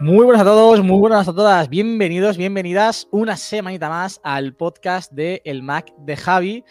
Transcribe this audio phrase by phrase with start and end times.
[0.00, 5.12] Muy buenas a todos, muy buenas a todas, bienvenidos, bienvenidas una semanita más al podcast
[5.12, 6.64] de El Mac de Javi.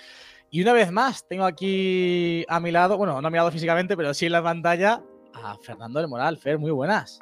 [0.50, 3.96] Y una vez más, tengo aquí a mi lado, bueno, no a mi lado físicamente,
[3.96, 6.38] pero sí en la pantalla, a Fernando del Moral.
[6.38, 7.20] Fer, muy buenas.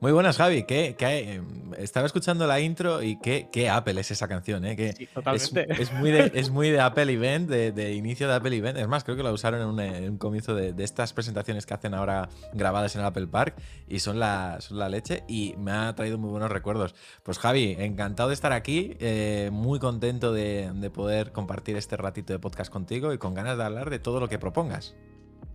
[0.00, 0.62] Muy buenas, Javi.
[0.62, 1.42] ¿Qué, qué,
[1.76, 4.74] estaba escuchando la intro y qué, qué Apple es esa canción, ¿eh?
[4.74, 5.66] Que Sí, es, totalmente.
[5.82, 8.78] es muy de, es muy de Apple Event, de, de inicio de Apple Event.
[8.78, 11.66] Es más, creo que la usaron en un, en un comienzo de, de estas presentaciones
[11.66, 13.56] que hacen ahora grabadas en el Apple Park
[13.88, 16.94] y son la, son la leche y me ha traído muy buenos recuerdos.
[17.22, 22.32] Pues Javi, encantado de estar aquí, eh, muy contento de, de poder compartir este ratito
[22.32, 24.94] de podcast contigo y con ganas de hablar de todo lo que propongas.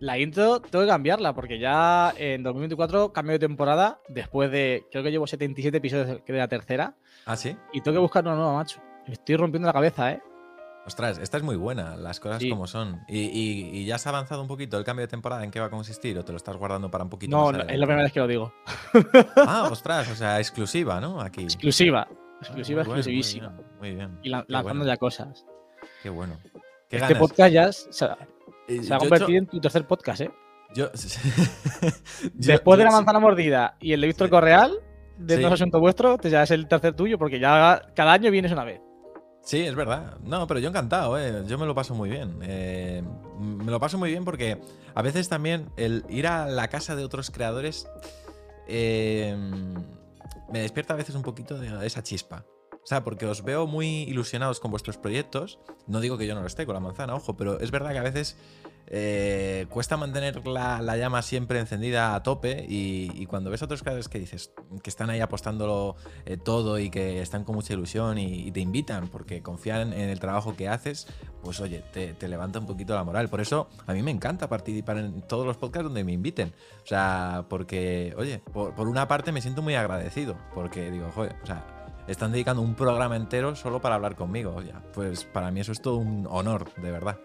[0.06, 5.04] La intro tengo que cambiarla porque ya en 2024 cambio de temporada después de, creo
[5.04, 7.58] que llevo 77 episodios de la tercera ¿Ah, sí?
[7.74, 8.80] y tengo que buscar una nueva, macho.
[9.08, 10.22] Me estoy rompiendo la cabeza, ¿eh?
[10.86, 12.50] Ostras, esta es muy buena, las cosas Sí.
[12.52, 13.02] como son.
[13.08, 15.44] ¿Y, y- y ya has avanzado un poquito el cambio de temporada?
[15.44, 16.16] ¿En qué va a consistir?
[16.20, 18.12] ¿O te lo estás guardando para un poquito No, más no, es la primera vez
[18.14, 18.54] que lo digo.
[19.38, 21.20] Ah, ostras, o sea, exclusiva, ¿no?
[21.20, 21.42] Aquí.
[21.44, 22.08] Exclusiva.
[22.12, 23.50] Ah, Exclusiva, muy bueno, exclusivísima.
[23.50, 23.78] Muy bien.
[23.80, 24.20] Muy bien.
[24.22, 25.46] Y la- lanzando bueno, ya cosas.
[26.04, 26.38] Qué bueno.
[26.90, 27.18] ¿Qué Este ganas?
[27.18, 28.06] podcast ya se
[28.68, 30.32] Eh, va a yo- convertir en tu tercer podcast, ¿eh?
[30.74, 34.30] yo- yo- Después de la sí- manzana mordida y el de Víctor.
[34.30, 34.80] Correal,
[35.18, 35.42] de Sí.
[35.42, 38.52] No es asunto vuestro, te ya es el tercer tuyo porque ya cada año vienes
[38.52, 38.82] una vez.
[39.44, 40.18] Sí, es verdad.
[40.24, 41.44] No, pero yo encantado, ¿eh?
[41.48, 42.40] Yo me lo paso muy bien.
[42.42, 43.04] Eh,
[43.40, 44.60] me lo paso muy bien porque
[44.96, 47.88] a veces también el ir a la casa de otros creadores
[48.68, 49.38] eh,
[50.52, 52.44] me despierta a veces un poquito de esa chispa.
[52.86, 55.58] O sea, porque os veo muy ilusionados con vuestros proyectos.
[55.88, 57.98] No digo que yo no lo esté con la manzana, ojo, pero es verdad que
[57.98, 58.38] a veces
[58.86, 63.82] eh, cuesta mantener la, la llama siempre encendida a tope y, cuando ves a otros
[63.82, 64.52] creadores que dices
[64.84, 65.96] que están ahí apostándolo
[66.28, 70.20] eh, todo y que están con mucha ilusión y, te invitan porque confían en el
[70.20, 71.08] trabajo que haces,
[71.42, 73.30] pues oye, te, te levanta un poquito la moral.
[73.30, 76.54] Por eso a mí me encanta participar en todos los podcasts donde me inviten.
[76.84, 81.36] O sea, porque, oye, por, por una parte me siento muy agradecido porque digo, joder,
[81.42, 81.75] o sea,
[82.08, 84.56] están dedicando un programa entero solo para hablar conmigo.
[84.94, 87.18] Pues para mí eso es todo un honor, de verdad.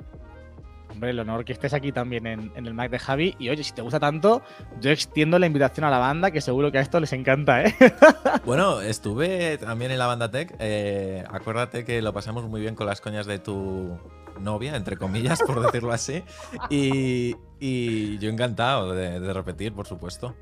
[0.91, 3.37] Hombre, el honor que estés aquí también en, en el Mac de Javi.
[3.39, 4.43] Y oye, si te gusta tanto,
[4.81, 7.75] yo extiendo la invitación a la banda, que seguro que a esto les encanta, ¿eh?
[8.45, 10.53] Bueno, estuve también en la banda Tech.
[10.59, 13.99] eh, acuérdate que lo pasamos muy bien con las coñas de tu
[14.41, 16.25] novia, entre comillas, por decirlo así.
[16.71, 20.35] Y, y yo encantado de, de repetir, por supuesto.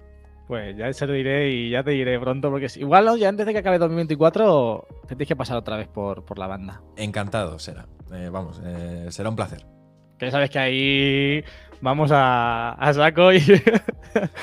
[0.49, 3.45] Pues ya se lo diré y ya te diré pronto, porque si- igual ya antes
[3.47, 6.81] de que acabe 2024 te tienes que pasar otra vez por, por la banda.
[6.97, 7.87] Encantado será.
[8.13, 9.67] Eh, vamos, eh, será un placer.
[10.19, 11.45] Que ya sabes que ahí
[11.81, 13.41] vamos a, a saco y...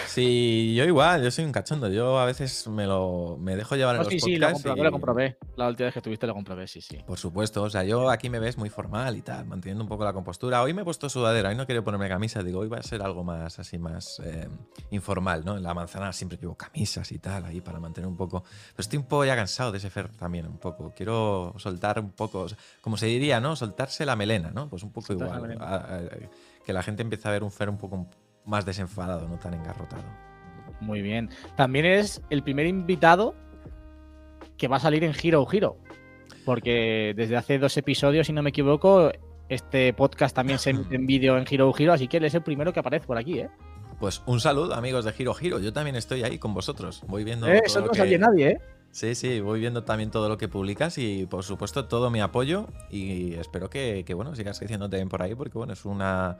[0.07, 1.89] Sí, yo igual, yo soy un cachondo.
[1.89, 4.63] Yo a veces me lo me dejo llevar en No, los sí, sí, lo podcasts.
[4.63, 5.37] comprobé, y- lo comprobé.
[5.57, 6.97] La última vez que estuviste lo comprobé, sí, sí.
[7.05, 10.03] Por supuesto, o sea, yo aquí me ves muy formal y tal, manteniendo un poco
[10.05, 10.61] la compostura.
[10.61, 13.01] Hoy me he puesto sudadera, hoy no quiero ponerme camisa, digo, hoy va a ser
[13.01, 14.47] algo más así, más eh,
[14.91, 15.57] informal, ¿no?
[15.57, 18.43] En la manzana siempre llevo camisas y tal, ahí para mantener un poco.
[18.43, 20.93] Pero estoy un poco ya cansado de ese fer también, un poco.
[20.95, 22.45] Quiero soltar un poco,
[22.81, 23.55] como se diría, ¿no?
[23.55, 24.69] Soltarse la melena, ¿no?
[24.69, 25.57] Pues un poco igual.
[26.65, 28.07] Que la gente empiece a ver un fer un poco
[28.45, 30.03] más desenfadado, no tan engarrotado.
[30.81, 31.29] Muy bien.
[31.55, 33.35] También es el primer invitado
[34.57, 35.77] que va a salir en Giro Giro.
[36.45, 39.11] Porque desde hace dos episodios, si no me equivoco,
[39.49, 42.43] este podcast también se emite en vídeo en Giro Giro, así que él es el
[42.43, 43.49] primero que aparece por aquí, ¿eh?
[43.99, 45.59] Pues un saludo, amigos de Giro Giro.
[45.59, 47.01] Yo también estoy ahí con vosotros.
[47.07, 47.47] Voy viendo.
[47.47, 48.59] Eh, todo eso lo no que- sabía nadie, ¿eh?
[48.91, 52.67] Sí, sí, voy viendo también todo lo que publicas y por supuesto todo mi apoyo
[52.89, 56.37] y espero que, que, bueno, sigas creciendo también por ahí porque bueno, es una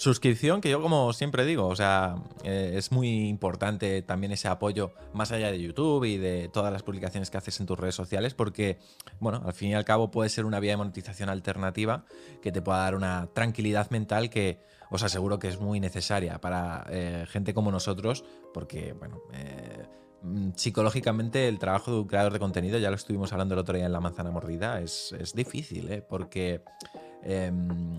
[0.00, 4.94] suscripción que yo como siempre digo, o sea, eh, es muy importante también ese apoyo
[5.12, 8.32] más allá de YouTube y de todas las publicaciones que haces en tus redes sociales
[8.32, 8.78] porque,
[9.18, 12.06] bueno, al fin y al cabo puede ser una vía de monetización alternativa
[12.40, 14.58] que te pueda dar una tranquilidad mental que
[14.88, 18.24] os aseguro que es muy necesaria para eh, gente como nosotros
[18.54, 19.84] porque, bueno, eh,
[20.22, 23.76] mm, psicológicamente el trabajo de un creador de contenido, ya lo estuvimos hablando el otro
[23.76, 26.00] día en La Manzana Mordida, es, es difícil, ¿eh?
[26.00, 26.62] porque
[27.22, 27.98] em,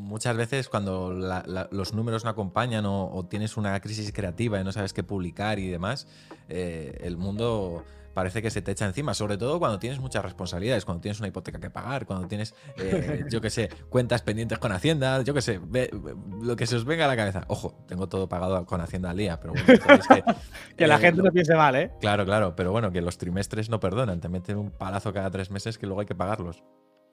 [0.00, 4.60] muchas veces cuando la- la- los números no acompañan o, o tienes una crisis creativa
[4.60, 6.06] y no sabes qué publicar y demás,
[6.48, 10.84] eh, el mundo parece que se te echa encima, sobre todo cuando tienes muchas responsabilidades,
[10.84, 14.72] cuando tienes una hipoteca que pagar, cuando tienes, eh, yo qué sé, cuentas pendientes con
[14.72, 17.44] Hacienda, yo qué sé, ve- ve- lo que se os venga a la cabeza.
[17.46, 20.24] Ojo, tengo todo pagado con Hacienda al día, pero bueno, que,
[20.76, 21.92] Que la eh, gente lo- no piense mal, ¿eh?
[22.00, 25.52] Claro, claro, pero bueno, que los trimestres no perdonan, te meten un palazo cada tres
[25.52, 26.64] meses que luego hay que pagarlos.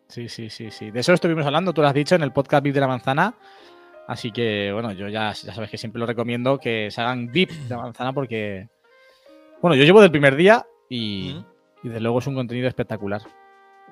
[0.10, 0.92] Sí, sí, sí, sí.
[0.92, 3.36] De eso estuvimos hablando, tú lo has dicho en el podcast VIP de la manzana.
[4.08, 7.52] Así que, bueno, yo ya, ya sabes que siempre lo recomiendo que se hagan VIP
[7.52, 8.70] de la manzana porque,
[9.62, 11.44] bueno, yo llevo del primer día y
[11.84, 13.22] desde luego es un contenido espectacular.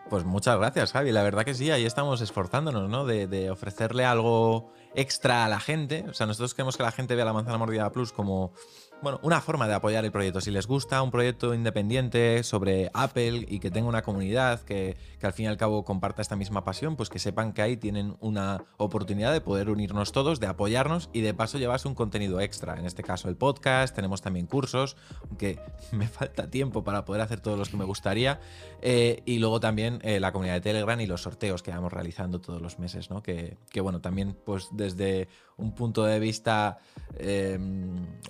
[0.09, 1.11] Pues muchas gracias, Javi.
[1.11, 3.05] La verdad que sí, ahí estamos esforzándonos, ¿no?
[3.05, 6.05] De, de ofrecerle algo extra a la gente.
[6.07, 8.53] O sea, nosotros queremos que la gente vea la manzana mordida plus como,
[9.01, 10.41] bueno, una forma de apoyar el proyecto.
[10.41, 15.25] Si les gusta un proyecto independiente sobre Apple y que tenga una comunidad que, que
[15.25, 18.15] al fin y al cabo comparta esta misma pasión, pues que sepan que ahí tienen
[18.19, 22.79] una oportunidad de poder unirnos todos, de apoyarnos y de paso llevarse un contenido extra.
[22.79, 24.97] En este caso el podcast, tenemos también cursos,
[25.29, 25.59] aunque
[25.91, 28.39] me falta tiempo para poder hacer todos los que me gustaría.
[28.81, 32.39] Eh, y luego también eh, la comunidad de Telegram y los sorteos que vamos realizando
[32.39, 33.21] todos los meses, ¿no?
[33.21, 35.27] Que, que, bueno, también pues desde
[35.57, 36.77] un punto de vista
[37.17, 37.57] eh,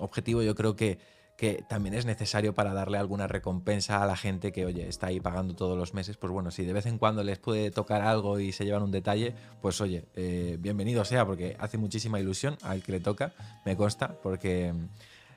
[0.00, 0.98] objetivo yo creo que,
[1.36, 5.20] que también es necesario para darle alguna recompensa a la gente que, oye, está ahí
[5.20, 6.16] pagando todos los meses.
[6.16, 8.90] Pues bueno, si de vez en cuando les puede tocar algo y se llevan un
[8.90, 13.32] detalle, pues oye, eh, bienvenido sea, porque hace muchísima ilusión al que le toca,
[13.64, 14.72] me consta, porque...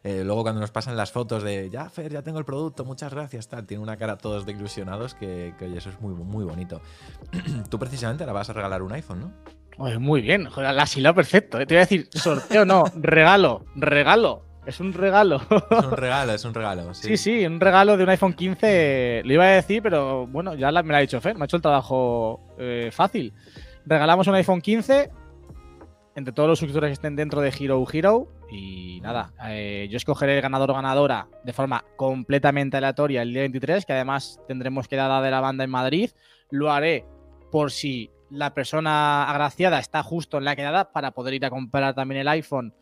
[0.02, 3.12] Eh, luego cuando nos pasan las fotos de ya Fer, ya tengo el producto, muchas
[3.12, 6.46] gracias, tal, tiene una cara todos de ilusionados que, que, oye, eso es muy, muy
[6.46, 6.80] bonito.
[7.70, 9.59] Tú precisamente ahora vas a regalar un iPhone, ¿no?
[9.80, 11.58] Pues muy bien, joder, la has hilado perfecto.
[11.58, 11.66] ¿eh?
[11.66, 14.44] Te voy a decir, sorteo no, regalo, regalo.
[14.66, 15.38] Es un regalo.
[15.72, 16.94] Es un regalo, es un regalo.
[16.94, 19.22] Sí, Sí, sí, un regalo de un iPhone 15.
[19.24, 21.56] Lo iba a decir, pero bueno, ya me lo ha dicho Fer, me ha hecho
[21.56, 23.34] el trabajo eh, fácil.
[23.86, 25.12] Regalamos un iPhone 15
[26.16, 28.28] entre todos los suscriptores que estén dentro de Hero Hero.
[28.52, 33.44] Y nada, eh, yo escogeré el ganador o ganadora de forma completamente aleatoria el día
[33.44, 36.10] 23, que además tendremos quedada de la banda en Madrid.
[36.52, 37.06] Lo haré
[37.50, 41.94] por si la persona agraciada está justo en la quedada para poder ir a comprar
[41.96, 42.74] también el iPhone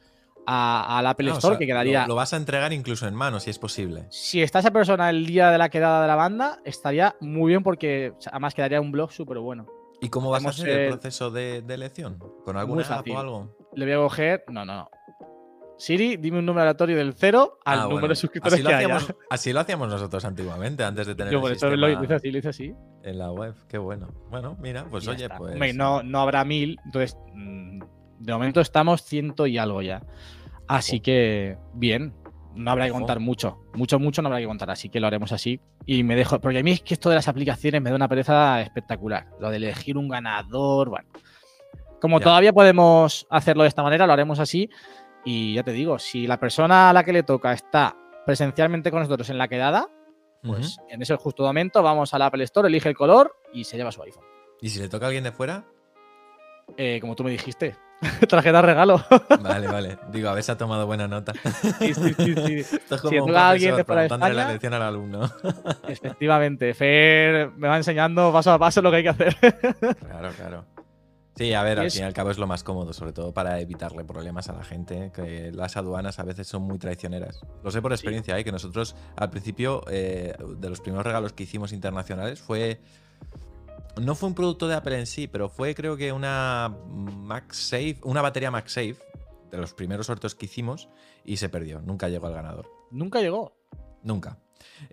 [0.45, 3.07] a- al Apple Ah, o Store, sea, que quedaría Lo, lo vas a entregar incluso
[3.07, 4.05] en mano, si es posible.
[4.09, 7.63] si está esa persona el día de la quedada de la banda, estaría muy bien
[7.63, 9.67] porque además quedaría un blog súper bueno.
[9.99, 12.19] ¿Y cómo vas a Vamos hacer a- el proceso de, de elección?
[12.45, 13.57] ¿Con alguna app o algo?
[13.73, 14.43] Le voy a coger.
[14.47, 14.89] No, no, no.
[15.77, 18.07] Siri, dime un número aleatorio del 0 al Ah, número bueno.
[18.09, 18.95] de suscriptores así lo, que haya.
[18.95, 22.13] hacíamos, así lo hacíamos nosotros antiguamente, antes de tener Yo el por eso lo, hice
[22.15, 22.73] así, lo hice así.
[23.03, 23.53] en la web.
[23.69, 24.07] Qué bueno.
[24.31, 25.37] Bueno, mira, pues ya oye, está.
[25.37, 25.53] pues.
[25.53, 27.79] Hombre, no, no habrá mil, entonces mm,
[28.19, 30.01] de momento estamos ciento y algo ya.
[30.67, 32.13] Así que, bien.
[32.55, 33.59] No habrá que contar mucho.
[33.75, 34.71] Mucho, mucho no habrá que contar.
[34.71, 35.61] Así que lo haremos así.
[35.85, 36.41] Y me dejo.
[36.41, 39.27] Porque a mí es que esto de las aplicaciones me da una pereza espectacular.
[39.39, 40.89] Lo de elegir un ganador.
[40.89, 41.07] Bueno.
[42.01, 42.23] Como Ya.
[42.23, 44.69] todavía podemos hacerlo de esta manera, lo haremos así.
[45.29, 49.01] Y ya te digo, si la persona a la que le toca está presencialmente con
[49.01, 49.89] nosotros en la quedada,
[50.41, 53.91] pues en ese justo momento vamos al Apple Store, elige el color y se lleva
[53.91, 54.23] su iPhone.
[54.61, 55.65] ¿Y si le toca a alguien de fuera?
[56.77, 57.75] Eh, como tú me dijiste,
[58.29, 59.03] tarjeta regalo.
[59.41, 59.97] Vale, vale.
[60.13, 61.33] Digo, a ver si ha tomado buena nota.
[61.79, 62.53] Sí, sí, sí, sí.
[62.77, 64.73] Esto es Si como un toca a alguien de fuera de preguntándole la España- lección
[64.75, 65.31] al alumno.
[65.89, 69.35] Efectivamente, Fer me va enseñando paso a paso lo que hay que hacer.
[69.99, 70.65] Claro, claro.
[71.37, 73.31] Sí, a ver, al es- fin y al cabo es lo más cómodo, sobre todo
[73.33, 77.41] para evitarle problemas a la gente, que las aduanas a veces son muy traicioneras.
[77.63, 78.43] Lo sé por experiencia, ¿eh?
[78.43, 82.81] que nosotros al principio, eh, de los primeros regalos que hicimos internacionales, fue...
[84.01, 88.21] No fue un producto de Apple en sí, pero fue creo que una MagSafe, una
[88.21, 88.97] batería MagSafe,
[89.49, 90.87] de los primeros sorteos que hicimos,
[91.25, 92.69] y se perdió, nunca llegó al ganador.
[92.91, 93.57] Nunca llegó.
[94.03, 94.37] Nunca.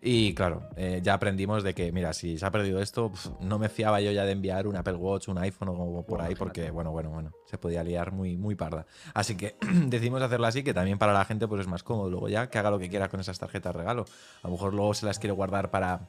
[0.00, 3.58] Y claro, eh, ya aprendimos de que, mira, si se ha perdido esto, pf, no
[3.58, 6.70] me fiaba yo ya de enviar un Apple Watch, un iPhone o por ahí, porque,
[6.70, 8.86] bueno, bueno, bueno, se podía liar muy, muy parda.
[9.14, 9.56] Así que
[9.86, 12.10] decidimos hacerlo así, que también para la gente pues es más cómodo.
[12.10, 14.04] Luego ya que haga lo que quiera con esas tarjetas regalo.
[14.42, 16.08] A lo mejor luego se las quiere guardar para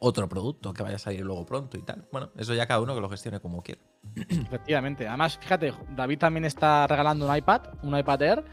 [0.00, 2.06] otro producto que vaya a salir luego pronto y tal.
[2.12, 3.80] Bueno, eso ya cada uno que lo gestione como quiera.
[4.16, 5.06] Efectivamente.
[5.08, 8.44] Además, fíjate, David también está regalando un iPad, un iPad Air,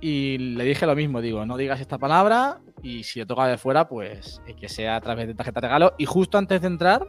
[0.00, 3.58] y le dije lo mismo, digo, no digas esta palabra, y si le toca de
[3.58, 5.94] fuera, pues eh, que sea a través de tarjeta regalo.
[5.98, 7.06] Y justo antes de entrar,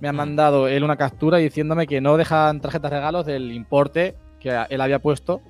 [0.00, 0.16] me ha Mm.
[0.16, 5.00] mandado él una captura diciéndome que no dejan tarjetas regalos del importe que él había
[5.00, 5.42] puesto,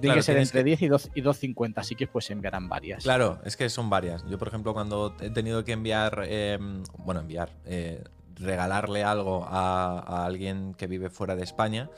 [0.00, 2.68] tiene Claro, que ser entre que- 10 y 2 y 2.50, así que pues enviarán
[2.68, 3.02] varias.
[3.04, 4.24] Claro, es que son varias.
[4.28, 6.58] Yo, por ejemplo, cuando he tenido que enviar, eh,
[6.98, 8.02] bueno, enviar, eh,
[8.36, 11.90] regalarle algo a, a alguien que vive fuera de España,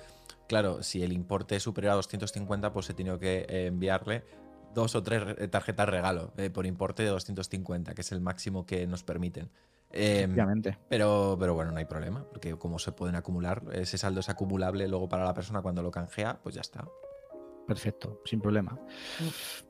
[0.49, 4.25] claro, si el importe es superior a 250, pues he tenido que eh, enviarle
[4.75, 8.65] dos o tres re- tarjetas regalo eh, por importe de 250, que es el máximo
[8.67, 9.51] que nos permiten.
[9.93, 10.29] Eh,
[10.89, 14.87] pero, pero bueno, no hay problema, porque como se pueden acumular, ese saldo es acumulable
[14.87, 16.87] luego para la persona cuando lo canjea, pues ya está.
[17.71, 18.77] Perfecto, sin problema.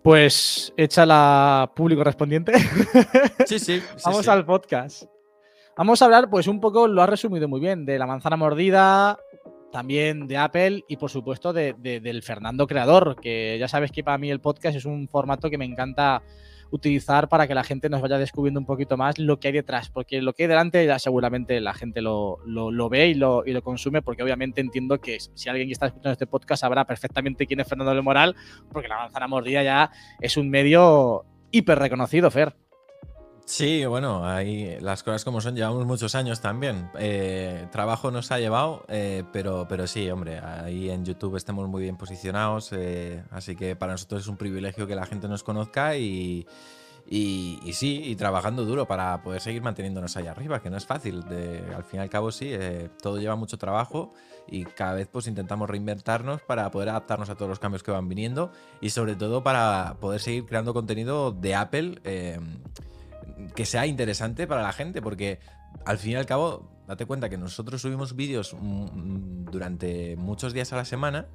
[0.03, 2.53] Pues hecha la público correspondiente.
[3.47, 3.81] Sí, sí.
[3.81, 4.31] sí, Vamos sí.
[4.31, 5.03] al podcast.
[5.77, 9.19] Vamos a hablar, pues un poco, lo has resumido muy bien, de la manzana mordida,
[9.71, 14.03] también de Apple y por supuesto de- de- del Fernando Creador, que ya sabes que
[14.03, 16.23] para mí el podcast es un formato que me encanta
[16.71, 19.91] utilizar para que la gente nos vaya descubriendo un poquito más lo que hay detrás,
[19.91, 23.53] porque lo que hay delante ya seguramente la gente lo, lo- ve y lo, y
[23.53, 27.61] lo consume, porque obviamente entiendo que si alguien está escuchando este podcast sabrá perfectamente quién
[27.61, 28.35] es Fernando del Moral,
[28.73, 32.55] porque la manzana mordida ya es un medio hiper reconocido, Fer.
[33.51, 36.89] Sí, bueno, ahí las cosas como son, llevamos muchos años también.
[36.97, 41.83] Eh, trabajo nos ha llevado, eh, pero, pero sí, hombre, ahí en YouTube estamos muy
[41.83, 45.97] bien posicionados, eh, así que para nosotros es un privilegio que la gente nos conozca
[45.97, 46.47] y,
[47.09, 51.25] y- sí, y trabajando duro para poder seguir manteniéndonos ahí arriba, que no es fácil.
[51.75, 54.15] Al fin y al cabo, sí, eh, todo lleva mucho trabajo
[54.47, 58.09] y cada vez pues intentamos reinventarnos para poder adaptarnos a todos los cambios que van
[58.09, 61.99] viniendo y sobre todo para poder seguir creando contenido de Apple.
[62.05, 62.39] eh,
[63.55, 65.41] que sea interesante para la gente, porque
[65.85, 70.73] al fin y al cabo, date cuenta que nosotros subimos vídeos mm, durante muchos días
[70.73, 71.29] a la semana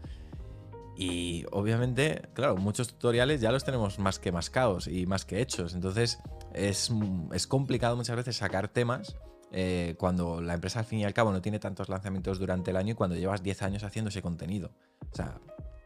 [0.97, 5.73] y obviamente, claro, muchos tutoriales ya los tenemos más que mascados y más que hechos,
[5.73, 6.19] entonces
[6.53, 9.15] es, mm, es complicado muchas veces sacar temas.
[9.51, 12.77] eh, cuando la empresa al fin y al cabo no tiene tantos lanzamientos durante el
[12.77, 14.71] año y cuando llevas 10 años haciendo ese contenido.
[15.11, 15.39] O sea,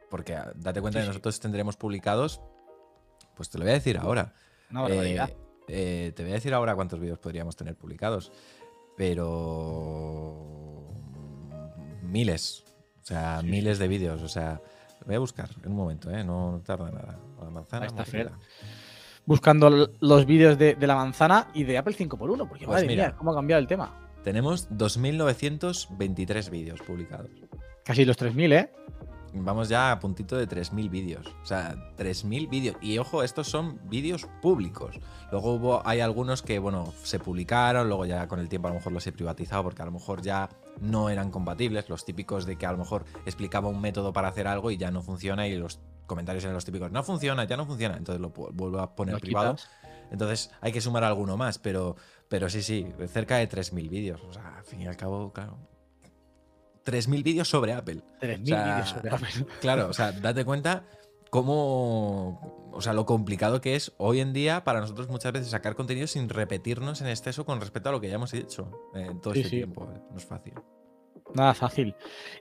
[0.10, 2.42] porque ah, date cuenta Sí, que nosotros tendremos publicados,
[3.36, 4.34] pues te lo voy a decir ahora.
[4.72, 5.30] Una barbaridad.
[5.30, 5.38] Eh,
[5.70, 8.32] eh, te voy a decir ahora cuántos vídeos podríamos tener publicados,
[8.98, 10.88] pero
[12.04, 12.64] miles,
[13.02, 14.62] o sea, Sí, miles de vídeos, o sea,
[15.06, 16.24] voy a buscar en un momento, ¿eh?
[16.24, 17.18] no, no tarda nada.
[17.42, 18.38] La manzana Ahí está, mordida.
[19.26, 23.08] buscando los vídeos de, de la manzana y de Apple 5x1, porque Pues madre mira.
[23.08, 24.10] mía, cómo ha cambiado el tema.
[24.24, 27.30] Tenemos 2.923 vídeos publicados.
[27.86, 28.72] Casi los 3.000, ¿eh?
[29.34, 31.28] Vamos ya a puntito de 3.000 vídeos.
[31.42, 32.78] O sea, 3.000 vídeos.
[32.82, 35.00] Y ojo, estos son vídeos públicos.
[35.32, 38.78] Luego hubo, hay algunos que, bueno, se publicaron, luego ya con el tiempo a lo
[38.78, 40.50] mejor los he privatizado porque a lo mejor ya
[40.82, 41.90] no eran compatibles.
[41.90, 44.92] Los típicos de que a lo mejor explicaba un método para hacer algo y ya
[44.92, 47.96] no funciona y los comentarios eran los típicos, no funciona, ya no funciona.
[47.96, 49.56] Entonces lo vuelvo a poner privado.
[49.56, 49.70] quitas.
[50.12, 51.96] Entonces hay que sumar alguno más, pero,
[52.28, 54.22] pero sí, sí, cerca de 3.000 vídeos.
[54.28, 55.58] O sea, al fin y al cabo, claro.
[56.86, 58.02] 3.000 vídeos sobre Apple.
[58.22, 59.28] 3.000 O sea, vídeos sobre Apple.
[59.62, 60.86] Claro, o sea, date cuenta
[61.30, 62.70] cómo.
[62.72, 66.06] O sea, lo complicado que es hoy en día para nosotros muchas veces sacar contenido
[66.08, 69.34] sin repetirnos en exceso con respecto a lo que ya hemos hecho eh, en todo
[69.34, 69.56] Sí, este sí.
[69.58, 69.90] tiempo.
[69.94, 70.00] eh.
[70.12, 70.54] No es fácil.
[71.34, 71.96] Nada fácil.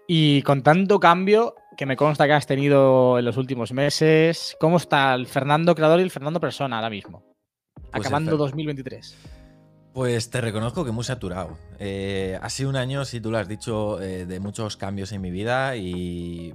[0.06, 4.76] Y con tanto cambio que me consta que has tenido en los últimos meses, ¿cómo
[4.78, 7.24] está el Fernando Creador y el Fernando Persona ahora mismo?
[7.74, 9.16] Pues Acabando Fer- 2023.
[9.92, 11.58] Pues te reconozco que muy saturado.
[11.78, 15.20] Eh, ha sido un año, si tú lo has dicho, eh, de muchos cambios en
[15.20, 16.54] mi vida y,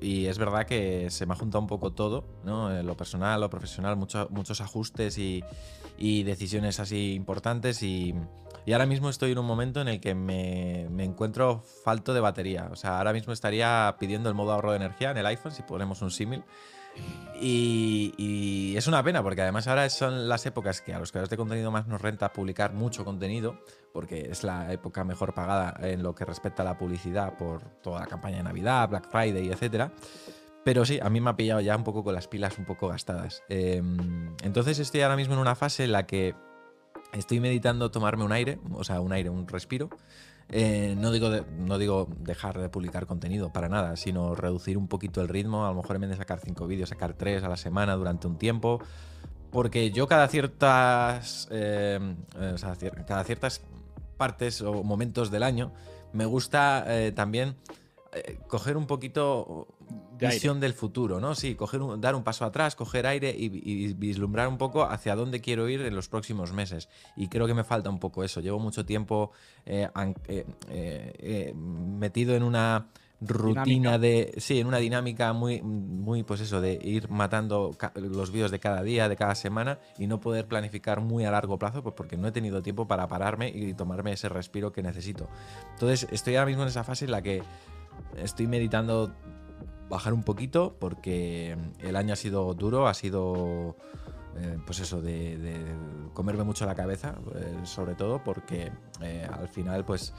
[0.00, 2.70] es verdad que se me ha juntado un poco todo, ¿no?
[2.82, 5.42] Lo personal, lo profesional, mucho- muchos ajustes y,
[5.98, 8.14] y decisiones así importantes y,
[8.64, 12.20] y ahora mismo estoy en un momento en el que me, me encuentro falto de
[12.20, 12.68] batería.
[12.70, 15.62] O sea, ahora mismo estaría pidiendo el modo ahorro de energía en el iPhone, si
[15.62, 16.44] ponemos un símil.
[17.40, 21.36] Y, es una pena porque además ahora son las épocas que a los creadores de
[21.36, 23.60] contenido más nos renta publicar mucho contenido
[23.92, 28.00] porque es la época mejor pagada en lo que respecta a la publicidad por toda
[28.00, 29.92] la campaña de Navidad, Black Friday, etcétera.
[30.64, 32.88] Pero sí, a mí me ha pillado ya un poco con las pilas un poco
[32.88, 33.42] gastadas.
[33.48, 33.82] Eh,
[34.42, 36.34] entonces estoy ahora mismo en una fase en la que
[37.12, 39.88] estoy meditando tomarme un aire, o sea, un aire, un respiro.
[40.50, 41.28] Eh, no, digo
[41.58, 45.66] no digo dejar de publicar contenido para nada, sino reducir un poquito el ritmo.
[45.66, 48.26] A lo mejor en vez de sacar cinco vídeos, sacar tres a la semana durante
[48.26, 48.80] un tiempo.
[49.50, 51.48] Porque yo cada ciertas.
[51.50, 52.16] eh,
[53.06, 53.62] cada ciertas
[54.16, 55.72] partes o momentos del año
[56.12, 57.56] me gusta eh, también
[58.48, 60.34] coger un poquito De aire.
[60.36, 61.34] visión del futuro, ¿no?
[61.36, 65.14] Sí, coger un- dar un paso atrás, coger aire y, y vislumbrar un poco hacia
[65.14, 66.88] dónde quiero ir en los próximos meses.
[67.16, 68.40] Y creo que me falta un poco eso.
[68.40, 69.30] Llevo mucho tiempo
[69.64, 69.88] eh,
[70.26, 72.88] eh, eh, metido en una
[73.20, 73.98] rutina Dinámica.
[73.98, 74.34] de.
[74.38, 78.82] Sí, en una dinámica muy, muy, pues eso, de ir matando los vídeos de cada
[78.82, 82.28] día, de cada semana y no poder planificar muy a largo plazo, pues porque no
[82.28, 85.28] he tenido tiempo para pararme y tomarme ese respiro que necesito.
[85.74, 87.42] Entonces, estoy ahora mismo en esa fase en la que
[88.16, 89.12] estoy meditando
[89.88, 93.76] bajar un poquito porque el año ha sido duro, ha sido
[94.36, 95.64] eh, pues eso, de,
[96.14, 100.12] comerme mucho la cabeza, eh, sobre todo porque eh, al final pues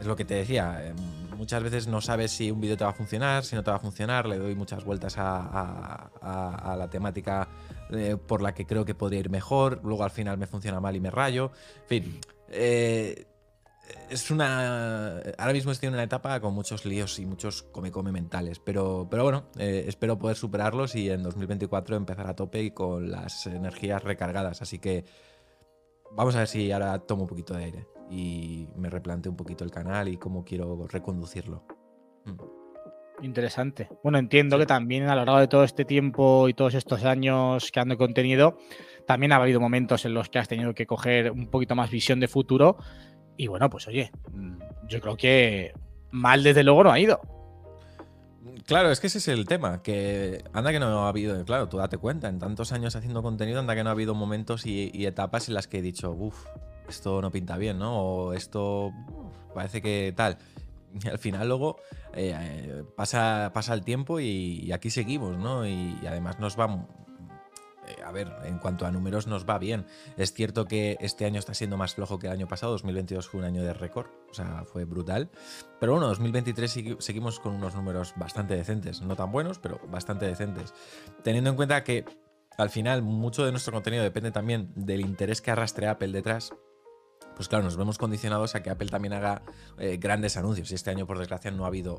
[0.00, 0.94] es lo que te decía,
[1.36, 3.76] muchas veces no sabes si un vídeo te va a funcionar, si no te va
[3.76, 7.48] a funcionar, le doy muchas vueltas a, a- la temática
[8.26, 11.00] por la que creo que podría ir mejor, luego al final me funciona mal y
[11.00, 11.52] me rayo.
[11.82, 12.20] En fin,
[14.10, 15.18] es una.
[15.38, 18.58] Ahora mismo estoy en una etapa con muchos líos y muchos come-come mentales.
[18.58, 23.10] Pero, pero bueno, eh, espero poder superarlos y en 2024 empezar a tope y con
[23.10, 24.62] las energías recargadas.
[24.62, 25.04] Así que
[26.12, 29.64] vamos a ver si ahora tomo un poquito de aire y me replanteo un poquito
[29.64, 31.64] el canal y cómo quiero reconducirlo.
[32.24, 32.64] Mm.
[33.22, 33.88] Interesante.
[34.02, 37.70] Bueno, entiendo que también a lo largo de todo este tiempo y todos estos años
[37.72, 38.58] creando contenido,
[39.06, 42.18] también ha habido momentos en los que has tenido que coger un poquito más visión
[42.18, 42.76] de futuro.
[43.36, 45.72] Y bueno, pues oye, mm, yo creo que
[46.10, 47.20] mal desde luego no ha ido.
[48.66, 51.76] Claro, es que ese es el tema, que anda que no ha habido, claro, tú
[51.76, 55.04] date cuenta, en tantos años haciendo contenido, anda que no ha habido momentos y, y
[55.04, 56.46] etapas en las que he dicho, uff,
[56.88, 57.98] esto no pinta bien, ¿no?
[57.98, 60.38] O esto uf, parece que tal.
[61.02, 61.76] Y al final luego
[62.14, 65.66] eh, eh, pasa, pasa el tiempo y, y aquí seguimos, ¿no?
[65.66, 66.86] Y, y además nos va...
[67.88, 69.86] eh, A ver, en cuanto a números nos va bien.
[70.16, 72.72] Es cierto que este año está siendo más flojo que el año pasado.
[72.72, 75.30] 2022 fue un año de récord, o sea, fue brutal.
[75.80, 79.02] Pero bueno, 2023 segui- seguimos con unos números bastante decentes.
[79.02, 80.72] No tan buenos, pero bastante decentes.
[81.22, 82.04] Teniendo en cuenta que
[82.56, 86.52] al final mucho de nuestro contenido depende también del interés que arrastre Apple detrás.
[87.36, 89.42] Pues claro, nos vemos condicionados a que Apple también haga
[89.78, 90.70] eh, grandes anuncios.
[90.70, 91.98] Y este año, por desgracia, no ha habido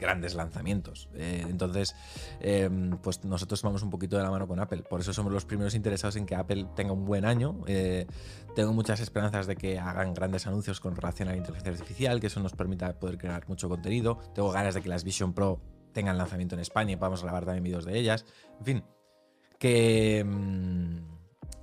[0.00, 1.08] grandes lanzamientos.
[1.14, 1.94] Eh, entonces,
[2.40, 2.68] eh,
[3.02, 4.82] pues nosotros vamos un poquito de la mano con Apple.
[4.82, 7.60] Por eso somos los primeros interesados en que Apple tenga un buen año.
[7.66, 8.06] Eh,
[8.54, 12.26] tengo muchas esperanzas de que hagan grandes anuncios con relación a la inteligencia artificial, que
[12.28, 14.18] eso nos permita poder crear mucho contenido.
[14.34, 15.60] Tengo ganas de que las Vision Pro
[15.92, 18.24] tengan lanzamiento en España y podamos grabar también vídeos de ellas.
[18.58, 18.84] En fin,
[19.58, 20.98] que mm,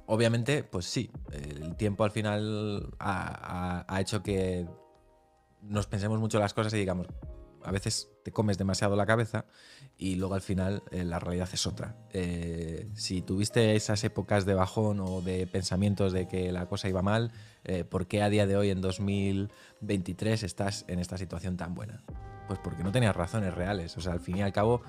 [0.08, 4.68] obviamente, pues sí, el tiempo al final ha- ha hecho que
[5.62, 7.08] nos pensemos mucho las cosas y digamos,
[7.64, 9.46] a veces te comes demasiado la cabeza
[9.98, 11.96] y luego al final eh, la realidad es otra.
[12.12, 17.02] Eh, si tuviste esas épocas de bajón o de pensamientos de que la cosa iba
[17.02, 17.32] mal,
[17.66, 22.04] eh, ¿por qué a día de hoy, en 2023, estás en esta situación tan buena?
[22.48, 23.96] Pues porque no tenías razones reales.
[23.98, 24.82] O sea, al fin y al cabo,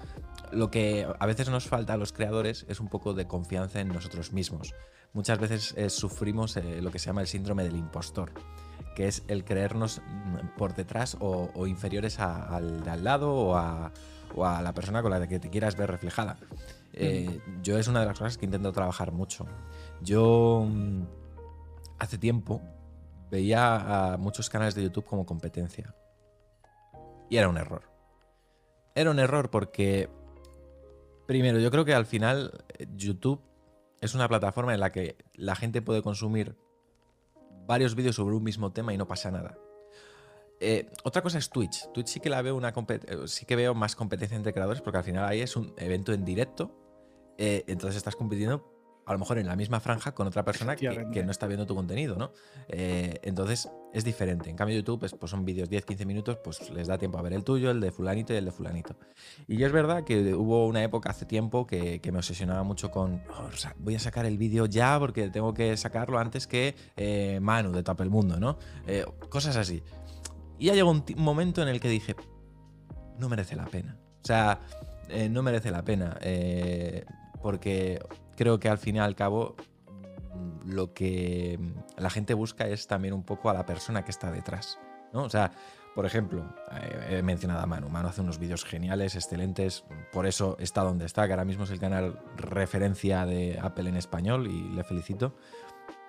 [0.50, 3.88] lo que a veces nos falta a los creadores es un poco de confianza en
[3.88, 4.74] nosotros mismos.
[5.12, 8.32] Muchas veces eh, sufrimos eh, lo que se llama el síndrome del impostor,
[8.96, 13.32] que es el creernos mm, por detrás o, o inferiores a- al de al lado
[13.32, 13.92] o a,
[14.34, 16.36] o a la persona con la que te quieras ver reflejada.
[16.92, 19.46] Eh, Yo es una de las cosas que intento trabajar mucho.
[20.02, 21.02] Yo mm,
[21.98, 22.60] hace tiempo
[23.30, 25.94] veía a muchos canales de YouTube como competencia.
[27.28, 27.82] Y era un error.
[28.94, 30.08] Era un error porque,
[31.26, 33.40] primero, yo creo que al final eh, YouTube
[34.00, 36.56] es una plataforma en la que la gente puede consumir
[37.66, 39.58] varios vídeos sobre un mismo tema y no pasa nada.
[40.60, 41.90] Eh, otra cosa es Twitch.
[41.92, 44.98] Twitch sí que la veo una eh, sí que veo más competencia entre creadores porque
[44.98, 46.70] al final ahí es un evento en directo.
[47.36, 48.73] entonces estás compitiendo
[49.06, 51.74] a lo mejor en la misma franja con otra persona que, no está viendo tu
[51.74, 52.32] contenido, ¿no?
[52.68, 54.50] Eh, entonces es diferente.
[54.50, 57.32] En cambio, YouTube es, pues son vídeos 10-15 minutos, pues les da tiempo a ver
[57.32, 58.96] el tuyo, el de fulanito y el de fulanito.
[59.46, 62.90] Y yo es verdad que hubo una época hace tiempo que, que me obsesionaba mucho
[62.90, 66.46] con, "Oh, o sea, voy a sacar el vídeo ya porque tengo que sacarlo antes
[66.46, 68.58] que eh, Manu de Top el Mundo, ¿no?
[68.86, 69.82] Eh, cosas así.
[70.58, 72.16] Y ya llegó un, momento en el que dije,
[73.18, 73.98] no merece la pena.
[74.22, 74.60] O sea,
[75.08, 76.16] eh, no merece la pena.
[76.22, 77.04] eh,
[77.44, 78.00] porque
[78.36, 79.56] creo que al fin y al cabo
[80.64, 81.58] lo que
[81.96, 84.78] la gente busca es también un poco a la persona que está detrás.
[85.12, 85.22] ¿no?
[85.24, 85.52] O sea,
[85.94, 87.88] por ejemplo, eh, he mencionado a Manu.
[87.88, 89.84] Manu hace unos vídeos geniales, excelentes.
[90.12, 93.96] Por eso está donde está, que ahora mismo es el canal referencia de Apple en
[93.96, 95.34] español y le felicito.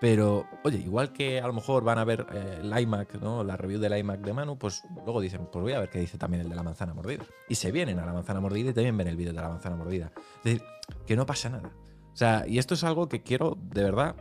[0.01, 3.43] Pero, oye, igual que a lo mejor van a ver eh, el iMac, ¿no?
[3.43, 6.17] La review del iMac de Manu, pues luego dicen, pues voy a ver qué dice
[6.17, 7.23] también el de la manzana mordida.
[7.47, 9.75] Y se vienen a la manzana mordida y también ven el vídeo de la manzana
[9.75, 10.11] mordida.
[10.37, 10.63] Es decir,
[11.05, 11.71] que no pasa nada.
[12.15, 14.15] O sea, y esto es algo que quiero, de verdad,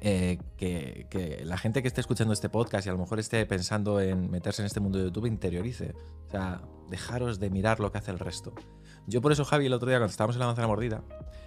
[0.00, 3.46] eh, que, que la gente que esté escuchando este podcast y a lo mejor esté
[3.46, 5.94] pensando en meterse en este mundo de YouTube interiorice.
[6.26, 8.52] O sea, dejaros de mirar lo que hace el resto.
[9.06, 11.04] Yo por eso, Javi, el otro día cuando estábamos en la manzana mordida,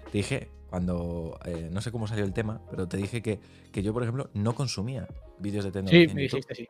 [0.09, 3.41] te dije, cuando, eh, no sé cómo salió el tema, pero te dije que,
[3.73, 5.09] que yo, por ejemplo, no consumía
[5.39, 6.05] vídeos de tecnología.
[6.05, 6.37] Sí, en me YouTube.
[6.37, 6.67] dijiste, sí.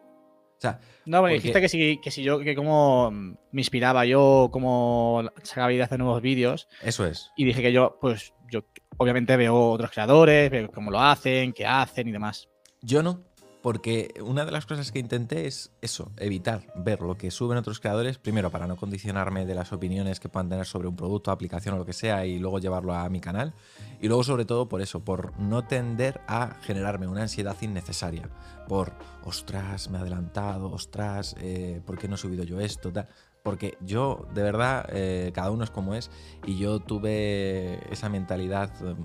[0.71, 4.05] Sea, No, me Porque- dijiste que si, que si yo, que cómo mm, me inspiraba
[4.05, 6.67] yo, cómo sacaba ideas de nuevos vídeos.
[6.81, 7.31] eso es.
[7.37, 8.61] Y dije que yo, pues, yo
[8.97, 12.47] obviamente veo otros creadores, veo cómo lo hacen, qué hacen y demás.
[12.81, 13.21] Yo no,
[13.65, 17.79] porque una de las cosas que intenté es eso, evitar ver lo que suben otros
[17.79, 21.73] creadores, primero para no condicionarme de las opiniones que puedan tener sobre un producto, aplicación
[21.73, 23.55] o lo que sea, y luego llevarlo a mi canal.
[23.99, 28.29] Y luego sobre todo por eso, por no tender a generarme una ansiedad innecesaria.
[28.67, 32.93] Por, ostras, me he adelantado, ostras, eh, ¿por qué no he subido yo esto?
[32.93, 33.07] Tal.
[33.41, 36.11] Porque yo, de verdad, eh, cada uno es como es,
[36.45, 38.95] y yo tuve esa mentalidad, eh,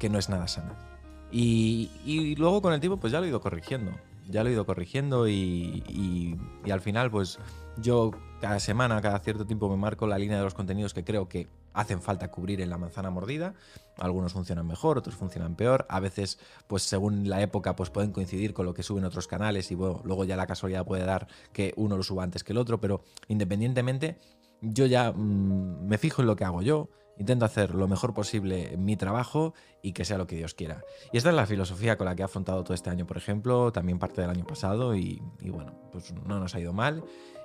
[0.00, 0.95] que no es nada sana.
[1.38, 3.92] Y, luego con el tiempo pues ya lo he ido corrigiendo.
[4.28, 6.36] Ya lo he ido corrigiendo y
[6.70, 7.38] al final pues
[7.78, 11.28] yo cada semana, cada cierto tiempo me marco la línea de los contenidos que creo
[11.28, 13.54] que hacen falta cubrir en la manzana mordida.
[13.98, 15.86] Algunos funcionan mejor, otros funcionan peor.
[15.88, 19.70] A veces, pues según la época, pues pueden coincidir con lo que suben otros canales
[19.70, 22.58] y bueno, luego ya la casualidad puede dar que uno lo suba antes que el
[22.58, 24.18] otro, pero independientemente,
[24.62, 28.74] yo ya mm, me fijo en lo que hago yo, intento hacer lo mejor posible
[28.74, 30.84] en mi trabajo y que sea lo que Dios quiera.
[31.12, 33.72] Y esta es la filosofía con la que he afrontado todo este año, por ejemplo,
[33.72, 37.04] también parte del año pasado y, bueno, pues no nos ha ido mal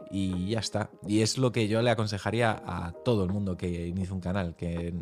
[0.09, 0.89] y ya está.
[1.07, 4.55] Y es lo que yo le aconsejaría a todo el mundo que inicie un canal,
[4.55, 4.93] que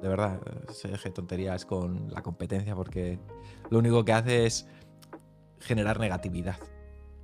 [0.00, 3.18] de verdad se deje tonterías con la competencia porque
[3.70, 4.66] lo único que hace es
[5.60, 6.56] generar negatividad.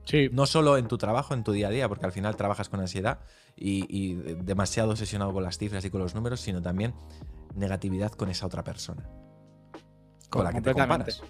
[0.05, 2.69] Sí, No solo en tu trabajo, en tu día a día, porque al final trabajas
[2.69, 3.21] con ansiedad
[3.57, 6.95] y, y demasiado obsesionado con las cifras y con los números, sino también
[7.55, 9.09] negatividad con esa otra persona.
[10.29, 11.23] Con la que te comparas.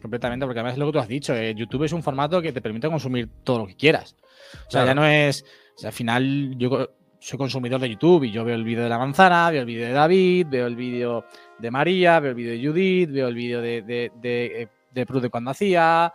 [0.00, 1.34] Completamente, porque además es lo que tú has dicho.
[1.34, 4.14] eh, YouTube es un formato que te permite consumir todo lo que quieras.
[4.20, 4.86] O sea, Claro.
[4.88, 5.44] ya no es.
[5.76, 6.88] o sea, al final, yo
[7.20, 9.86] soy consumidor de YouTube y yo veo el vídeo de la manzana, veo el vídeo
[9.86, 11.24] de David, veo el vídeo
[11.58, 15.06] de María, veo el vídeo de Judith, veo el vídeo de, de, de, eh, de
[15.06, 16.06] Prude cuando hacía.
[16.06, 16.12] Al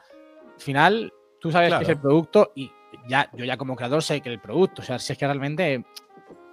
[0.60, 1.12] final,
[1.44, 1.94] tú sabes que es Claro.
[1.94, 2.72] el producto y
[3.06, 4.82] ya, yo ya como creador sé que el producto.
[4.82, 5.84] O sea, si es que realmente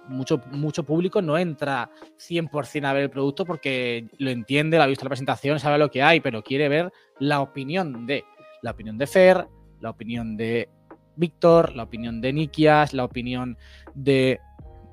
[0.09, 4.87] mucho, mucho público no entra 100% a ver el producto porque lo entiende, lo ha
[4.87, 8.25] visto la presentación, sabe lo que hay, pero quiere ver la opinión de
[8.61, 9.47] la opinión de Fer,
[9.79, 10.67] la opinión de
[11.15, 13.57] Víctor, la opinión de Nikias, la opinión
[13.93, 14.41] de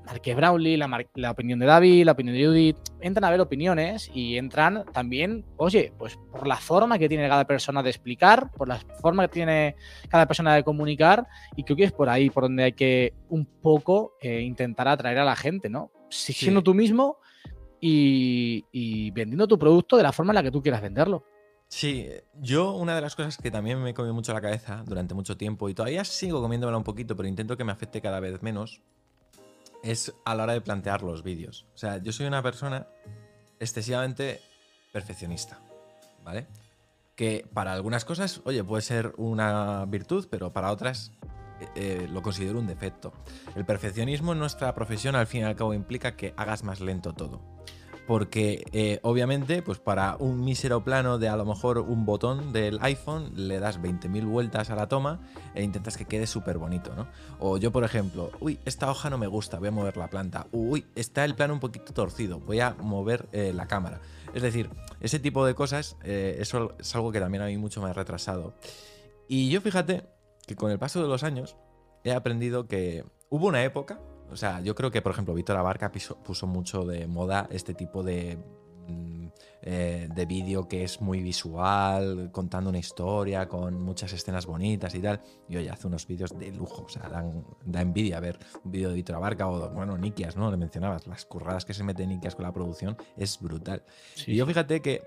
[0.09, 2.77] Marque Brownlee, la, la opinión de David, la opinión de Judith.
[2.99, 7.45] Entran a ver opiniones y entran también, oye, pues por la forma que tiene cada
[7.45, 9.75] persona de explicar, por la forma que tiene
[10.09, 13.45] cada persona de comunicar y creo que es por ahí por donde hay que un
[13.45, 15.91] poco eh, intentar atraer a la gente, ¿no?
[16.09, 16.33] Sí.
[16.33, 17.17] Siendo tú mismo
[17.79, 21.23] y, y vendiendo tu producto de la forma en la que tú quieras venderlo.
[21.67, 25.37] Sí, yo una de las cosas que también me comió mucho la cabeza durante mucho
[25.37, 28.81] tiempo y todavía sigo comiéndomela un poquito, pero intento que me afecte cada vez menos,
[29.83, 31.65] es a la hora de plantear los vídeos.
[31.73, 32.87] O sea, yo soy una persona
[33.59, 34.41] excesivamente
[34.91, 35.59] perfeccionista,
[36.23, 36.47] ¿vale?
[37.15, 41.11] Que para algunas cosas, oye, puede ser una virtud, pero para otras
[41.59, 43.13] eh, eh, lo considero un defecto.
[43.55, 47.13] El perfeccionismo en nuestra profesión al fin y al cabo implica que hagas más lento
[47.13, 47.58] todo
[48.09, 52.79] porque eh, obviamente pues para un mísero plano de a lo mejor un botón del
[52.81, 55.19] iPhone le das 20.000 vueltas a la toma
[55.53, 57.07] e intentas que quede súper bonito, ¿no?
[57.37, 60.47] O yo por ejemplo, uy, esta hoja no me gusta, voy a mover la planta,
[60.51, 64.01] uy, está el plano un poquito torcido, voy a mover eh, la cámara.
[64.33, 67.79] Es decir, ese tipo de cosas, eh, eso es algo que también a mí mucho
[67.79, 68.55] me ha retrasado.
[69.27, 70.01] Y yo fíjate
[70.47, 71.57] que con el paso de los años
[72.03, 73.99] he aprendido que hubo una época
[74.31, 77.73] o sea, yo creo que, por ejemplo, Víctor Abarca piso- puso mucho de moda este
[77.73, 78.37] tipo de,
[78.87, 79.27] mm,
[79.61, 84.99] eh, de vídeo que es muy visual, contando una historia, con muchas escenas bonitas y
[85.01, 85.21] tal.
[85.47, 88.89] Y oye, hace unos vídeos de lujo, o sea, dan- da envidia ver un vídeo
[88.89, 90.49] de Víctor Abarca o, bueno, Nikias, ¿no?
[90.49, 93.83] Le mencionabas, las curradas que se mete Nikias con la producción es brutal.
[94.15, 95.01] Sí, Y yo fíjate que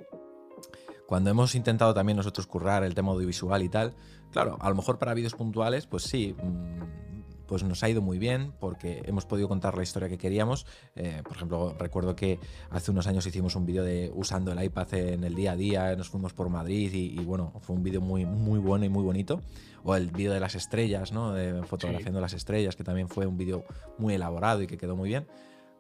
[1.07, 3.95] cuando hemos intentado también nosotros currar el tema audiovisual y tal,
[4.31, 7.12] claro, a lo mejor para vídeos puntuales, pues sí, mm,
[7.53, 10.65] pues nos ha ido muy bien porque hemos podido contar la historia que queríamos.
[10.97, 12.39] Eh, por ejemplo, recuerdo que
[12.71, 15.95] hace unos años hicimos un vídeo de usando el iPad en el día a día,
[15.95, 19.05] nos fuimos por Madrid y, y bueno, fue un vídeo muy, muy bueno y muy
[19.05, 19.43] bonito.
[19.85, 21.35] O el vídeo de las estrellas, ¿no?
[21.35, 23.67] De fotografiando las estrellas, que también fue un vídeo
[23.99, 25.27] muy elaborado y que quedó muy bien.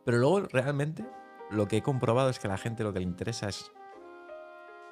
[0.04, 1.06] Pero luego realmente
[1.50, 3.72] lo que he comprobado es que a la gente lo que le interesa es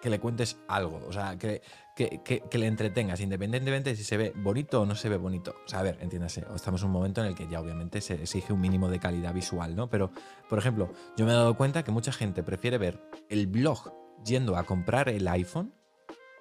[0.00, 1.62] que le cuentes algo, o sea, que,
[1.94, 5.16] que, que- que le entretengas, independientemente de si se ve bonito o no se ve
[5.16, 5.54] bonito.
[5.64, 8.14] O sea, a ver, entiéndase, estamos en un momento en el que ya obviamente se
[8.14, 9.90] exige un mínimo de calidad visual, ¿no?
[9.90, 10.10] Pero,
[10.48, 13.92] por ejemplo, yo me he dado cuenta que mucha gente prefiere ver el blog
[14.24, 15.74] yendo a comprar el iPhone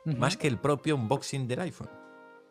[0.06, 1.90] más que el propio unboxing del iPhone.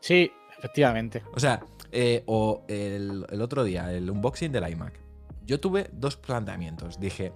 [0.01, 1.25] Sí, efectivamente.
[1.35, 5.01] O sea, eh, o el, el otro día, el unboxing del iMac.
[5.45, 7.01] Yo tuve dos planteamientos.
[7.01, 7.33] Dije,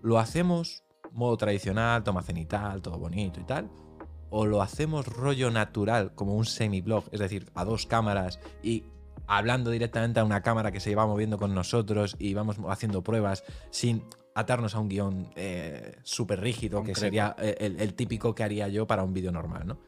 [0.00, 3.70] ¿lo hacemos modo tradicional, toma cenital, todo bonito y tal?
[4.30, 8.84] ¿O lo hacemos rollo natural, como un semi-blog, es decir, a dos cámaras y
[9.26, 13.44] hablando directamente a una cámara que se va moviendo con nosotros y vamos haciendo pruebas
[13.70, 18.44] sin atarnos a un guion eh, súper rígido, que sería eh, el, el típico que
[18.44, 19.78] haría yo para un vídeo normal, ¿no?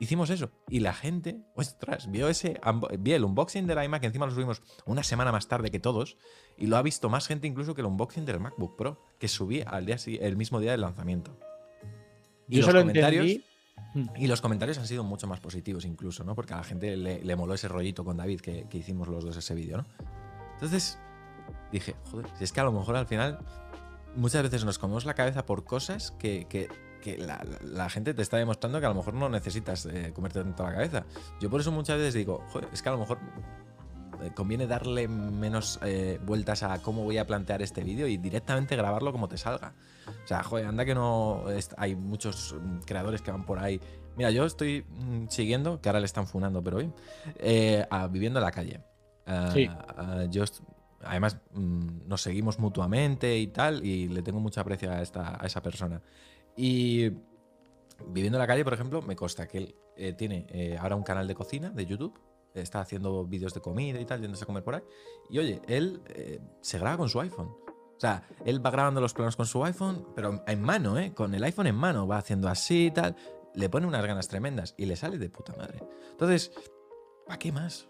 [0.00, 2.60] Hicimos eso y la gente, ostras, vio ese,
[2.98, 6.16] vio el unboxing del iMac, encima lo subimos una semana más tarde que todos,
[6.58, 9.62] y lo ha visto más gente incluso que el unboxing del MacBook Pro, que subí
[9.64, 11.38] al día, el mismo día del lanzamiento.
[12.48, 13.44] Y Yo los comentarios, entendí.
[13.94, 14.08] Mm.
[14.16, 16.34] y los comentarios han sido mucho más positivos incluso, ¿no?
[16.34, 19.24] Porque a la gente le, le moló ese rollito con David que, que hicimos los
[19.24, 19.86] dos ese vídeo, ¿no?
[20.54, 20.98] Entonces
[21.72, 23.38] dije, joder, si es que a lo mejor al final
[24.16, 26.68] muchas veces nos comemos la cabeza por cosas que, que-
[27.04, 30.62] que la, gente te está demostrando que a lo mejor no necesitas eh, comerte tanto
[30.62, 31.04] la cabeza.
[31.40, 33.18] Yo por eso muchas veces digo, "Joder, es que a lo mejor
[34.22, 38.74] eh, conviene darle menos eh, vueltas a cómo voy a plantear este vídeo y directamente
[38.76, 39.74] grabarlo como te salga.
[40.06, 41.44] O sea, joder, anda que no
[41.76, 43.80] hay muchos mm, creadores que van por ahí.
[44.16, 46.90] Mira, yo estoy mm, siguiendo, que ahora le están funando, pero hoy,
[47.36, 48.80] eh, a Viviendo en la calle.
[49.26, 49.68] Ah, Sí.
[49.68, 50.44] ah, yo
[51.02, 55.46] además mm, nos seguimos mutuamente y tal, y le tengo mucha aprecio a, esta, a
[55.46, 56.00] esa persona.
[56.56, 57.10] Y
[58.06, 61.02] viviendo en la calle, por ejemplo, me consta que él eh, tiene eh, ahora un
[61.02, 62.18] canal de cocina de YouTube.
[62.54, 64.82] Está haciendo vídeos de comida y tal, yéndose a comer por ahí.
[65.28, 67.48] Y oye, él eh, se graba con su iPhone.
[67.96, 71.12] O sea, él va grabando los planos con su iPhone, pero en mano, ¿eh?
[71.14, 72.06] Con el iPhone en mano.
[72.06, 73.16] Va haciendo así y tal.
[73.54, 75.82] Le pone unas ganas tremendas y le sale de puta madre.
[76.10, 76.52] Entonces,
[77.26, 77.88] ¿para qué más?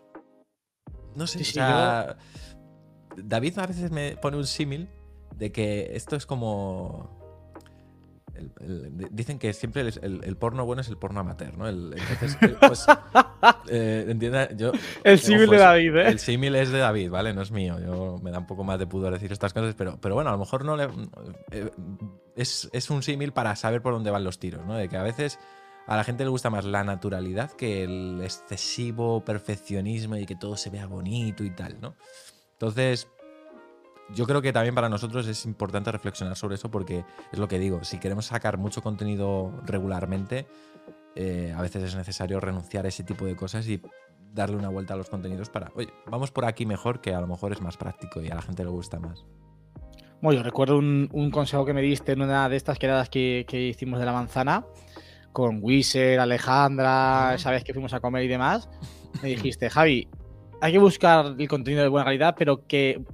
[1.14, 2.14] No sé, Sí, o
[3.16, 4.88] David a veces me pone un símil
[5.36, 7.23] de que esto es como...
[8.36, 11.68] el- el- di- dicen que siempre el, porno bueno es el porno amateur, ¿no?
[11.68, 12.86] El- entonces, pues,
[13.68, 14.72] eh, entienda, yo...
[15.02, 16.08] El símil de David, ¿eh?
[16.08, 17.32] El símil es de David, ¿vale?
[17.34, 17.78] No es mío.
[17.80, 20.32] Yo me da un poco más de pudor decir estas cosas, pero, pero bueno, a
[20.32, 20.88] lo mejor no le...
[21.50, 21.70] eh,
[22.36, 24.74] es, es un símil para saber por dónde van los tiros, ¿no?
[24.74, 25.38] De que a veces
[25.86, 30.56] a la gente le gusta más la naturalidad que el excesivo perfeccionismo y que todo
[30.56, 31.94] se vea bonito y tal, ¿no?
[32.52, 33.08] Entonces,
[34.12, 37.58] yo creo que también para nosotros es importante reflexionar sobre eso porque es lo que
[37.58, 40.46] digo, si queremos sacar mucho contenido regularmente,
[41.14, 43.80] eh, a veces es necesario renunciar a ese tipo de cosas y
[44.32, 47.26] darle una vuelta a los contenidos para, oye, vamos por aquí mejor que a lo
[47.26, 49.24] mejor es más práctico y a la gente le gusta más.
[50.20, 53.44] Bueno, yo recuerdo un, un consejo que me diste en una de estas quedadas que,
[53.46, 54.64] que hicimos de la manzana
[55.32, 57.38] con Wieser, Alejandra, Ajá.
[57.38, 58.68] sabes que fuimos a comer y demás.
[59.22, 60.08] Me dijiste, Javi,
[60.60, 63.04] hay que buscar el contenido de buena calidad, pero que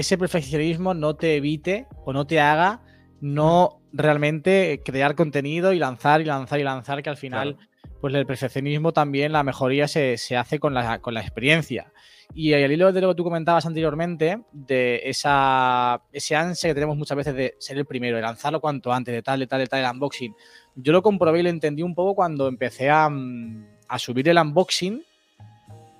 [0.00, 2.82] ese perfeccionismo no te evite o no te haga
[3.20, 7.56] no realmente crear contenido y lanzar y lanzar y lanzar, que al final,
[8.00, 11.92] pues el perfeccionismo también, la mejoría se, se hace con la, con la experiencia.
[12.32, 16.96] Y al hilo de lo que tú comentabas anteriormente, de esa, ese ansia que tenemos
[16.96, 19.66] muchas veces de ser el primero, de lanzarlo cuanto antes, de tal, de tal, de
[19.66, 20.34] tal, el unboxing.
[20.76, 24.38] Yo lo comprobé y lo entendí un poco cuando empecé a, mm, a subir el
[24.38, 25.02] unboxing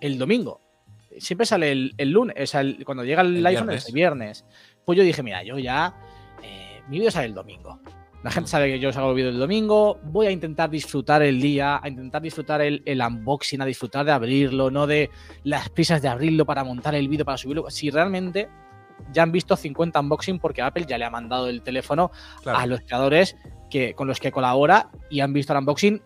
[0.00, 0.60] el domingo.
[1.18, 3.82] Siempre sale el, el lunes, o sea, el- cuando llega el, El iPhone viernes.
[3.82, 4.44] es el viernes.
[4.84, 5.94] Pues yo dije, mira, yo ya,
[6.42, 7.80] eh, mi vídeo sale el domingo.
[8.22, 8.50] La gente Mm.
[8.50, 9.98] sabe que yo hago vídeos el domingo.
[10.04, 14.12] Voy a intentar disfrutar el día, a intentar disfrutar el, el unboxing, a disfrutar de
[14.12, 15.10] abrirlo, no de
[15.42, 17.68] las prisas de abrirlo para montar el vídeo, para subirlo.
[17.70, 18.48] Si realmente
[19.12, 22.10] ya han visto 50 unboxing porque Apple ya le ha mandado el teléfono
[22.42, 22.58] Claro.
[22.58, 23.36] a los creadores
[23.70, 26.02] que, con los que colabora y han visto el unboxing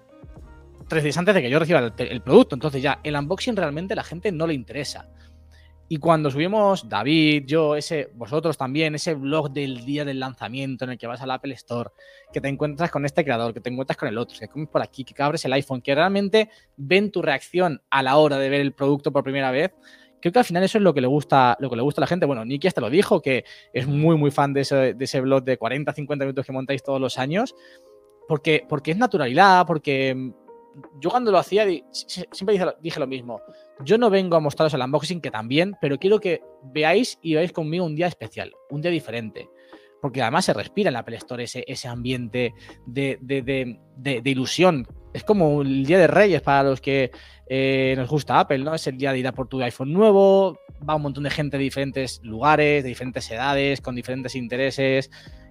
[0.89, 2.55] tres días antes de que yo reciba el, el producto.
[2.55, 5.09] Entonces ya el unboxing realmente a la gente no le interesa.
[5.87, 10.93] Y cuando subimos David, yo, ese, vosotros también, ese blog del día del lanzamiento en
[10.93, 11.91] el que vas al Apple Store,
[12.33, 14.81] que te encuentras con este creador, que te encuentras con el otro, que comes por
[14.81, 18.63] aquí, que abres el iPhone, que realmente ven tu reacción a la hora de ver
[18.63, 19.73] el producto por primera vez.
[20.23, 22.05] Creo que al final eso es lo que le gusta, lo que le gusta a
[22.05, 22.25] la gente.
[22.25, 23.45] Bueno, Nicky hasta lo dijo, que
[23.75, 26.83] es muy, muy fan de ese, de ese blog de 40, 50 minutos que montáis
[26.83, 27.55] todos los años,
[28.27, 30.33] porque, porque es naturalidad, porque
[31.01, 33.41] yo cuando lo hacía siempre dije, lo- mismo.
[33.81, 37.53] Yo no vengo a mostraros el unboxing, que también, pero quiero que veáis y veáis
[37.53, 39.49] conmigo un día especial, un día diferente.
[40.01, 42.53] Porque además se respira en la Apple Store ese, ambiente
[42.87, 43.79] de,
[44.25, 44.87] ilusión.
[45.15, 47.11] Es como el Día de Reyes para los que
[47.49, 48.75] eh, nos gusta Apple, ¿no?
[48.75, 51.57] Es el día de ir a por tu iPhone nuevo, va un montón de gente
[51.57, 55.11] de diferentes lugares, de diferentes edades, con diferentes intereses,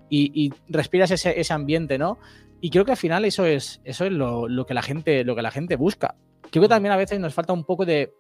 [0.09, 2.19] y, y respiras ese ambiente, ¿no?
[2.63, 5.35] Y creo que al final eso es, eso es lo, lo que la gente, lo
[5.35, 6.15] que la gente busca.
[6.49, 8.13] Creo que también a veces nos falta un poco de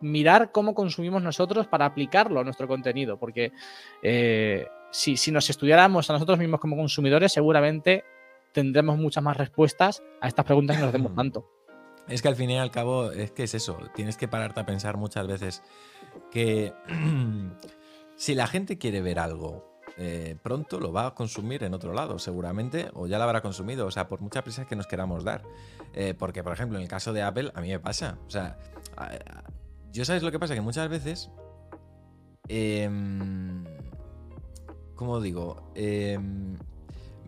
[0.00, 3.52] mirar cómo consumimos nosotros para aplicarlo a nuestro contenido, porque
[4.02, 8.04] eh, si, si nos estudiáramos a nosotros mismos como consumidores, seguramente
[8.54, 11.46] tendremos muchas más respuestas a estas preguntas que nos hacemos tanto.
[12.08, 14.64] Es que al fin y al cabo es que es eso, tienes que pararte a
[14.64, 15.62] pensar muchas veces
[16.30, 16.72] que
[18.16, 22.18] si la gente quiere ver algo eh, pronto lo va a consumir en otro lado,
[22.18, 25.42] seguramente, o ya lo habrá consumido, o sea, por mucha prisa que nos queramos dar.
[25.92, 28.58] Eh, porque, por ejemplo, en el caso de Apple, a mí me pasa, o sea,
[29.92, 31.30] yo sabes lo que pasa, que muchas veces,
[32.48, 33.64] em,
[34.96, 35.70] ¿cómo digo?
[35.76, 36.58] Em,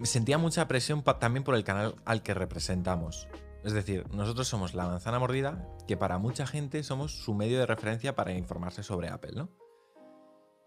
[0.02, 3.28] sentía mucha presión también por el canal al que representamos.
[3.62, 7.66] Es decir, nosotros somos la manzana mordida, que para mucha gente somos su medio de
[7.66, 9.48] referencia para informarse sobre Apple, ¿no?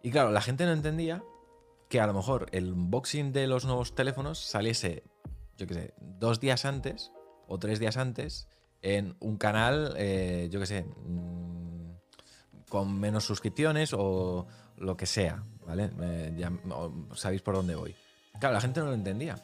[0.01, 1.23] Y claro, la gente no entendía
[1.89, 5.03] que a lo mejor el unboxing de los nuevos teléfonos saliese,
[5.57, 7.11] yo qué sé, dos días antes
[7.47, 8.47] o tres días antes
[8.81, 11.91] en un canal, eh, yo qué sé, mm,
[12.69, 14.47] con menos suscripciones o
[14.77, 15.89] lo que sea, ¿vale?
[16.01, 16.51] Eh, ya
[17.15, 17.95] sabéis por dónde voy.
[18.39, 19.35] Claro, la gente no lo entendía.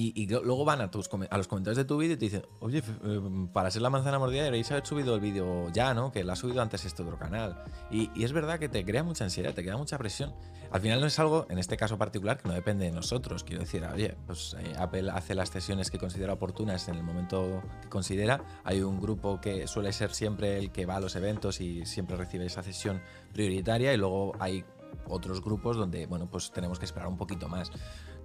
[0.00, 2.46] Y, y luego van a, tus, a los comentarios de tu vídeo y te dicen,
[2.60, 6.12] oye, eh, para ser la manzana mordida deberéis haber subido el vídeo ya, ¿no?
[6.12, 7.64] Que lo ha subido antes este otro canal.
[7.90, 10.36] Y, y es verdad que te crea mucha ansiedad, te crea mucha presión.
[10.70, 13.42] Al final no es algo, en este caso particular, que no depende de nosotros.
[13.42, 17.60] Quiero decir, oye, pues eh, Apple hace las sesiones que considera oportunas en el momento
[17.82, 18.40] que considera.
[18.62, 22.16] Hay un grupo que suele ser siempre el que va a los eventos y siempre
[22.16, 24.64] recibe esa sesión prioritaria y luego hay
[25.08, 27.72] otros grupos donde, bueno, pues tenemos que esperar un poquito más.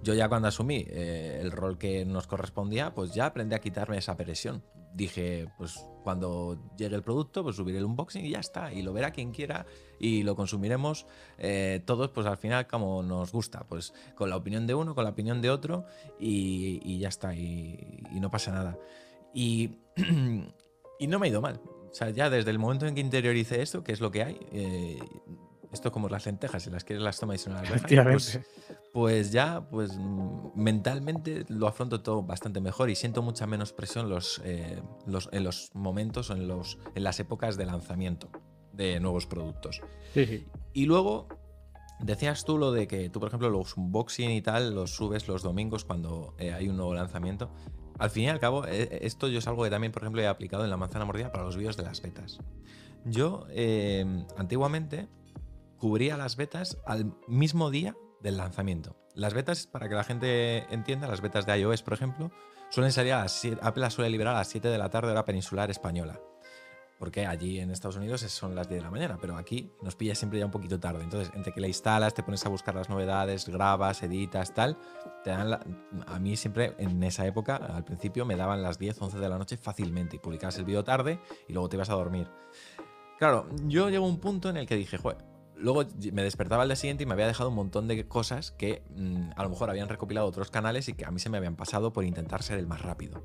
[0.04, 3.96] Yo ya cuando asumí eh, el rol que nos correspondía, pues ya aprendí a quitarme
[3.96, 4.62] esa presión.
[4.92, 8.70] Dije, pues cuando llegue el producto, pues subiré el unboxing y ya está.
[8.70, 9.64] Y lo verá quien quiera
[9.98, 11.06] y lo consumiremos
[11.38, 13.64] eh, todos, pues al final como nos gusta.
[13.66, 15.86] Pues con la opinión de uno, con la opinión de otro
[16.20, 17.34] y, ya está.
[17.34, 18.78] Y, no pasa nada.
[19.32, 19.78] Y,
[20.98, 21.62] y no me ha ido mal.
[21.90, 24.38] O sea, ya desde el momento en que interioricé esto, que es lo que hay,
[24.52, 24.98] eh,
[25.74, 28.40] esto como las lentejas, si las quieres las tomas y no las dejas, pues,
[28.92, 29.98] pues ya, pues
[30.54, 35.44] mentalmente lo afronto todo bastante mejor y siento mucha menos presión los, eh, los- en
[35.44, 38.30] los momentos en, los, en las épocas de lanzamiento
[38.72, 39.80] de nuevos productos.
[40.14, 40.46] Sí, sí.
[40.72, 41.28] Y luego,
[42.00, 45.42] decías tú lo de que tú, por ejemplo, los unboxing y tal los subes los
[45.42, 47.50] domingos cuando eh, hay un nuevo lanzamiento.
[47.98, 50.26] Al fin y al cabo, eh, esto yo es algo que también, por ejemplo, he
[50.26, 52.38] aplicado en la manzana mordida para los vídeos de las betas.
[53.04, 53.46] Yo,
[54.36, 55.08] antiguamente,
[55.84, 58.96] cubría las betas al mismo día del lanzamiento.
[59.14, 62.30] Las betas, para que la gente entienda, las betas de iOS, por ejemplo,
[62.70, 65.10] suelen salir a las 7, Apple las suele liberar a las 7 de la tarde
[65.10, 66.18] hora peninsular española.
[66.98, 70.14] Porque allí en Estados Unidos son las 10 de la mañana, pero aquí nos pilla
[70.14, 71.04] siempre ya un poquito tarde.
[71.04, 74.78] Entonces, entre que la instalas, te pones a buscar las novedades, grabas, editas, tal,
[75.22, 75.52] te dan
[76.06, 79.36] a mí siempre en esa época, al principio, me daban las 10, 11 de la
[79.36, 82.30] noche fácilmente y publicabas el vídeo tarde y luego te ibas a dormir.
[83.18, 86.68] Claro, yo llego a un punto en el que dije, joder, luego me despertaba al
[86.68, 89.70] día siguiente y me había dejado un montón de cosas que mm, a lo mejor
[89.70, 92.58] habían recopilado otros canales y que a mí se me habían pasado por intentar ser
[92.58, 93.24] el más rápido.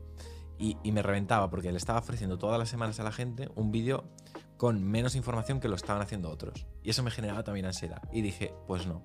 [0.58, 3.72] Y, y me reventaba porque le estaba ofreciendo todas las semanas a la gente un
[3.72, 4.04] vídeo
[4.58, 6.68] con menos información que lo estaban haciendo otros.
[6.84, 8.02] Y eso me generaba también ansiedad.
[8.12, 9.02] Y dije, pues no,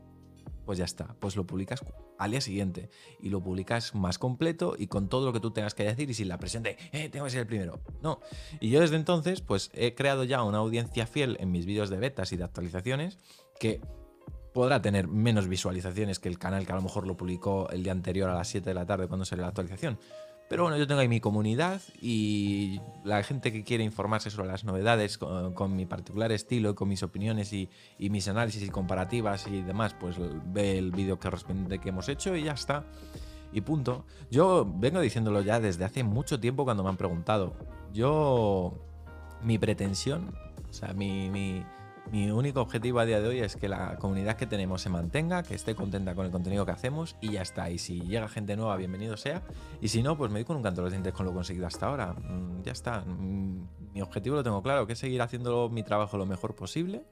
[0.65, 1.85] pues ya está, pues lo publicas
[2.19, 5.75] al día siguiente y lo publicas más completo y con todo lo que tú tengas
[5.75, 7.81] que decir y sin la presión de, eh, tengo que ser el primero.
[8.03, 8.21] No.
[8.61, 11.99] Y yo desde entonces, pues he creado ya una audiencia fiel en mis vídeos de
[11.99, 13.19] betas y de actualizaciones
[13.59, 13.81] que
[14.55, 17.93] podrá tener menos visualizaciones que el canal que a lo mejor lo publicó el día
[17.93, 19.99] anterior a las 7 de la tarde cuando salió la actualización.
[20.49, 24.65] Pero bueno, yo tengo ahí mi comunidad y la gente que quiere informarse sobre las
[24.65, 29.95] novedades con, mi particular estilo, con mis opiniones y, mis análisis y comparativas y demás,
[29.99, 30.17] pues
[30.53, 32.85] ve el vídeo correspondiente que hemos hecho y ya está.
[33.53, 34.05] Y punto.
[34.31, 37.55] Yo vengo diciéndolo ya desde hace mucho tiempo cuando me han preguntado.
[37.93, 38.75] Yo,
[39.43, 40.35] mi pretensión,
[40.69, 41.65] o sea, mi,
[42.13, 45.43] mi único objetivo a día de hoy es que la comunidad que tenemos se mantenga,
[45.43, 47.71] que esté contenta con el contenido que hacemos y ya está.
[47.71, 49.43] Y si llega gente nueva, bienvenido sea.
[49.81, 51.67] Y si no, pues me doy con un canto de los dientes con lo conseguido
[51.67, 52.13] hasta ahora.
[52.13, 53.01] Mm, Ya está.
[53.01, 57.05] Mm, Mi objetivo lo tengo claro, que es seguir haciendo mi trabajo lo mejor posible.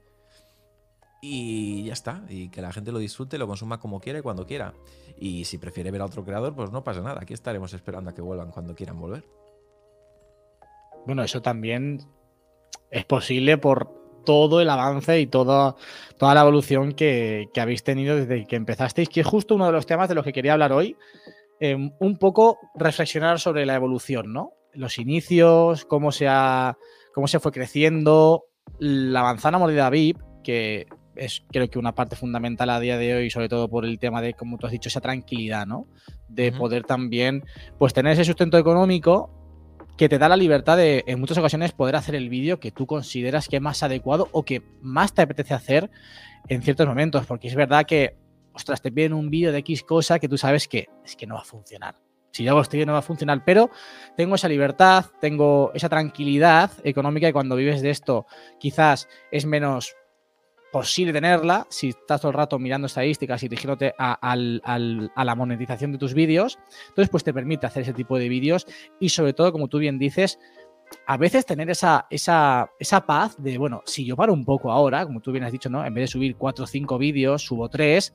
[1.21, 2.23] Y ya está.
[2.29, 4.73] Y que la gente lo disfrute, lo consuma como quiera y cuando quiera.
[5.17, 7.21] Y si prefiere ver a otro creador, pues no pasa nada.
[7.21, 9.25] Aquí estaremos esperando a que vuelvan cuando quieran volver.
[11.05, 12.01] Bueno, eso también
[12.91, 15.75] es posible por todo el avance y toda,
[16.17, 19.71] toda la evolución que, que habéis tenido desde que empezasteis, que es justo uno de
[19.71, 20.95] los temas de los que quería hablar hoy.
[21.59, 24.53] eh, un poco reflexionar sobre la evolución, ¿no?
[24.73, 26.77] Los inicios, cómo se, ha,
[27.13, 28.45] cómo se fue creciendo,
[28.79, 33.29] la manzana mordida VIP, que es creo que una parte fundamental a día de hoy,
[33.29, 35.87] sobre todo por el tema de, como tú has dicho, esa tranquilidad, ¿no?
[36.27, 37.43] De poder también,
[37.77, 39.42] pues tener ese sustento económico
[39.97, 42.87] que te da la libertad de, en muchas ocasiones, poder hacer el vídeo que tú
[42.87, 45.91] consideras que es más adecuado o que más te apetece hacer
[46.47, 47.25] en ciertos momentos.
[47.25, 48.15] Porque es verdad que,
[48.53, 51.35] ostras, te piden un vídeo de X cosa que tú sabes que es que no
[51.35, 51.95] va a funcionar.
[52.31, 53.69] Si yo hago este no va a funcionar, pero
[54.17, 58.25] tengo esa libertad, tengo esa tranquilidad económica y cuando vives de esto
[58.59, 59.95] quizás es menos
[60.73, 65.35] posible tenerla si estás todo el rato mirando estadísticas y dirigiéndote a, al- a la
[65.35, 66.59] monetización de tus vídeos.
[66.89, 68.65] Entonces, pues te permite hacer ese tipo de vídeos
[68.99, 70.39] y sobre todo, como tú bien dices,
[71.05, 75.05] a veces tener esa, esa, esa paz de, bueno, si yo paro un poco ahora,
[75.05, 75.85] como tú bien has dicho, ¿no?
[75.85, 78.13] En vez de subir cuatro o cinco vídeos, subo tres,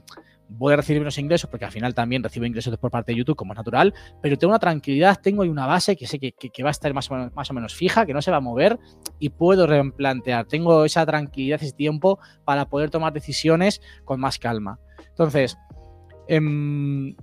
[0.48, 3.36] voy a recibir menos ingresos, porque al final también recibo ingresos por parte de YouTube,
[3.36, 3.92] como es natural,
[4.22, 6.92] pero tengo una tranquilidad, tengo ahí una base que sé que, que- va a estar
[6.94, 8.78] más o, menos, más o menos fija, que no se va a mover
[9.18, 10.46] y puedo replantear.
[10.46, 14.78] Tengo esa tranquilidad, ese tiempo para poder tomar decisiones con más calma.
[15.08, 15.58] Entonces,
[16.28, 17.14] em,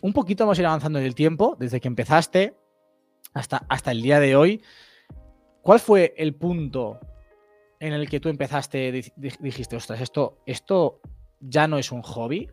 [0.00, 2.56] un poquito a ir avanzando en el tiempo, desde que empezaste
[3.36, 4.62] hasta, hasta el día de hoy.
[5.62, 6.98] ¿Cuál fue el punto
[7.80, 11.00] en el que tú empezaste, di- di- dijiste, ostras, esto, esto
[11.40, 12.48] ya no es un hobby,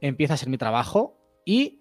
[0.00, 1.80] empieza a ser mi trabajo y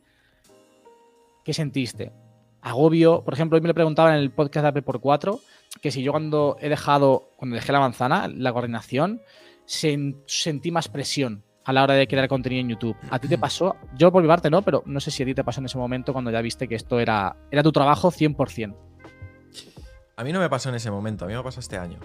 [1.44, 2.14] ¿qué sentiste?
[2.62, 5.40] Agobio, por ejemplo, hoy me lo preguntaban en el podcast de Apple por 4,
[5.82, 9.22] que si yo cuando he dejado, cuando dejé la manzana, la coordinación,
[9.66, 12.96] sen- sentí más presión a la hora de crear contenido en YouTube.
[13.10, 13.76] ¿A ti te pasó?
[13.96, 15.78] Yo por mi parte no, pero no sé si a ti te pasó en ese
[15.78, 18.76] momento cuando ya viste que esto era, era tu trabajo 100%.
[20.16, 22.00] A mí no me pasó en ese momento, a mí me pasó este año.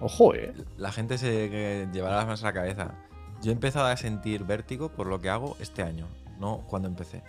[0.00, 0.54] Ojo, eh.
[0.76, 2.94] La gente se llevará las manos a la cabeza.
[3.42, 6.06] Yo he empezado a sentir vértigo por lo que hago este año,
[6.38, 7.22] no cuando empecé.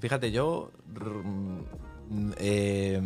[0.00, 1.58] Fíjate, yo mm,
[2.38, 3.00] eh,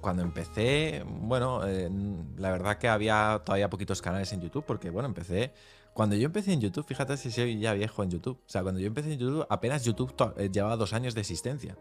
[0.00, 1.88] cuando empecé, bueno, eh,
[2.36, 5.52] la verdad que había todavía poquitos canales en YouTube, porque bueno, empecé.
[5.96, 8.38] Cuando yo empecé en YouTube, fíjate si soy ya viejo en YouTube.
[8.46, 11.76] O sea, cuando yo empecé en YouTube, apenas YouTube eh, llevaba dos años de existencia.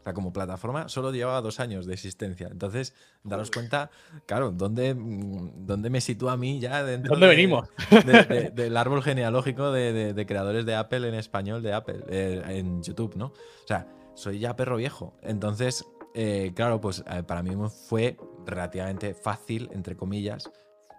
[0.00, 2.48] O sea, como plataforma solo llevaba dos años de existencia.
[2.50, 2.94] Entonces,
[3.24, 3.90] daros cuenta,
[4.24, 7.68] claro, ¿dónde, mm, dónde me sitúa a mí ya dentro ¿Dónde de- venimos?
[7.90, 12.82] de- de- del árbol genealógico de, creadores de Apple en español de Apple, eh, en
[12.82, 13.26] YouTube, ¿no?
[13.26, 15.12] O sea, soy ya perro viejo.
[15.22, 15.84] Entonces,
[16.14, 17.50] eh, claro, pues eh, para mí
[17.88, 20.50] fue relativamente fácil, entre comillas.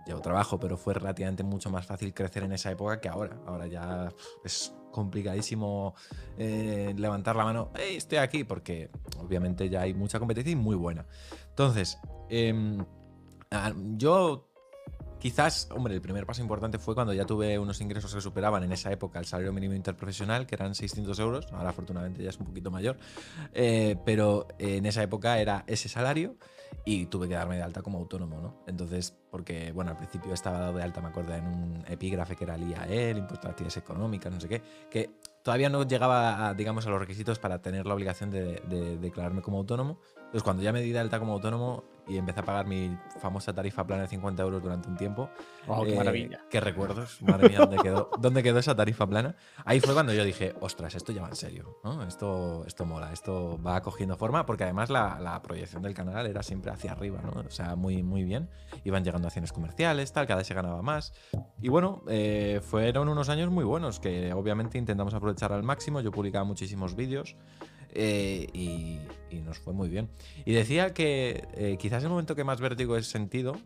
[0.05, 3.37] Llevo trabajo, pero fue relativamente mucho más fácil crecer en esa época que ahora.
[3.45, 4.11] Ahora ya
[4.43, 5.95] es complicadísimo
[6.37, 8.89] eh, levantar la mano, "Hey, estoy aquí, porque
[9.19, 11.05] obviamente ya hay mucha competencia y muy buena.
[11.49, 11.97] Entonces,
[12.29, 12.83] em,
[13.51, 14.50] ah, yo
[15.21, 18.71] Quizás, hombre, el primer paso importante fue cuando ya tuve unos ingresos que superaban en
[18.71, 21.47] esa época el salario mínimo interprofesional, que eran 600 euros.
[21.51, 22.97] Ahora, afortunadamente, ya es un poquito mayor.
[23.53, 26.37] Eh, pero en esa época era ese salario
[26.85, 28.63] y tuve que darme de alta como autónomo, ¿no?
[28.65, 32.45] Entonces, porque, bueno, al principio estaba dado de alta, me acuerdo, en un epígrafe que
[32.45, 35.11] era el IAE, el Impuesto a Actividades Económicas, no sé qué, que
[35.43, 39.43] todavía no llegaba, a, digamos, a los requisitos para tener la obligación de, de declararme
[39.43, 39.99] como autónomo.
[40.15, 43.53] Entonces, cuando ya me di de alta como autónomo y empecé a pagar mi famosa
[43.53, 45.29] tarifa plana de 50 euros durante un tiempo,
[45.67, 46.39] Oh, qué eh, maravilla.
[46.49, 47.21] Qué recuerdos.
[47.21, 49.35] Madre mía, ¿dónde quedó, ¿dónde quedó esa tarifa plana?
[49.65, 51.79] Ahí fue cuando yo dije, ostras, esto ya va en serio.
[51.83, 52.03] ¿no?
[52.03, 56.43] Esto, esto mola, esto va cogiendo forma, porque además la, la proyección del canal era
[56.43, 57.41] siempre hacia arriba, ¿no?
[57.41, 58.49] O sea, muy, muy bien.
[58.83, 61.13] Iban llegando acciones comerciales, tal, cada vez se ganaba más.
[61.61, 66.01] Y bueno, eh, fueron unos años muy buenos que obviamente intentamos aprovechar al máximo.
[66.01, 67.35] Yo publicaba muchísimos vídeos.
[67.93, 68.99] Eh, y,
[69.39, 70.09] nos fue muy bien.
[70.45, 73.57] Y decía que eh, quizás el momento que más vértigo he sentido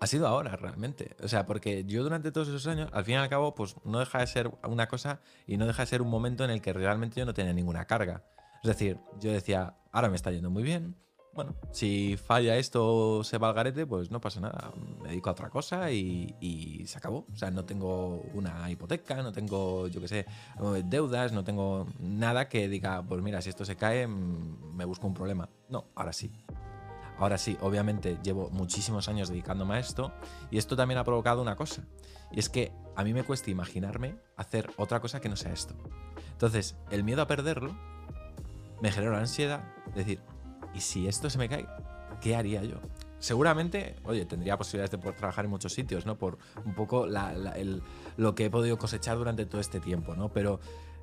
[0.00, 1.14] ha sido ahora realmente.
[1.22, 3.98] O sea, porque yo durante todos esos años, al fin y al cabo, pues no
[3.98, 6.72] deja de ser una cosa y no deja de ser un momento en el que
[6.72, 8.24] realmente yo no tenía ninguna carga.
[8.62, 10.96] Es decir, yo decía, ahora me está yendo muy bien.
[11.40, 14.72] Bueno, si falla esto se va al garete, pues no pasa nada.
[15.00, 17.24] Me dedico a otra cosa y, se acabó.
[17.32, 20.26] O sea, no tengo una hipoteca, no tengo, yo qué sé,
[20.84, 25.06] deudas, no tengo nada que diga, pues mira, si esto se cae, mm, me busco
[25.06, 25.48] un problema.
[25.70, 26.30] No, ahora sí.
[27.16, 30.12] Ahora sí, obviamente llevo muchísimos años dedicándome a esto
[30.50, 31.86] y esto también ha provocado una cosa.
[32.32, 35.74] Y es que a mí me cuesta imaginarme hacer otra cosa que no sea esto.
[36.32, 37.74] Entonces, el miedo a perderlo
[38.82, 39.64] me genera ansiedad.
[39.94, 40.20] Decir,
[40.74, 41.66] ¿y si esto se me cae?
[42.20, 42.76] ¿Qué haría yo?
[43.18, 46.16] Seguramente, oye, tendría posibilidades de poder trabajar en muchos sitios, ¿no?
[46.16, 50.32] Por un poco lo que he podido cosechar durante todo este tiempo, ¿no?
[50.32, 50.58] Pero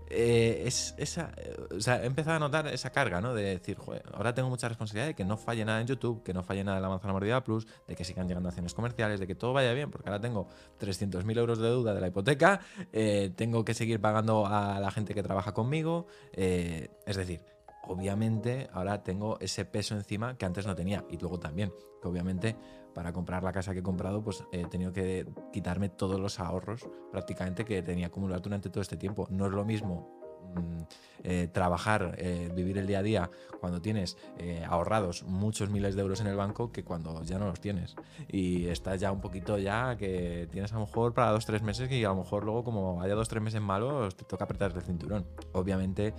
[0.09, 3.34] eh, es esa, eh, o sea, he empezado a notar esa carga, ¿no?
[3.34, 6.34] De decir, joder, ahora tengo mucha responsabilidad de que no falle nada en YouTube, que
[6.34, 9.28] no falle nada en la manzana mordida plus, de que sigan llegando acciones comerciales, de
[9.28, 10.47] que todo vaya bien, porque ahora tengo
[10.80, 12.61] 300.000 euros de deuda de la hipoteca,
[12.93, 17.41] eh, tengo que seguir pagando a la gente que trabaja conmigo, es decir,
[17.88, 22.55] obviamente ahora tengo ese peso encima que antes no tenía, y luego también, que obviamente
[22.97, 26.89] para comprar la casa que he comprado, pues he tenido que quitarme todos los ahorros
[27.11, 29.27] prácticamente que tenía acumulados durante todo este tiempo.
[29.29, 30.09] No es lo mismo
[30.55, 30.81] mm,
[31.23, 33.29] eh, trabajar, eh, vivir el día a día
[33.59, 37.45] cuando tienes eh, ahorrados muchos miles de euros en el banco que cuando ya no
[37.45, 37.95] los tienes.
[38.29, 41.91] Y estás ya un poquito ya que tienes a lo mejor para dos, tres meses
[41.91, 44.81] y a lo mejor luego como haya dos, tres meses malos te toca apretar el
[44.81, 45.27] cinturón.
[45.53, 46.15] Obviamente,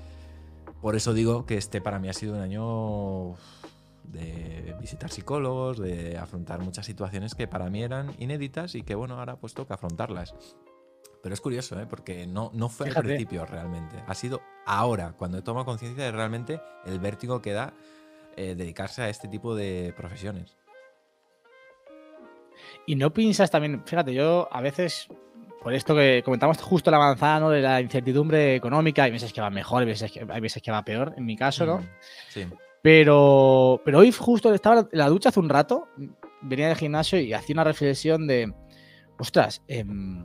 [0.81, 3.35] por eso digo que este para mí ha sido un año
[4.05, 9.19] de visitar psicólogos, de afrontar muchas situaciones que para mí eran inéditas y que bueno,
[9.19, 10.35] ahora pues toca afrontarlas.
[11.23, 11.87] Pero es curioso, ¿eh?
[11.87, 13.01] porque no, no fue Fíjate.
[13.01, 13.97] al principio realmente.
[14.07, 17.75] Ha sido ahora, cuando he tomado conciencia de realmente el vértigo que da
[18.37, 20.57] eh, dedicarse a este tipo de profesiones.
[22.87, 25.09] Y no piensas también, fíjate, yo a veces,
[25.63, 27.51] por esto que comentamos justo la manzana, ¿no?
[27.51, 30.71] De la incertidumbre económica, hay veces que va mejor, hay veces que, hay veces que
[30.71, 31.79] va peor, en mi caso, ¿no?
[31.79, 31.89] Mm,
[32.29, 32.47] Sí.
[32.81, 35.89] Pero, pero hoy justo estaba en la ducha hace un rato,
[36.43, 38.53] venía del gimnasio y hacía una reflexión de,
[39.19, 40.23] ostras, em,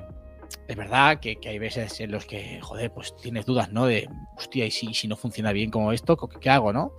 [0.68, 3.88] es verdad que, que hay veces en los que, joder, pues tienes dudas, ¿no?
[3.88, 4.08] De,
[4.38, 6.94] hostia, y si, si no funciona bien como esto, ¿qué, qué hago, no?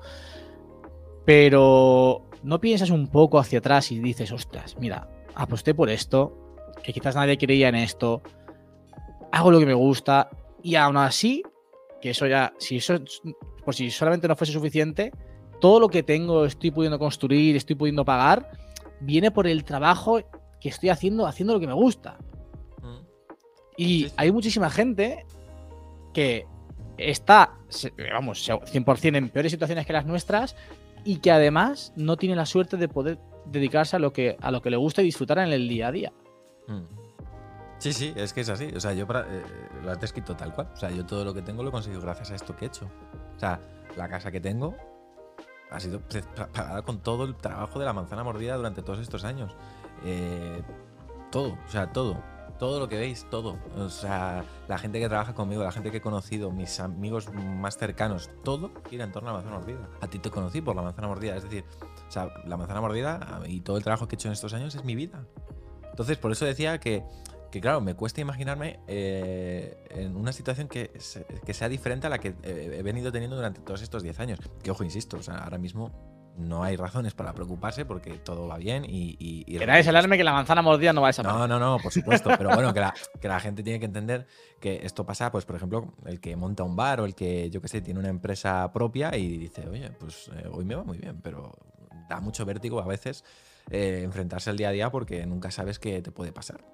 [1.24, 6.43] Pero no piensas un poco hacia atrás y dices, ostras, mira, aposté por esto,
[6.84, 8.22] que quizás nadie creía en esto,
[9.32, 10.28] hago lo que me gusta
[10.62, 11.42] y aún así,
[12.00, 13.22] que eso ya, si eso es-
[13.64, 15.10] por si solamente no fuese suficiente,
[15.60, 18.50] todo lo que tengo, estoy pudiendo construir, estoy pudiendo pagar,
[19.00, 20.20] viene por el trabajo
[20.60, 22.18] que estoy haciendo, haciendo lo que me gusta.
[22.82, 22.98] Mm.
[23.78, 25.24] Y hay muchísima gente
[26.12, 26.46] que
[26.98, 27.54] está,
[28.12, 30.54] vamos, 100% en peores situaciones que las nuestras
[31.04, 34.60] y que además no tiene la suerte de poder dedicarse a lo que, a lo
[34.62, 36.12] que le gusta y disfrutar en el día a día.
[36.68, 37.04] Mm.
[37.78, 38.72] Sí, sí, es que es así.
[38.74, 39.42] O sea, yo eh,
[39.82, 40.70] lo has descrito tal cual.
[40.72, 42.68] O sea, yo todo lo que tengo lo he conseguido gracias a esto que he
[42.68, 42.88] hecho.
[43.36, 43.60] O sea,
[43.96, 44.74] la casa que tengo
[45.70, 46.00] ha sido
[46.52, 49.54] pagada con todo el trabajo de la manzana mordida durante todos estos años.
[50.04, 50.62] Eh,
[51.30, 52.22] todo, o sea, todo.
[52.58, 53.58] Todo lo que veis, todo.
[53.76, 57.76] O sea, la gente que trabaja conmigo, la gente que he conocido, mis amigos más
[57.76, 59.88] cercanos, todo gira en torno a la manzana mordida.
[60.00, 61.36] A ti te conocí por la manzana mordida.
[61.36, 61.64] Es decir,
[62.08, 64.74] o sea, la manzana mordida y todo el trabajo que he hecho en estos años
[64.76, 65.26] es mi vida.
[65.94, 67.04] Entonces, por eso decía que,
[67.52, 72.10] que claro, me cuesta imaginarme eh, en una situación que, se- que sea diferente a
[72.10, 74.40] la que eh, he venido teniendo durante todos estos 10 años.
[74.62, 75.92] Que, ojo, insisto, o sea, ahora mismo
[76.36, 79.10] no hay razones para preocuparse porque todo va bien y...
[79.20, 81.48] y, y Que alarme la manzana mordida no va a desaparecer.
[81.48, 82.28] no, no, no, por supuesto.
[82.36, 84.26] Pero bueno, que la, que la gente tiene que entender
[84.60, 87.60] que esto pasa, pues, por ejemplo, el que monta un bar o el que, yo
[87.60, 90.98] qué sé, tiene una empresa propia y dice, oye, pues eh, hoy me va muy
[90.98, 91.52] bien, pero
[92.08, 93.22] da mucho vértigo a veces
[93.70, 96.64] eh, enfrentarse al día a día porque nunca sabes qué te puede pasar.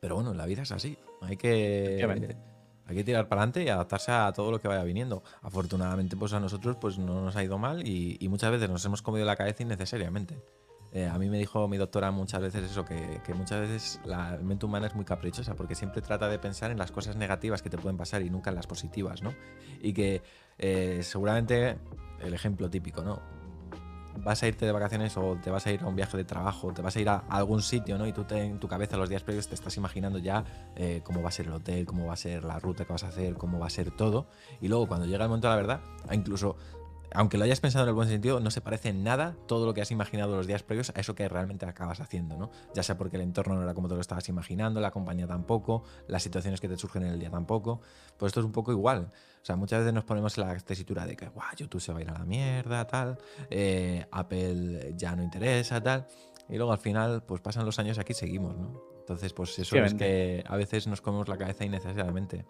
[0.00, 0.98] Pero bueno, la vida es así.
[1.22, 2.36] Hay que,
[2.86, 5.22] hay que tirar para adelante y adaptarse a todo lo que vaya viniendo.
[5.42, 8.84] Afortunadamente, pues a nosotros pues no nos ha ido mal y, y muchas veces nos
[8.84, 10.40] hemos comido la cabeza innecesariamente.
[10.92, 14.38] Eh, a mí me dijo mi doctora muchas veces eso, que, que muchas veces la
[14.42, 17.68] mente humana es muy caprichosa porque siempre trata de pensar en las cosas negativas que
[17.68, 19.34] te pueden pasar y nunca en las positivas, ¿no?
[19.82, 20.22] Y que
[20.56, 21.76] eh, seguramente
[22.20, 23.20] el ejemplo típico, ¿no?
[24.22, 26.72] Vas a irte de vacaciones o te vas a ir a un viaje de trabajo,
[26.72, 28.06] te vas a ir a algún sitio, ¿no?
[28.06, 30.44] Y tú en tu cabeza los días previos te estás imaginando ya
[30.76, 33.04] eh, cómo va a ser el hotel, cómo va a ser la ruta que vas
[33.04, 34.26] a hacer, cómo va a ser todo.
[34.60, 36.56] Y luego cuando llega el momento de la verdad, a incluso
[37.12, 39.74] aunque lo hayas pensado en el buen sentido, no se parece en nada todo lo
[39.74, 42.50] que has imaginado los días previos a eso que realmente acabas haciendo, ¿no?
[42.74, 45.84] Ya sea porque el entorno no era como te lo estabas imaginando, la compañía tampoco,
[46.06, 47.80] las situaciones que te surgen en el día tampoco.
[48.16, 49.10] Pues esto es un poco igual.
[49.48, 52.00] O sea, muchas veces nos ponemos en la tesitura de que, guau, YouTube se va
[52.00, 53.16] a ir a la mierda, tal,
[53.48, 56.06] eh, Apple ya no interesa, tal.
[56.50, 58.78] Y luego al final, pues pasan los años y aquí seguimos, ¿no?
[58.98, 62.44] Entonces, pues eso es que a veces nos comemos la cabeza innecesariamente.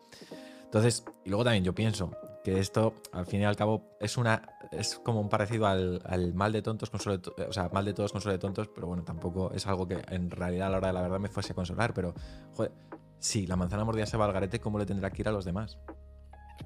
[0.65, 2.11] Entonces, y luego también yo pienso
[2.43, 4.43] que esto, al fin y al cabo, es una
[4.73, 7.95] es como un parecido al, al mal de tontos, consuelo de o sea, mal de
[7.95, 10.89] todos, consuelo de tontos, pero bueno, tampoco es algo que en realidad a la hora
[10.89, 12.13] de la verdad me fuese a consolar, pero,
[12.57, 12.73] joder,
[13.21, 15.45] si la manzana mordida se va al garete, ¿cómo le tendrá que ir a los
[15.45, 15.79] demás?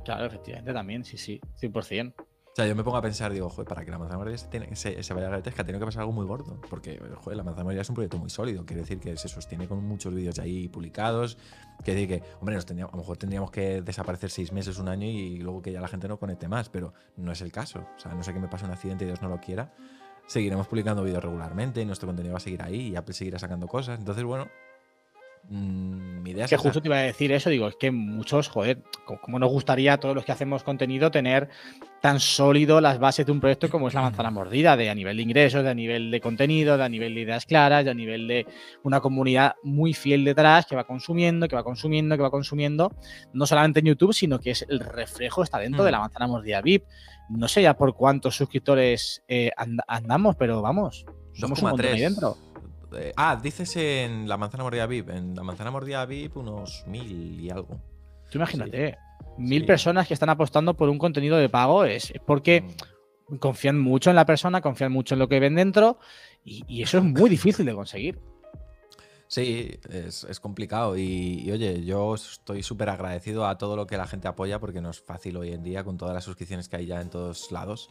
[0.04, 2.14] Claro, efectivamente, también, sí, sí, 100%.
[2.18, 4.46] O sea, yo me pongo a pensar, digo, joder, para que la manzana mordida se,
[4.48, 7.38] tiene- se, se vaya es que ha tenido que pasar algo muy gordo, porque, joder,
[7.38, 10.14] la manzana mordida es un proyecto muy sólido, quiere decir que se sostiene con muchos
[10.14, 11.38] vídeos ahí publicados,
[11.82, 15.06] quiere decir que, hombre, nos a lo mejor tendríamos que desaparecer seis meses, un año
[15.06, 17.86] y luego que ya la gente no conecte más, pero no es el caso.
[17.96, 19.72] O sea, no sé que me pase un accidente y Dios no lo quiera,
[20.26, 23.98] seguiremos publicando vídeos regularmente nuestro contenido va a seguir ahí y Apple seguirá sacando cosas.
[23.98, 24.48] Entonces, bueno,
[25.48, 28.78] mi idea es Que justo te iba a decir eso, digo, es que muchos, joder,
[29.04, 31.48] co- como nos gustaría a todos los que hacemos contenido tener
[32.00, 35.16] tan sólido las bases de un proyecto como es la manzana mordida, de a nivel
[35.16, 37.94] de ingresos, de a nivel de contenido, de a nivel de ideas claras, de a
[37.94, 38.46] nivel de
[38.84, 42.92] una comunidad muy fiel detrás que va consumiendo, que va consumiendo, que va consumiendo,
[43.32, 45.86] no solamente en YouTube, sino que es el reflejo, está dentro Mm.
[45.86, 46.84] de la manzana mordida VIP.
[47.30, 51.92] No sé ya por cuántos suscriptores eh, and- andamos, pero vamos, somos un montón ahí
[51.94, 52.00] 2,3.
[52.00, 52.36] dentro.
[52.96, 55.10] Eh, ah, dices en la manzana mordida VIP.
[55.10, 57.78] En la manzana mordida VIP unos mil y algo.
[58.30, 58.96] Tú imagínate,
[59.38, 59.66] mil Sí.
[59.66, 62.64] personas que están apostando por un contenido de pago es, porque
[63.28, 63.36] Mm.
[63.36, 65.98] confían mucho en la persona, confían mucho en lo que ven dentro
[66.44, 68.18] y, y eso es muy difícil de conseguir.
[69.32, 73.96] Sí, es, es complicado y, y, oye, yo estoy súper agradecido a todo lo que
[73.96, 76.76] la gente apoya porque no es fácil hoy en día con todas las suscripciones que
[76.76, 77.88] hay ya en todos lados,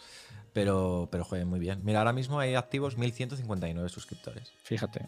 [0.53, 1.81] pero, pero joder, muy bien.
[1.83, 4.53] Mira, ahora mismo hay activos 1159 suscriptores.
[4.61, 5.03] Fíjate.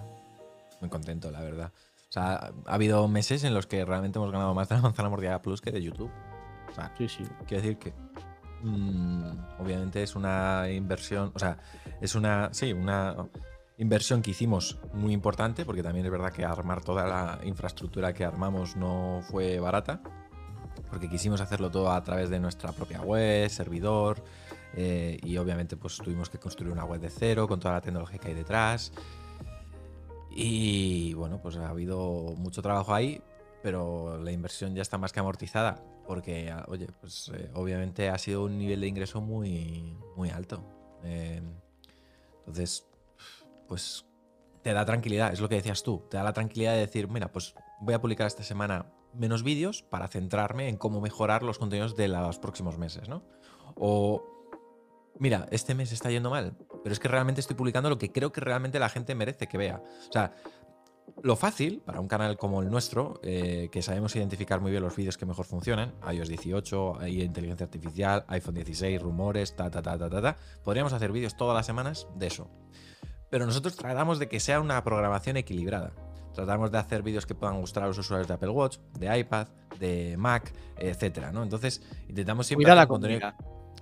[0.81, 1.71] Muy contento, la verdad.
[2.09, 5.09] O sea, ha habido meses en los que realmente hemos ganado más de la manzana
[5.09, 6.09] mordida plus que de YouTube.
[6.67, 7.23] O sea, Sí, sí.
[7.45, 7.93] Quiero decir que
[8.63, 11.59] mm, obviamente es una inversión, o sea,
[12.01, 13.15] es una, sí, una
[13.77, 18.23] inversión que hicimos muy importante, porque también es verdad que armar toda la infraestructura que
[18.23, 20.01] armamos no fue barata,
[20.89, 24.23] porque quisimos hacerlo todo a través de nuestra propia web, servidor,
[24.75, 28.19] eh, y obviamente pues tuvimos que construir una web de cero con toda la tecnología
[28.19, 28.91] que hay detrás.
[30.35, 33.21] Y bueno, pues ha habido mucho trabajo ahí,
[33.61, 38.17] pero la inversión ya está más que amortizada, porque, ah, oye, pues eh, obviamente ha
[38.17, 40.63] sido un nivel de ingreso muy, muy alto.
[41.03, 41.41] Eh,
[42.39, 42.85] entonces,
[43.67, 44.05] pues
[44.61, 47.31] te da tranquilidad, es lo que decías tú, te da la tranquilidad de decir, mira,
[47.31, 51.95] pues voy a publicar esta semana menos vídeos para centrarme en cómo mejorar los contenidos
[51.95, 53.23] de los próximos meses, ¿no?
[53.75, 54.23] O,
[55.19, 58.31] mira, este mes está yendo mal, pero es que realmente estoy publicando lo que creo
[58.31, 59.83] que realmente la gente merece que vea.
[60.09, 60.33] O sea,
[61.21, 64.95] lo fácil para un canal como el nuestro, eh, que sabemos identificar muy bien los
[64.95, 69.97] vídeos que mejor funcionan, iOS 18, hay inteligencia artificial, iPhone 16, rumores, ta, ta, ta,
[69.97, 72.49] ta, ta, ta, podríamos hacer vídeos todas las semanas de eso.
[73.33, 75.91] Pero nosotros tratamos de que sea una programación equilibrada.
[76.35, 79.47] Tratamos de hacer vídeos que puedan gustar a los usuarios de Apple Watch, de iPad,
[79.79, 81.41] de Mac, etcétera, ¿no?
[81.41, 83.33] Entonces, intentamos siempre Cuida la contenido-.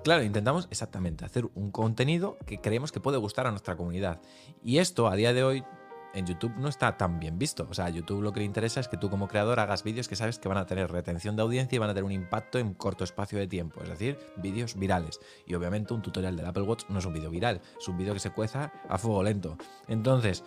[0.05, 4.21] Claro, intentamos exactamente hacer un contenido que creemos que puede gustar a nuestra comunidad.
[4.63, 5.65] Y esto a día de hoy
[6.13, 7.67] en YouTube no está tan bien visto.
[7.69, 10.07] O sea, a YouTube lo que le interesa es que tú como creador hagas vídeos
[10.07, 12.59] que sabes que van a tener retención de audiencia y van a tener un impacto
[12.59, 13.81] en corto espacio de tiempo.
[13.81, 15.19] Es decir, vídeos virales.
[15.45, 18.13] Y obviamente un tutorial del Apple Watch no es un vídeo viral, es un vídeo
[18.13, 19.57] que se cueza a fuego lento.
[19.87, 20.43] Entonces,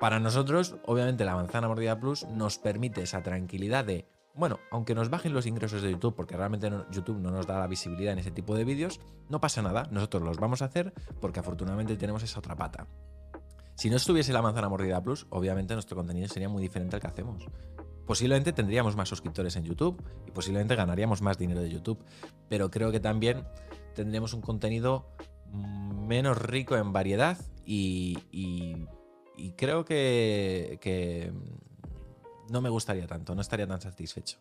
[0.00, 5.08] para nosotros, obviamente la manzana mordida plus nos permite esa tranquilidad de, bueno, aunque nos
[5.08, 8.30] bajen los ingresos de YouTube, porque realmente YouTube no nos da la visibilidad en ese
[8.30, 12.38] tipo de vídeos, no pasa nada, nosotros los vamos a hacer porque afortunadamente tenemos esa
[12.38, 12.86] otra pata.
[13.84, 17.06] Si no estuviese la manzana mordida plus, obviamente nuestro contenido sería muy diferente al que
[17.06, 17.44] hacemos.
[18.06, 22.02] Posiblemente tendríamos más suscriptores en YouTube y posiblemente ganaríamos más dinero de YouTube,
[22.48, 23.46] pero creo que también
[23.94, 25.10] tendríamos un contenido
[25.52, 28.16] menos rico en variedad y,
[29.58, 31.30] creo que, que
[32.48, 34.38] no me gustaría tanto, no estaría tan satisfecho.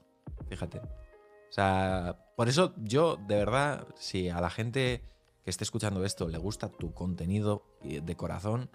[0.48, 0.80] Fíjate.
[0.80, 5.04] O sea, por eso yo, de verdad, si a la gente
[5.44, 8.70] que esté escuchando esto le gusta tu contenido eh, de corazón,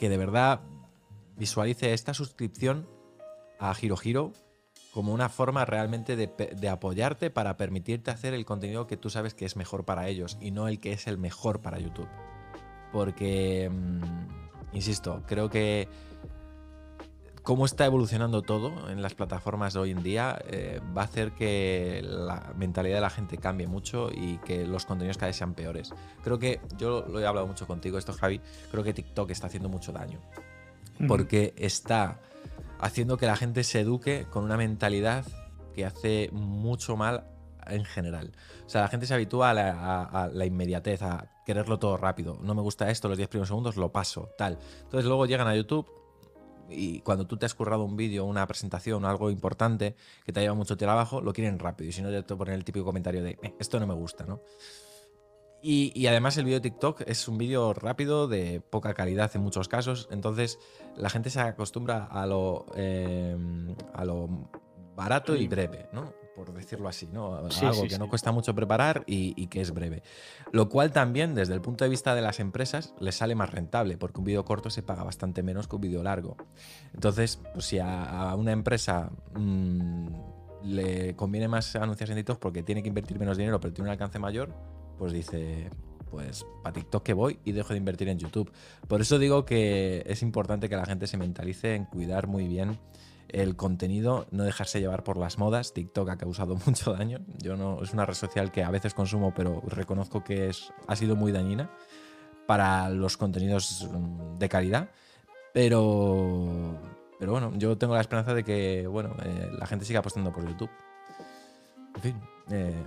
[0.00, 0.62] que de verdad
[1.36, 2.88] visualice esta suscripción
[3.58, 4.32] a Giro Giro
[4.94, 9.34] como una forma realmente de, de apoyarte para permitirte hacer el contenido que tú sabes
[9.34, 12.08] que es mejor para ellos y no el que es el mejor para YouTube.
[12.92, 15.86] Porque, mm, insisto, creo que
[17.42, 21.32] cómo está evolucionando todo en las plataformas de hoy en día eh, va a hacer
[21.32, 25.54] que la mentalidad de la gente cambie mucho y que los contenidos cada vez sean
[25.54, 25.92] peores.
[26.22, 29.68] Creo que, yo lo he hablado mucho contigo, esto Javi, creo que TikTok está haciendo
[29.68, 30.20] mucho daño
[31.08, 32.20] porque está
[32.78, 35.24] haciendo que la gente se eduque con una mentalidad
[35.74, 37.24] que hace mucho mal
[37.66, 38.32] en general.
[38.66, 41.96] O sea, la gente se habitúa a la, a- a la inmediatez, a quererlo todo
[41.96, 42.36] rápido.
[42.42, 44.58] No me gusta esto, los 10 primeros segundos lo paso, tal.
[44.82, 45.86] Entonces luego llegan a YouTube
[46.70, 49.94] y cuando tú te has currado un vídeo, una presentación, algo importante
[50.24, 51.90] que te ha llevado mucho trabajo, lo quieren rápido.
[51.90, 54.24] Y si no, ya te ponen el típico comentario de "Eh, esto no me gusta,
[54.26, 54.40] ¿no?
[55.62, 59.42] Y, y además el vídeo de TikTok es un vídeo rápido, de poca calidad en
[59.42, 60.08] muchos casos.
[60.10, 60.58] Entonces
[60.96, 63.36] la gente se acostumbra a lo, eh,
[63.92, 64.50] a lo
[64.96, 66.14] barato y breve, ¿no?
[66.40, 67.50] Por decirlo así, ¿no?
[67.50, 67.98] Sí, Algo sí, que sí.
[67.98, 70.02] no cuesta mucho preparar y, y que es breve.
[70.52, 73.98] Lo cual también, desde el punto de vista de las empresas, les sale más rentable,
[73.98, 76.38] porque un vídeo corto se paga bastante menos que un vídeo largo.
[76.94, 80.06] Entonces, pues si a, a una empresa mm,
[80.64, 83.92] le conviene más anunciarse en TikTok porque tiene que invertir menos dinero, pero tiene un
[83.92, 84.54] alcance mayor,
[84.96, 85.68] pues dice,
[86.10, 88.50] pues para TikTok que voy y dejo de invertir en YouTube.
[88.88, 92.78] Por eso digo que es importante que la gente se mentalice en cuidar muy bien
[93.32, 95.72] el contenido, no dejarse llevar por las modas.
[95.72, 97.20] TikTok ha causado mucho daño.
[97.38, 100.96] Yo no es una red social que a veces consumo, pero reconozco que es, ha
[100.96, 101.70] sido muy dañina
[102.46, 104.90] para los contenidos mm, de calidad.
[105.52, 106.78] Pero,
[107.18, 110.46] pero bueno, yo tengo la esperanza de que bueno, eh, la gente siga apostando por
[110.46, 110.70] YouTube.
[111.94, 112.20] En fin,
[112.50, 112.84] eh,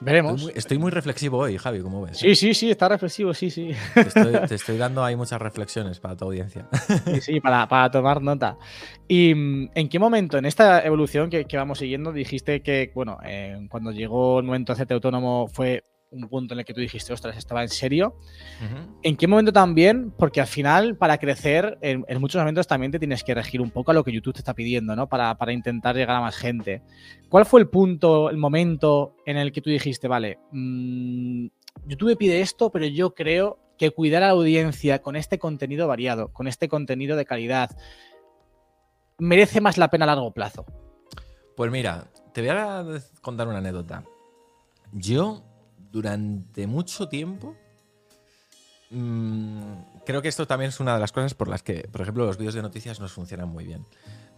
[0.00, 0.32] Veremos.
[0.32, 2.18] estoy, muy, estoy muy reflexivo hoy, Javi, como ves.
[2.18, 3.70] Sí, sí, sí, está reflexivo, sí, sí.
[3.94, 6.66] Te estoy, te estoy dando ahí muchas reflexiones para tu audiencia.
[7.04, 8.56] Sí, sí, para, para tomar nota.
[9.06, 13.18] ¿Y mm, en qué momento, en esta evolución que, que vamos siguiendo, dijiste que, bueno,
[13.24, 16.80] eh, cuando llegó el momento de hacerte autónomo fue un punto en el que tú
[16.80, 18.16] dijiste, ostras, estaba en serio?
[19.02, 20.10] ¿En qué momento también?
[20.10, 23.70] Porque al final, para crecer, en, en muchos momentos también te tienes que regir un
[23.70, 25.08] poco a lo que YouTube te está pidiendo, ¿no?
[25.08, 26.82] Para, para intentar llegar a más gente.
[27.28, 31.46] ¿Cuál fue el punto, el momento en el que tú dijiste, vale, mm,
[31.86, 36.32] YouTube pide esto, pero yo creo que cuidar a la audiencia con este contenido variado,
[36.32, 37.70] con este contenido de calidad,
[39.18, 40.66] merece más la pena a largo plazo?
[41.56, 42.84] Pues mira, te voy a
[43.20, 44.04] contar una anécdota.
[44.92, 45.44] Yo,
[45.90, 47.56] durante mucho tiempo,
[48.90, 49.60] mm,
[50.06, 52.36] creo que esto también es una de las cosas por las que, por ejemplo, los
[52.38, 53.84] vídeos de noticias nos funcionan muy bien.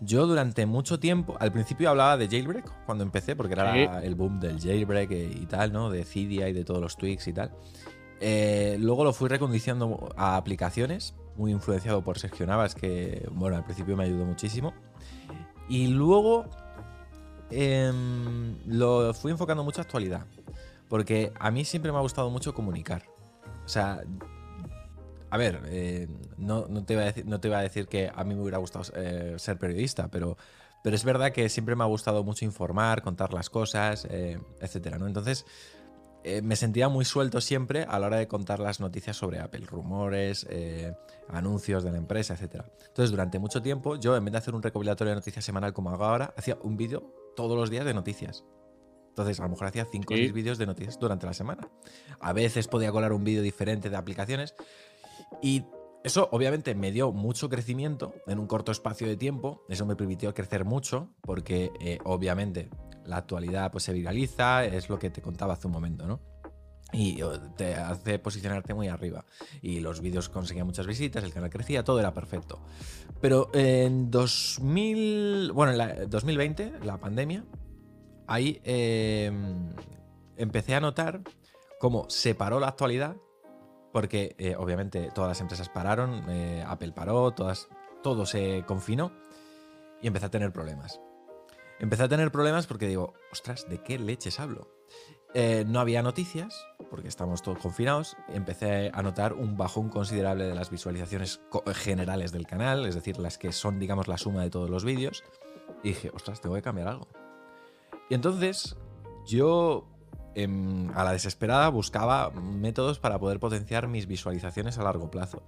[0.01, 3.87] Yo durante mucho tiempo, al principio hablaba de jailbreak cuando empecé, porque era Sí.
[4.07, 5.91] el boom del jailbreak y tal, ¿no?
[5.91, 7.53] De Cydia y de todos los tweaks y tal.
[8.21, 13.65] Eh, luego lo fui recondicionando a aplicaciones, muy influenciado por Sergio Navas, que, bueno, al
[13.65, 14.75] principio me ayudó muchísimo.
[15.69, 16.47] Y luego
[17.51, 20.27] em, lo fui enfocando mucho a actualidad.
[20.93, 23.05] Porque a mí siempre me ha gustado mucho comunicar.
[23.65, 24.03] O sea,
[25.31, 29.37] a ver, eh, no, te iba a decir, que a mí me hubiera gustado eh,
[29.39, 30.37] ser periodista, pero
[30.85, 34.99] Pero es verdad que siempre me ha gustado mucho informar, contar las cosas, eh, etcétera,
[34.99, 35.07] ¿no?
[35.07, 35.47] Entonces,
[36.25, 39.65] eh, me sentía muy suelto siempre a la hora de contar las noticias sobre Apple,
[39.65, 40.47] rumores,
[41.31, 42.67] anuncios de la empresa, etcétera.
[42.89, 45.89] Entonces, durante mucho tiempo, yo en vez de hacer un recopilatorio de noticias semanal como
[45.89, 48.45] hago ahora, hacía un vídeo todos los días de noticias.
[49.13, 50.23] Entonces, a lo mejor hacía 5 o Sí.
[50.23, 51.69] 6 vídeos de noticias durante la semana.
[52.19, 54.55] A veces podía colar un vídeo diferente de aplicaciones.
[55.43, 55.65] Y
[56.03, 59.65] eso obviamente me dio mucho crecimiento en un corto espacio de tiempo.
[59.69, 62.71] Eso me permitió crecer mucho porque eh, obviamente
[63.05, 66.21] la actualidad pues, se viraliza, es lo que te contaba hace un momento, ¿no?
[66.93, 69.25] Y oh, te hace posicionarte muy arriba.
[69.61, 72.61] Y los vídeos conseguían muchas visitas, el canal crecía, todo era perfecto.
[73.21, 77.45] Pero en 2000, bueno, en la 2020, la pandemia,
[78.33, 79.31] ahí eh,
[80.37, 81.21] empecé a notar
[81.79, 83.17] cómo se paró la actualidad,
[83.93, 89.13] porque eh, obviamente todas las empresas pararon, eh, Apple paró, todo se confinó
[90.01, 91.01] y empecé a tener problemas.
[91.79, 94.69] Empecé a tener problemas porque digo, ostras, ¿de qué leches hablo?
[95.35, 98.17] Eh, no había noticias, porque estamos todos confinados.
[98.29, 101.41] Empecé a notar un bajón considerable de las visualizaciones
[101.75, 105.25] generales del canal, es decir, las que son, digamos, la suma de todos los vídeos.
[105.83, 107.09] Y dije, ostras, tengo que cambiar algo.
[108.13, 108.77] Y entonces
[109.25, 109.89] yo
[110.35, 115.43] em, a la desesperada buscaba métodos para poder potenciar mis visualizaciones a largo plazo.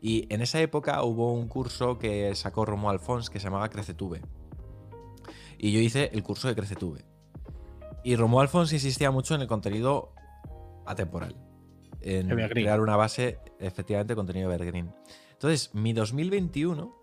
[0.00, 4.20] Y en esa época hubo un curso que sacó Romo Alfons que se llamaba CreceTube.
[5.58, 7.04] Y yo hice el curso de CreceTube.
[8.04, 10.12] Y Romo Alfons insistía mucho en el contenido
[10.86, 11.34] atemporal.
[12.00, 12.64] En Evergreen.
[12.66, 14.94] crear una base, efectivamente, de contenido evergreen.
[15.32, 16.96] Entonces, mi 2021.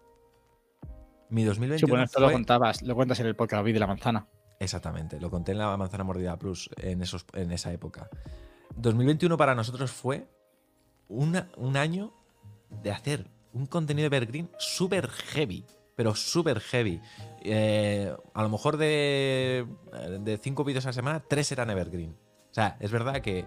[1.32, 4.30] Mi 2021 Sí, bueno, esto lo contabas, lo cuentas en el podcast de la manzana.
[4.62, 8.12] Exactamente, lo conté en la Manzana Mordida Plus en, esos, en esa época.
[8.76, 10.28] 2021 para nosotros fue
[11.07, 11.36] un
[11.76, 12.14] año
[12.70, 17.01] de hacer un contenido evergreen súper heavy, pero súper heavy.
[17.41, 19.66] Eh, a lo mejor de,
[20.20, 22.12] de cinco vídeos a la semana, tres eran evergreen.
[22.12, 23.45] O sea, es verdad que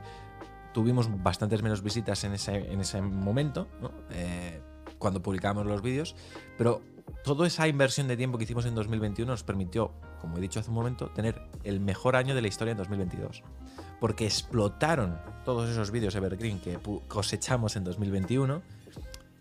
[0.73, 3.93] tuvimos bastantes menos visitas en ese, en ese momento, ¿no?
[4.11, 4.61] Eh,
[4.99, 6.17] cuando publicábamos los vídeos,
[6.59, 6.83] pero
[7.25, 10.71] toda esa inversión de tiempo que hicimos en 2021 nos permitió, como he dicho hace
[10.71, 13.43] un momento, tener el mejor año de la historia en 2022.
[14.01, 16.79] Porque explotaron todos esos vídeos evergreen que
[17.09, 18.63] cosechamos en 2021,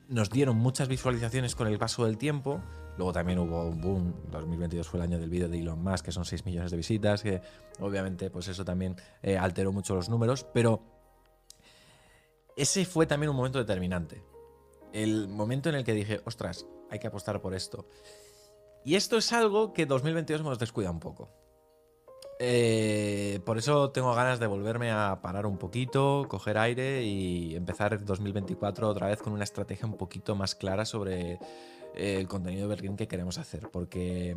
[0.09, 2.61] nos dieron muchas visualizaciones con el paso del tiempo.
[2.97, 4.13] Luego también hubo un boom.
[4.31, 7.23] 2022 fue el año del vídeo de Elon Musk, que son 6 millones de visitas,
[7.23, 7.41] que
[7.79, 10.83] obviamente pues eso también eh, alteró mucho los números, pero
[12.55, 14.21] ese fue también un momento determinante.
[14.91, 17.87] El momento en el que dije, ostras, hay que apostar por esto.
[18.85, 21.29] Y esto es algo que 2022 hemos descuidado un poco.
[22.39, 27.93] Eh, por eso tengo ganas de volverme a parar un poquito, coger aire y empezar
[27.93, 31.33] el 2024 otra vez con una estrategia un poquito más clara sobre
[31.95, 33.69] eh, el contenido de Berlín que queremos hacer.
[33.71, 34.35] Porque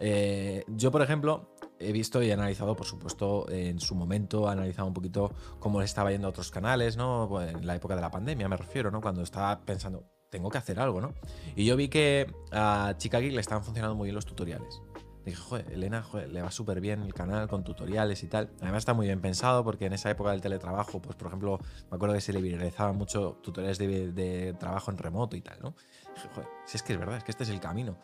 [0.00, 4.88] eh, yo, por ejemplo, he visto y analizado, por supuesto, en su momento, he analizado
[4.88, 7.26] un poquito cómo estaba yendo a otros canales, ¿no?
[7.28, 9.00] Pues en la época de la pandemia, me refiero, ¿no?
[9.00, 10.04] Cuando estaba pensando,
[10.34, 11.14] tengo que hacer algo, ¿no?
[11.54, 14.80] Y yo vi que a Chica Geek le estaban funcionando muy bien los tutoriales.
[15.24, 18.50] Dije, joder, Elena, le va súper bien el canal con tutoriales y tal.
[18.60, 21.58] Además está muy bien pensado porque en esa época del teletrabajo, pues por ejemplo,
[21.90, 25.74] me acuerdo que se le viralizaban mucho tutoriales de, trabajo en remoto y tal, ¿no?
[26.14, 27.96] Dije, joder, si es que es verdad, es que este es el camino.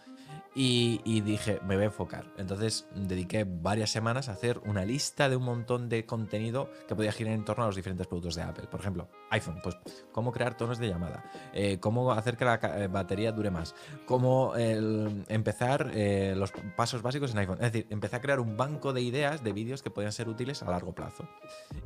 [0.52, 2.24] Y, dije, me voy a enfocar.
[2.36, 7.12] Entonces dediqué varias semanas a hacer una lista de un montón de contenido que podía
[7.12, 8.66] girar en torno a los diferentes productos de Apple.
[8.66, 9.76] Por ejemplo, iPhone, pues
[10.10, 14.52] cómo crear tonos de llamada, eh, cómo hacer que la eh, batería dure más, cómo
[14.56, 17.58] empezar eh, los pasos básicos en iPhone.
[17.60, 20.62] Es decir, empecé a crear un banco de ideas de vídeos que podían ser útiles
[20.62, 21.28] a largo plazo.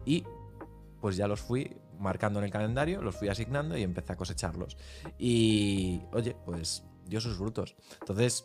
[0.04, 0.24] Y
[1.00, 4.76] pues ya los fui marcando en el calendario, los fui asignando y empecé a cosecharlos.
[5.18, 7.76] Y oye, pues dio sus frutos.
[8.00, 8.44] Entonces,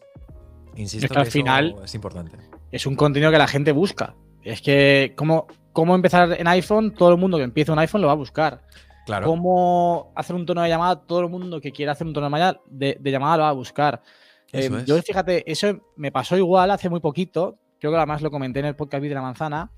[0.75, 2.37] insisto Es que al eso final- es importante.
[2.71, 4.15] Es un contenido que la gente busca.
[4.43, 6.93] Es que, ¿cómo, cómo empezar en iPhone?
[6.93, 8.61] Todo el mundo que empieza un iPhone lo va a buscar.
[9.05, 9.25] Claro.
[9.25, 11.01] ¿Cómo hacer un tono de llamada?
[11.01, 13.53] Todo el mundo que quiera hacer un tono de de, de llamada lo va a
[13.53, 14.03] buscar.
[14.51, 14.85] Eso Eh, es.
[14.85, 17.57] Yo, fíjate, eso me pasó igual hace muy poquito.
[17.79, 19.71] Creo que además lo comenté en el podcast de la manzana.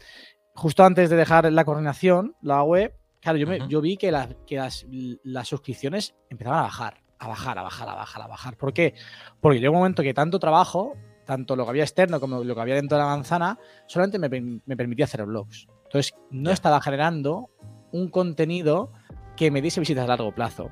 [0.55, 4.29] Justo antes de dejar la coordinación, la web, claro, yo, me- yo vi que, las,
[4.47, 4.85] que las,
[5.23, 8.57] las suscripciones empezaban a bajar, a bajar, a bajar, a bajar, a bajar.
[8.57, 8.93] ¿Por qué?
[9.39, 10.93] Porque llegó un momento que tanto trabajo,
[11.25, 14.29] tanto lo que había externo como lo que había dentro de la manzana, solamente me,
[14.29, 15.67] per- me permitía hacer blogs.
[15.83, 17.49] Entonces, no estaba generando
[17.91, 18.91] un contenido
[19.37, 20.71] que me diese visitas a largo plazo.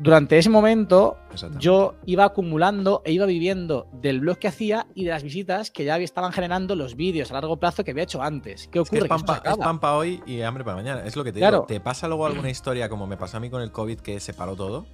[0.00, 1.16] Durante ese momento,
[1.58, 5.84] yo iba acumulando e iba viviendo del blog que hacía y de las visitas que
[5.84, 8.68] ya estaban generando los vídeos a largo plazo que había hecho antes.
[8.68, 8.98] ¿Qué ocurre?
[8.98, 9.64] es Que esto pan, se pa- es acaba.
[9.64, 11.02] pan pa' hoy y hambre para mañana.
[11.04, 11.56] Es lo que te Claro.
[11.58, 11.66] digo.
[11.66, 14.34] ¿Te pasa luego alguna historia como me pasó a mí con el COVID que se
[14.34, 14.86] paró todo?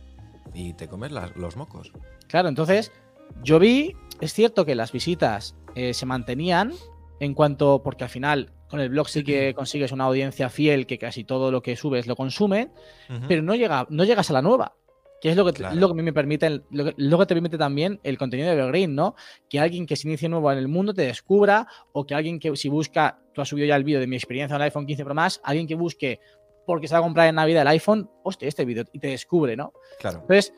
[0.54, 1.92] Y te comes las- los mocos.
[2.28, 2.90] Claro, entonces
[3.42, 6.72] yo vi es cierto que las visitas eh, se mantenían
[7.20, 10.98] en cuanto, porque al final con el blog sí que consigues una audiencia fiel que
[10.98, 12.70] casi todo lo que subes lo consume,
[13.28, 14.74] pero no, llega, no llegas a la nueva.
[15.24, 15.74] Que es lo que, Claro.
[15.76, 18.46] lo que a mí me permite, lo que, lo que te permite también el contenido
[18.50, 19.14] de Evergreen, ¿no?
[19.48, 22.54] Que alguien que se inicie nuevo en el mundo te descubra, o que alguien que
[22.56, 25.02] si busca, tú has subido ya el vídeo de mi experiencia en el iPhone 15
[25.02, 26.20] Pro Max, alguien que busque
[26.66, 29.56] porque se va a comprar en Navidad el iPhone, hostia, este vídeo, y te descubre,
[29.56, 29.72] ¿no?
[29.98, 30.18] Claro.
[30.20, 30.52] Entonces,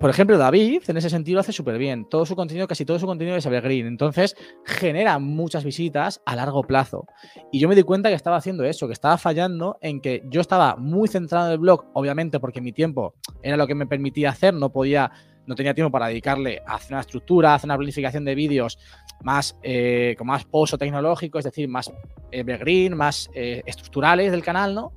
[0.00, 2.08] por ejemplo, David en ese sentido lo hace súper bien.
[2.08, 3.86] Todo su contenido, casi todo su contenido es evergreen.
[3.86, 4.34] Entonces,
[4.64, 7.06] genera muchas visitas a largo plazo.
[7.52, 10.40] Y yo me di cuenta que estaba haciendo eso, que estaba fallando en que yo
[10.40, 14.30] estaba muy centrado en el blog, obviamente porque mi tiempo era lo que me permitía
[14.30, 15.12] hacer, no podía,
[15.46, 18.78] no tenía tiempo para dedicarle a hacer una estructura, a hacer una planificación de vídeos
[19.22, 21.92] más, eh, con más pozo tecnológico, es decir, más
[22.32, 24.92] evergreen, más eh, estructurales del canal, ¿no?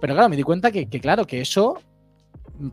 [0.00, 1.76] Pero claro, me di cuenta que, que, claro, que eso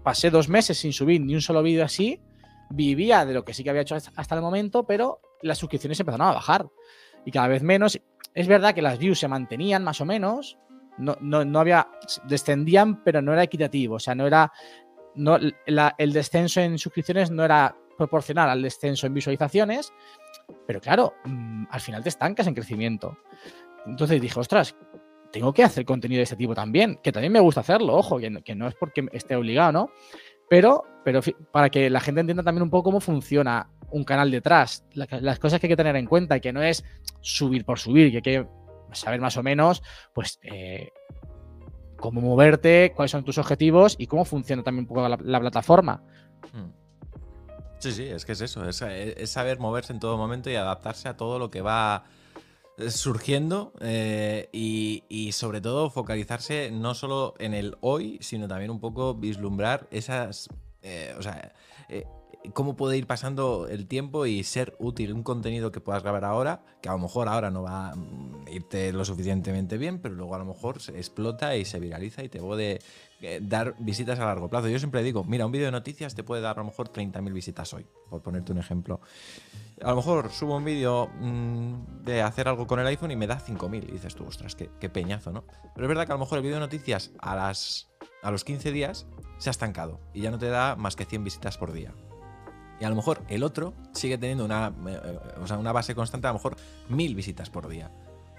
[0.03, 2.21] pasé dos meses sin subir ni un solo vídeo así,
[2.69, 6.27] vivía de lo que sí que había hecho hasta- el momento, pero las suscripciones empezaron
[6.27, 6.67] a bajar
[7.25, 7.99] y cada vez menos.
[8.33, 10.57] Es verdad que las views se mantenían más o menos,
[10.97, 11.87] no, no, no había,
[12.25, 14.51] descendían, pero no era equitativo, o sea, no era,
[15.15, 19.91] no, el descenso en suscripciones no era proporcional al descenso en visualizaciones,
[20.67, 23.17] pero claro, mm, al final te estancas en crecimiento.
[23.85, 24.75] Entonces dije, ostras,
[25.31, 28.55] tengo que hacer contenido de este tipo también, que también me gusta hacerlo, ojo, que
[28.55, 29.89] no, es porque esté obligado, ¿no?
[30.49, 31.21] Pero, pero
[31.51, 35.39] para que la gente entienda también un poco cómo funciona un canal detrás, la- las
[35.39, 36.83] cosas que hay que tener en cuenta, que no es
[37.21, 38.47] subir por subir, que hay que
[38.93, 40.89] saber más o menos, pues, eh,
[41.97, 46.03] cómo moverte, cuáles son tus objetivos y cómo funciona también un poco la, la plataforma.
[46.53, 46.71] Mm.
[47.79, 51.15] Sí, sí, es que es eso, es, saber moverse en todo momento y adaptarse a
[51.17, 52.05] todo lo que va
[52.89, 59.15] surgiendo eh, y, sobre todo focalizarse no solo en el hoy, sino también un poco
[59.15, 60.47] vislumbrar esas,
[60.81, 61.53] eh, o sea,
[61.89, 62.05] eh,
[62.53, 66.63] cómo puede ir pasando el tiempo y ser útil un contenido que puedas grabar ahora,
[66.81, 67.95] que a lo mejor ahora no va a
[68.51, 72.29] irte lo suficientemente bien, pero luego a lo mejor se explota y se viraliza y
[72.29, 72.79] te puede
[73.21, 74.69] eh, dar visitas a largo plazo.
[74.69, 77.33] Yo siempre digo, mira, un vídeo de noticias te puede dar a lo mejor 30.000
[77.33, 79.01] visitas hoy, por ponerte un ejemplo.
[79.83, 83.27] A lo mejor subo un vídeo mm, de hacer algo con el iPhone y me
[83.27, 85.43] da 5.000 y dices tú, ostras, qué, qué peñazo, ¿no?
[85.75, 87.89] Pero es verdad que a lo mejor el vídeo de noticias a, las,
[88.23, 89.05] a los 15 días
[89.37, 91.93] se ha estancado y ya no te da más que 100 visitas por día.
[92.79, 95.95] Y a lo mejor el otro sigue teniendo una, eh, eh, o sea, una base
[95.95, 96.55] constante, a lo mejor
[96.89, 97.91] 1000 visitas por día.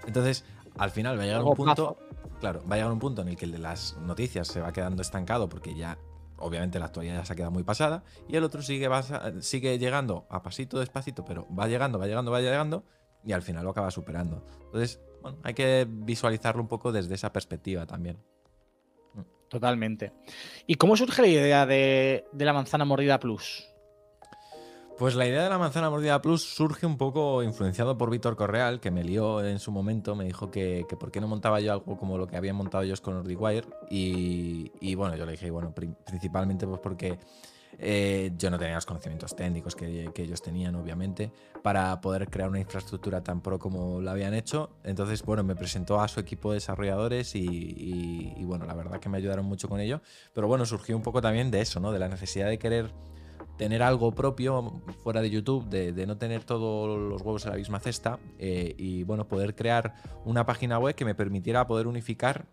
[0.05, 0.45] Entonces,
[0.77, 1.97] al final va a llegar un punto,
[2.39, 4.71] claro, va a llegar un punto en el que el de las noticias se va
[4.71, 5.97] quedando estancado porque ya,
[6.39, 8.89] obviamente, la actualidad ya se ha quedado muy pasada y el otro sigue,
[9.41, 12.83] sigue llegando a pasito, despacito, pero va llegando, va llegando, va llegando
[13.23, 14.43] y al final lo acaba superando.
[14.65, 18.17] Entonces, bueno, hay que visualizarlo un poco desde esa perspectiva también.
[19.49, 20.13] Totalmente.
[20.67, 23.68] ¿Y cómo surge la idea de, de la manzana mordida plus?
[24.99, 28.81] Pues la idea de la manzana mordida plus surge un poco influenciado por Víctor Correal,
[28.81, 31.71] que me lió en su momento, me dijo que, que por qué no montaba yo
[31.71, 33.65] algo como lo que habían montado ellos con NordicWire.
[33.89, 37.17] Y, bueno, yo le dije, bueno, pri- principalmente pues porque
[37.77, 41.31] eh, yo no tenía los conocimientos técnicos que, ellos tenían, obviamente,
[41.63, 44.69] para poder crear una infraestructura tan pro como la habían hecho.
[44.83, 49.07] Entonces, bueno, me presentó a su equipo de desarrolladores y- y, bueno, la verdad que
[49.07, 50.01] me ayudaron mucho con ello.
[50.33, 51.93] Pero bueno, surgió un poco también de eso, ¿no?
[51.93, 52.91] De la necesidad de querer
[53.59, 57.81] tener algo propio fuera de YouTube, de, no tener todos los huevos en la misma
[57.81, 62.47] cesta eh, y bueno, poder crear una página web que me permitiera poder unificar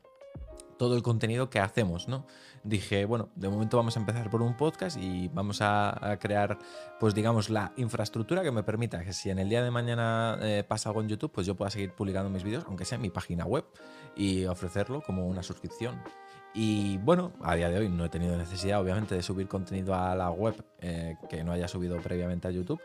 [0.76, 2.26] todo el contenido que hacemos, ¿no?
[2.64, 6.58] Dije, bueno, de momento vamos a empezar por un podcast y vamos a, a crear,
[6.98, 10.64] pues digamos, la infraestructura que me permita que si en el día de mañana eh,
[10.66, 13.10] pasa algo en YouTube, pues yo pueda seguir publicando mis vídeos, aunque sea en mi
[13.10, 13.64] página web,
[14.16, 16.02] y ofrecerlo como una suscripción.
[16.58, 20.14] Y bueno, a día de hoy no he tenido necesidad, obviamente, de subir contenido a
[20.16, 22.80] la web eh, que no haya subido previamente a YouTube.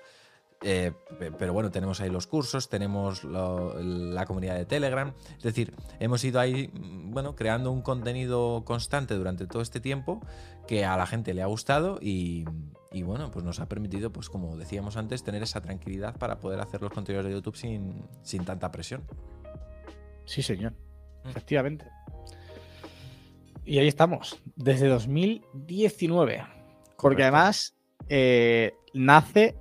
[0.63, 5.13] Eh, pe- pero bueno, tenemos ahí los cursos, tenemos lo- la comunidad de Telegram.
[5.37, 10.19] Es decir, hemos ido ahí, mm, bueno, creando un contenido constante durante todo este tiempo
[10.67, 12.43] que a la gente le ha gustado y,
[12.91, 16.59] y bueno, pues nos ha permitido, pues como decíamos antes, tener esa tranquilidad para poder
[16.59, 19.01] hacer los contenidos de YouTube sin, sin tanta presión.
[20.25, 20.73] Sí, señor.
[21.23, 21.29] Mm.
[23.71, 26.39] Y ahí estamos, desde 2019.
[26.39, 27.23] Porque Correcto.
[27.23, 27.77] además
[28.09, 29.55] eh, nace,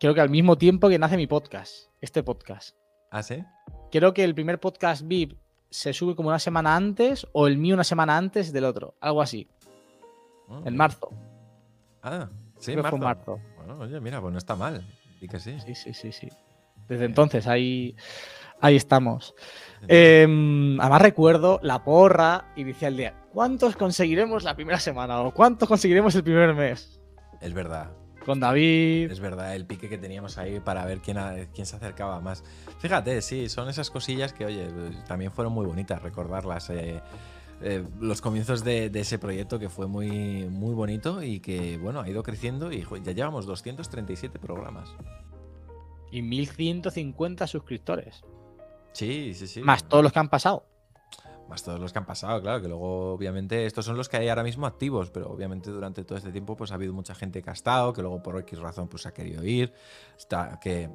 [0.00, 2.74] creo que al mismo tiempo que nace mi podcast, este podcast.
[3.10, 3.44] ¿Ah, sí?
[3.92, 5.36] Creo que el primer podcast VIP
[5.68, 9.20] se sube como una semana antes o el mío una semana antes del otro, algo
[9.20, 9.46] así,
[10.48, 11.10] Oh, en marzo.
[12.02, 12.96] Ah, sí, Creo fue marzo.
[12.96, 13.40] en marzo.
[13.58, 14.86] Bueno, oye, mira, pues no está mal.
[15.20, 15.60] Sí que sí.
[15.60, 16.28] Sí, sí, sí, sí.
[16.88, 17.94] Desde entonces ahí,
[18.60, 19.34] ahí estamos.
[19.88, 20.22] Eh,
[20.80, 25.20] además recuerdo la porra inicial de ¿cuántos conseguiremos la primera semana?
[25.20, 27.00] o ¿cuántos conseguiremos el primer mes?
[27.40, 27.90] Es verdad.
[28.24, 29.10] con David.
[29.10, 32.42] Es verdad, el pique que teníamos ahí para ver quién, a- quién se acercaba más.
[32.78, 34.66] Fíjate, sí, son esas cosillas que, oye,
[35.06, 36.70] también fueron muy bonitas recordarlas.
[36.70, 37.02] eh,
[37.60, 42.00] eh, los comienzos de, de ese proyecto que fue muy, muy bonito y que, bueno,
[42.00, 44.94] ha ido creciendo y ya llevamos 237 programas.
[46.10, 48.24] Y 1150 suscriptores.
[48.94, 49.60] Sí, sí, sí.
[49.60, 50.64] Más todos los que han pasado.
[51.48, 54.28] Más todos los que han pasado, claro, que luego obviamente estos son los que hay
[54.28, 57.50] ahora mismo activos, pero obviamente durante todo este tiempo pues ha habido mucha gente que
[57.50, 59.74] ha estado, que luego por X razón pues ha querido ir,
[60.16, 60.88] está, que,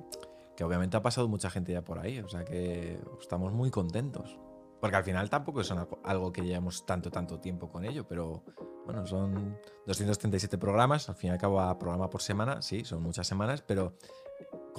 [0.58, 4.40] que obviamente ha pasado mucha gente ya por ahí, o sea que estamos muy contentos.
[4.82, 8.44] Porque al final tampoco es algo, algo que llevamos tanto, tanto tiempo con ello, pero
[8.86, 13.04] bueno, son 237 programas, al fin y al cabo a programa por semana, sí, son
[13.04, 13.94] muchas semanas, pero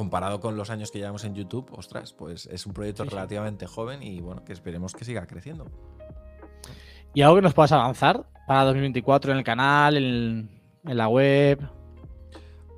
[0.01, 3.15] comparado con los años que llevamos en YouTube, ostras, pues es un proyecto Sí, sí.
[3.15, 5.67] relativamente joven y bueno, que esperemos que siga creciendo.
[7.13, 10.51] ¿Y algo que nos puedas avanzar para 2024 en el canal, en,
[10.87, 11.61] en la web?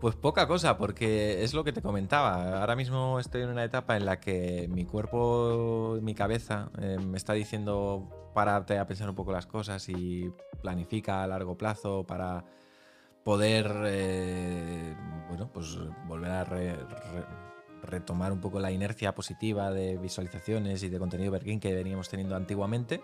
[0.00, 2.58] Pues poca cosa, porque es lo que te comentaba.
[2.60, 7.18] Ahora mismo estoy en una etapa en la que mi cuerpo, mi cabeza, eh, me
[7.18, 10.28] está diciendo párate a pensar un poco las cosas y
[10.60, 12.44] planifica a largo plazo para
[13.24, 14.96] poder, eh,
[15.28, 17.26] bueno, pues volver a re- re-
[17.82, 22.36] retomar un poco la inercia positiva de visualizaciones y de contenido Bergin que veníamos teniendo
[22.36, 23.02] antiguamente.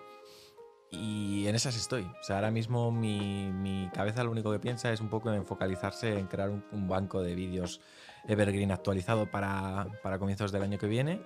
[0.91, 2.05] Y en esas estoy.
[2.05, 5.45] O sea, ahora mismo mi, mi cabeza lo único que piensa es un poco en
[5.45, 7.81] focalizarse en crear un, un banco de vídeos
[8.27, 11.21] Evergreen actualizado para, para comienzos del año que viene.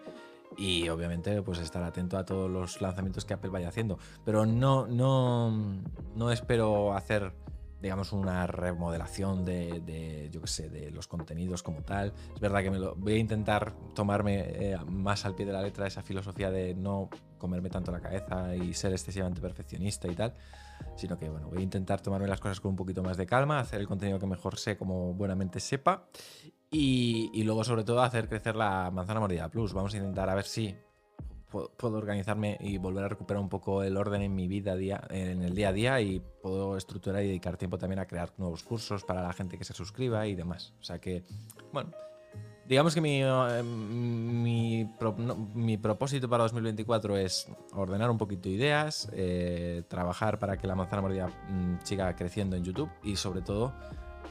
[0.58, 3.98] Y obviamente, pues estar atento a todos los lanzamientos que Apple vaya haciendo.
[4.24, 5.80] Pero no, no,
[6.16, 7.32] no espero hacer,
[7.82, 12.12] digamos, una remodelación de, de, yo qué sé, de los contenidos como tal.
[12.34, 16.02] Es verdad que voy a intentar tomarme eh, más al pie de la letra esa
[16.02, 20.32] filosofía de no comerme tanto la cabeza y ser excesivamente perfeccionista y tal,
[20.94, 23.58] sino que bueno, voy a intentar tomarme las cosas con un poquito más de calma,
[23.58, 26.06] hacer el contenido que mejor sé como buenamente sepa
[26.70, 29.72] y, y luego sobre todo hacer crecer la manzana mordida plus.
[29.72, 30.76] Vamos a intentar a ver si
[31.52, 35.42] puedo organizarme y volver a recuperar un poco el orden en mi vida día, en
[35.42, 39.04] el día a día y puedo estructurar y dedicar tiempo también a crear nuevos cursos
[39.04, 40.74] para la gente que se suscriba y demás.
[40.80, 41.22] O sea que,
[41.72, 41.90] bueno,
[42.66, 44.88] digamos que mi, eh, mi,
[45.54, 51.02] mi propósito para 2024 es ordenar un poquito ideas, eh, trabajar para que la manzana
[51.02, 53.72] mordida mm, siga creciendo en YouTube y sobre todo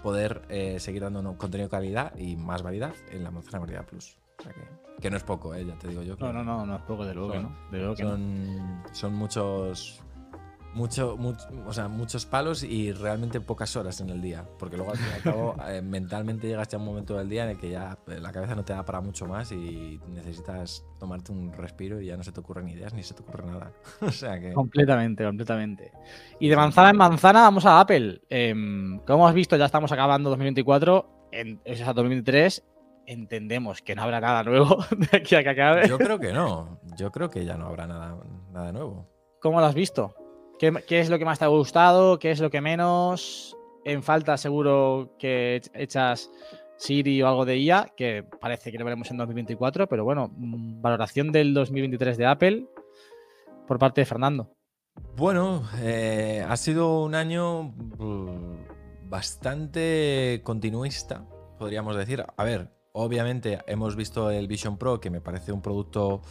[0.02, 3.84] poder eh, seguir dando no- contenido de calidad y más variedad en la manzana mordida
[3.84, 4.18] plus.
[4.40, 4.62] O sea que,
[5.02, 6.16] que no es poco, eh, ya te digo yo.
[6.20, 7.56] No, no, no, no es poco, de luego que no.
[7.72, 8.12] De luego que no.
[8.12, 10.02] son, son muchos.
[10.74, 14.46] Mucho, much- o sea, muchos palos y realmente pocas horas en el día.
[14.58, 17.28] Porque luego al fin y al cabo, eh, mentalmente llegas ya a un momento del
[17.28, 20.00] día en el que ya eh, la cabeza no te da para mucho más y
[20.08, 23.48] necesitas tomarte un respiro y ya no se te ocurren ideas ni se te ocurre
[23.48, 23.74] nada.
[24.02, 24.54] o sea que.
[24.54, 25.92] Completamente, completamente.
[26.40, 28.22] Y de manzana en manzana vamos a Apple.
[28.30, 32.64] Em, como has visto, ya estamos acabando 2024, en, o sea, 2023.
[33.12, 35.88] Entendemos que no habrá nada nuevo de aquí a que acabe.
[35.90, 36.80] Yo creo que no.
[36.96, 38.18] Yo creo que ya no habrá nada,
[38.54, 39.06] nada nuevo.
[39.42, 40.16] ¿Cómo lo has visto?
[40.58, 42.20] ¿Qué, qué es lo que más te ha gustado?
[42.20, 43.58] ¿Qué es lo que menos?
[43.84, 46.32] En falta seguro que ech- echas
[46.78, 50.82] Siri o algo de IA, que parece que lo veremos en 2024, pero bueno, mm,
[50.82, 52.66] valoración del 2023 de Apple
[53.68, 54.54] por parte de Fernando.
[55.18, 61.26] Bueno, eh, ha sido un año mm, bastante continuista,
[61.58, 62.24] podríamos decir.
[62.38, 66.22] A ver, obviamente hemos visto el Vision Pro, que me parece un producto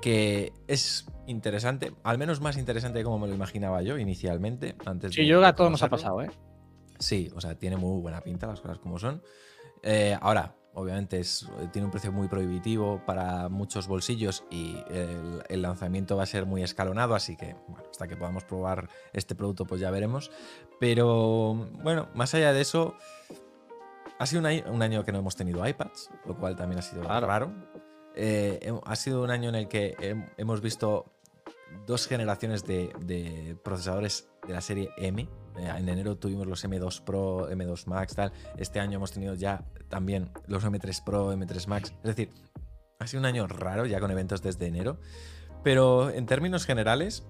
[0.00, 4.76] que es interesante, al menos más interesante de como me lo imaginaba yo inicialmente.
[4.86, 6.30] Antes Sí, de- yo creo que de a todos nos ha pasado, ¿eh?
[6.98, 9.22] Sí, o sea, tiene muy buena pinta las cosas como son.
[9.82, 15.62] Eh, ahora, obviamente, es- tiene un precio muy prohibitivo para muchos bolsillos y el, el
[15.62, 19.64] lanzamiento va a ser muy escalonado, así que, bueno, hasta que podamos probar este producto,
[19.64, 20.30] pues ya veremos.
[20.80, 22.94] Pero, bueno, más allá de eso,
[24.18, 27.26] ha sido un año, que no hemos tenido iPads, lo cual también ha sido Claro.
[27.26, 27.52] raro.
[28.14, 31.12] Eh, ha sido un año en el que hem- hemos visto
[31.86, 35.22] dos generaciones de, de procesadores de la serie M.
[35.22, 35.28] Eh,
[35.76, 38.32] En enero tuvimos los M2 Pro, M2 Max, tal.
[38.56, 41.92] Este año hemos tenido ya también los M3 Pro, M3 Max.
[42.02, 42.30] Es decir,
[42.98, 44.98] ha sido un año raro ya con eventos desde enero.
[45.62, 47.24] Pero en términos generales,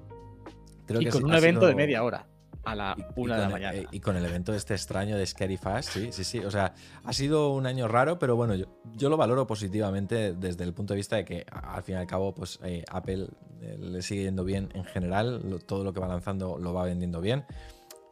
[0.87, 2.27] creo Y que con un evento sido- de media hora
[2.65, 3.75] a la y- y una de la mañana.
[3.79, 6.39] eh, Y con el evento este extraño de Scary Fast, sí, sí, sí.
[6.41, 10.65] O sea, ha sido un año raro, pero bueno, yo, yo lo valoro positivamente desde
[10.65, 13.29] el punto de vista de que al fin y al cabo, pues eh, Apple
[13.61, 16.85] eh, le sigue yendo bien en general, lo- todo lo que va lanzando lo va
[16.85, 17.45] vendiendo bien.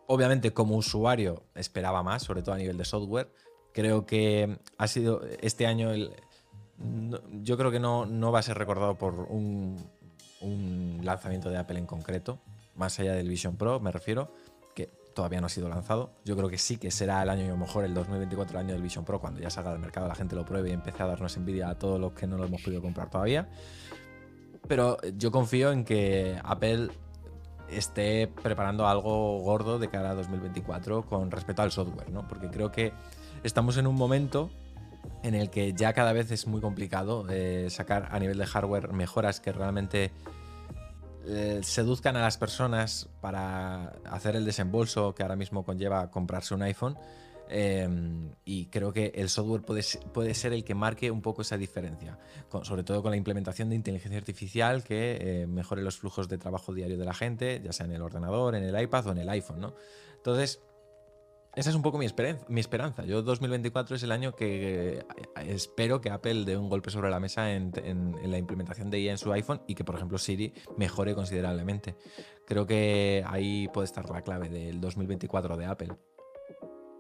[0.09, 3.29] Obviamente, como usuario, esperaba más, sobre todo a nivel de software.
[3.73, 6.13] Creo que ha sido este año el.
[6.79, 9.77] no- yo creo que no, no va a ser recordado por un,
[10.41, 12.39] un lanzamiento de Apple en concreto,
[12.77, 14.33] más allá del Vision Pro, me refiero,
[14.75, 16.11] que todavía no ha sido lanzado.
[16.25, 18.75] Yo creo que sí que será el año, a lo mejor el 2024, el año
[18.75, 21.07] del Vision Pro, cuando ya salga del mercado, la gente lo pruebe y empiece a
[21.07, 23.49] darnos envidia a todos los que no lo hemos podido comprar todavía.
[24.69, 26.91] Pero yo confío en que Apple
[27.69, 32.27] esté preparando algo gordo de cara a 2024 con respecto al software, ¿no?
[32.29, 32.93] Porque creo que
[33.43, 34.51] estamos en un momento
[35.23, 38.93] en el que ya cada vez es muy complicado eh, sacar a nivel de hardware
[38.93, 40.13] mejoras que realmente
[41.29, 46.63] eh, seduzcan a las personas para hacer el desembolso que ahora mismo conlleva comprarse un
[46.63, 46.97] iPhone.
[47.49, 47.89] Eh,
[48.45, 52.19] y creo que el software puede, puede ser el que marque un poco esa diferencia,
[52.63, 56.75] sobre todo con la implementación de inteligencia artificial que eh, mejore los flujos de trabajo
[56.75, 59.29] diario de la gente, ya sea en el ordenador, en el iPad o en el
[59.29, 59.61] iPhone.
[59.61, 59.75] ¿no?
[60.17, 60.61] Entonces,
[61.57, 63.07] esa es un poco mi, esperanza.
[63.07, 65.05] Yo 2024 es el año que eh,
[65.47, 67.73] espero que Apple dé un golpe sobre la mesa en,
[68.25, 71.97] la implementación de IA en su iPhone y que, por ejemplo, Siri mejore considerablemente.
[72.47, 75.93] Creo que ahí puede estar la clave del 2024 de Apple.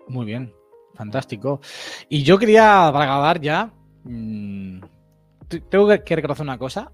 [0.08, 0.54] Muy bien,
[0.94, 1.60] fantástico.
[2.08, 4.80] Y yo quería, para ya, mm,
[5.48, 6.92] te- tengo que reconocer una cosa.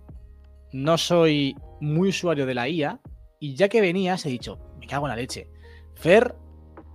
[0.73, 3.01] No soy muy usuario de la IA
[3.39, 5.49] y ya que venías he dicho, me cago en la leche.
[5.95, 6.42] Fer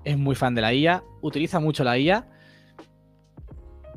[0.08, 2.28] es muy fan de la IA, utiliza mucho la IA.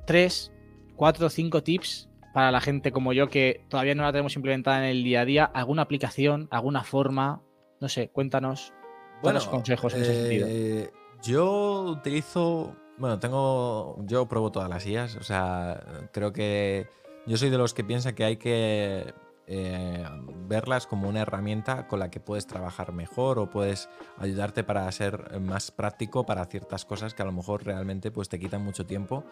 [0.07, 0.53] Tres,
[0.97, 4.91] cuatro, cinco tips para la gente como yo que todavía no la tenemos implementada en
[4.91, 5.45] el día a día.
[5.45, 7.43] ¿Alguna aplicación, alguna forma?
[7.81, 8.73] No sé, cuéntanos.
[9.23, 10.47] Buenos consejos en ese sentido.
[10.51, 10.91] eh,
[11.23, 12.75] Yo utilizo.
[12.99, 13.97] Bueno, tengo.
[14.07, 15.17] Yo pruebo todas las IAs.
[15.17, 16.87] O sea, creo que.
[17.27, 19.13] Yo soy de los que piensa que hay que
[19.53, 20.05] eh,
[20.47, 25.41] verlas como una herramienta con la que puedes trabajar mejor o puedes ayudarte para ser
[25.41, 29.25] más práctico para ciertas cosas que a lo mejor realmente pues, te quitan mucho tiempo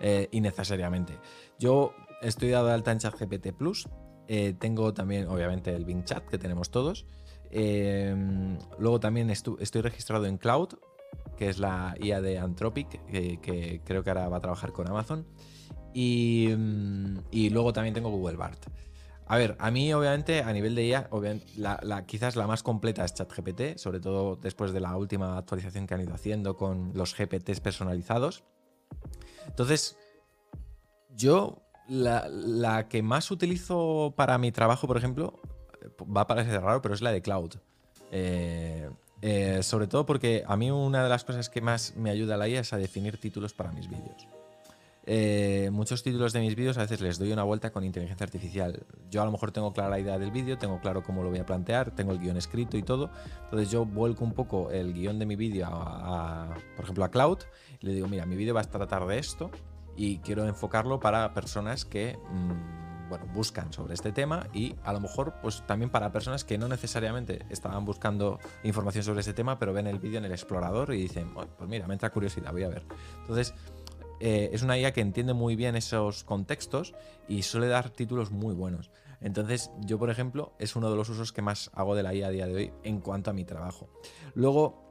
[0.00, 1.18] eh, innecesariamente.
[1.58, 3.88] Yo estoy dado de alta en ChatGPT Plus.
[4.28, 7.04] eh, tengo también, obviamente, el Bing Chat que tenemos todos.
[7.50, 8.14] Eh,
[8.78, 10.68] luego también estoy registrado en Cloud,
[11.36, 14.88] que es la IA de Anthropic, que, que creo que ahora va a trabajar con
[14.88, 15.26] Amazon.
[15.92, 18.66] Y, mm, y luego también tengo Google Bart.
[19.26, 21.08] A ver, a mí obviamente a nivel de IA,
[22.06, 26.02] quizás la más completa es ChatGPT, sobre todo después de la última actualización que han
[26.02, 28.44] ido haciendo con los GPTs personalizados.
[29.46, 29.96] Entonces,
[31.16, 35.40] yo la, que más utilizo para mi trabajo, por ejemplo,
[36.04, 37.54] va a parecer raro, pero es la de Cloud.
[38.10, 38.90] Eh,
[39.22, 42.46] eh, sobre todo porque a mí una de las cosas que más me ayuda la
[42.46, 44.28] IA es a definir títulos para mis vídeos.
[45.06, 48.86] Eh, muchos títulos de mis vídeos a veces les doy una vuelta con inteligencia artificial.
[49.10, 51.38] Yo a lo mejor tengo clara la idea del vídeo, tengo claro cómo lo voy
[51.38, 53.10] a plantear, tengo el guion escrito y todo.
[53.44, 57.38] Entonces yo vuelco un poco el guion de mi vídeo a, por ejemplo, a Cloud
[57.80, 59.50] y le digo, mira, mi vídeo va a tratar de esto
[59.96, 65.00] y quiero enfocarlo para personas que mm, bueno, buscan sobre este tema y a lo
[65.00, 69.74] mejor pues también para personas que no necesariamente estaban buscando información sobre ese tema, pero
[69.74, 72.62] ven el vídeo en el explorador y dicen, "Oh, pues mira, me entra curiosidad, voy
[72.62, 72.84] a ver.
[73.20, 73.54] Entonces,
[74.26, 76.94] eh, es una IA que entiende muy bien esos contextos
[77.28, 78.90] y suele dar títulos muy buenos.
[79.20, 82.28] Entonces, yo, por ejemplo, es uno de los usos que más hago de la IA
[82.28, 83.90] a día de hoy en cuanto a mi trabajo.
[84.34, 84.82] Luego,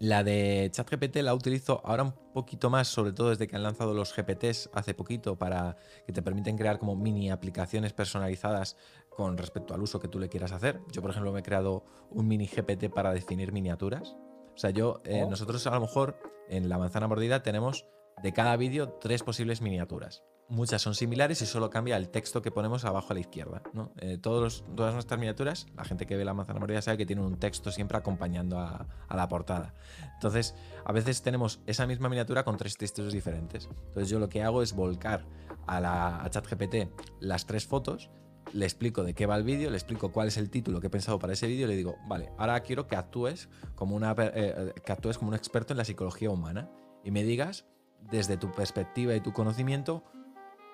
[0.00, 3.94] la de ChatGPT la utilizo ahora un poquito más, sobre todo desde que han lanzado
[3.94, 8.76] los GPTs hace poquito para que te permiten crear como mini aplicaciones personalizadas
[9.08, 10.80] con respecto al uso que tú le quieras hacer.
[10.92, 14.14] Yo, por ejemplo, me he creado un mini GPT para definir miniaturas.
[14.54, 15.30] O sea, yo, eh, Oh.
[15.30, 16.18] nosotros a lo mejor
[16.50, 17.86] en la manzana mordida tenemos
[18.22, 20.22] de cada vídeo tres posibles miniaturas.
[20.50, 23.62] Muchas son similares y solo cambia el texto que ponemos abajo a la izquierda.
[23.74, 23.92] ¿no?
[23.98, 27.26] Eh, todos todas nuestras miniaturas, la gente que ve la manzana mordida sabe que tienen
[27.26, 29.74] un texto siempre acompañando a, la portada.
[30.14, 30.54] Entonces,
[30.86, 33.68] a veces tenemos esa misma miniatura con tres textos diferentes.
[33.88, 35.26] Entonces, yo lo que hago es volcar
[35.66, 36.76] a, la, a ChatGPT
[37.20, 38.10] las tres fotos,
[38.54, 40.90] le explico de qué va el vídeo, le explico cuál es el título que he
[40.90, 44.32] pensado para ese vídeo y le digo, vale, ahora quiero que actúes como, una, per-
[44.34, 46.70] eh, que actúes como un experto en la psicología humana
[47.04, 47.66] y me digas,
[48.00, 50.04] desde tu perspectiva y tu conocimiento,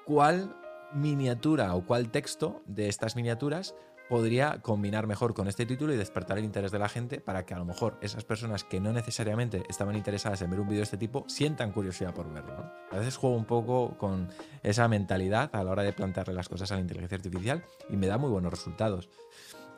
[0.05, 0.57] cuál
[0.93, 3.75] miniatura o cuál texto de estas miniaturas
[4.09, 7.55] podría combinar mejor con este título y despertar el interés de la gente para que
[7.55, 10.85] a lo mejor esas personas que no necesariamente estaban interesadas en ver un vídeo de
[10.85, 12.71] este tipo sientan curiosidad por verlo.
[12.93, 14.29] A veces juego un poco con
[14.63, 18.07] esa mentalidad a la hora de plantearle las cosas a la inteligencia artificial y me
[18.07, 19.09] da muy buenos resultados.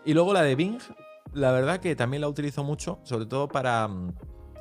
[0.05, 0.81] Y luego la de Bing,
[1.33, 4.15] la verdad que también la utilizo mucho, sobre todo para mm,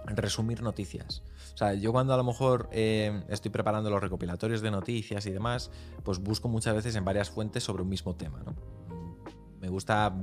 [0.08, 1.24] resumir noticias.
[1.56, 5.32] O sea, yo cuando a lo mejor eh, estoy preparando los recopilatorios de noticias y
[5.32, 5.72] demás,
[6.04, 8.54] pues busco muchas veces en varias fuentes sobre un mismo tema, ¿no?
[9.62, 10.14] Me gusta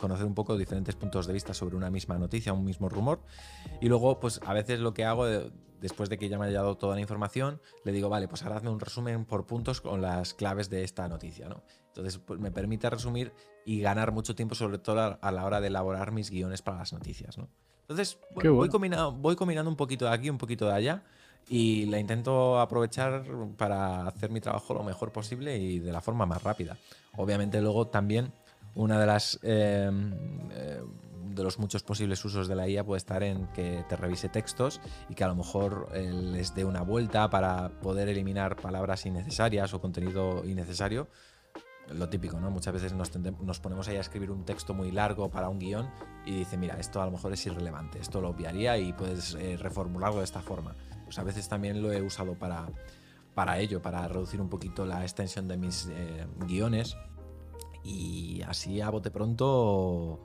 [0.00, 3.20] conocer un poco diferentes puntos de vista sobre una misma noticia, un mismo rumor.
[3.80, 5.26] Y luego, pues a veces lo que hago,
[5.80, 8.58] después de que ya me haya dado toda la información, le digo, vale, pues ahora
[8.58, 11.64] hazme un resumen por puntos con las claves de esta noticia, ¿no?
[11.88, 13.32] Entonces, pues me permite resumir
[13.66, 16.92] y ganar mucho tiempo, sobre todo a la hora de elaborar mis guiones para las
[16.92, 17.48] noticias, ¿no?
[17.88, 21.02] Entonces, bueno, voy, combinando, voy combinando un poquito de aquí, un poquito de allá.
[21.48, 23.24] Y la intento aprovechar
[23.56, 26.76] para hacer mi trabajo lo mejor posible y de la forma más rápida.
[27.16, 28.30] Obviamente, luego también
[28.74, 29.90] una de las eh,
[30.52, 30.82] eh,
[31.38, 34.80] de los muchos posibles usos de la IA puede estar en que te revise textos
[35.08, 39.72] y que a lo mejor eh, les dé una vuelta para poder eliminar palabras innecesarias
[39.72, 41.08] o contenido innecesario.
[41.92, 42.50] Lo típico, ¿no?
[42.50, 45.90] Muchas veces nos, nos ponemos ahí a escribir un texto muy largo para un guion
[46.26, 49.56] y dice, mira, esto a lo mejor es irrelevante, esto lo obviaría y puedes eh,
[49.56, 50.76] reformularlo de esta forma.
[51.04, 55.48] Pues a veces también lo he usado para, ello, para reducir un poquito la extensión
[55.48, 56.96] de mis eh, guiones
[57.82, 60.20] y así a bote pronto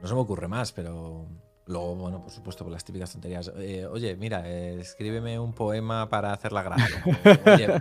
[0.00, 1.26] no se me ocurre más, pero
[1.66, 3.52] luego, bueno, por supuesto, por las típicas tonterías.
[3.56, 7.04] Eh, oye, mira, escríbeme un poema para hacer la gracia.
[7.54, 7.80] Oye,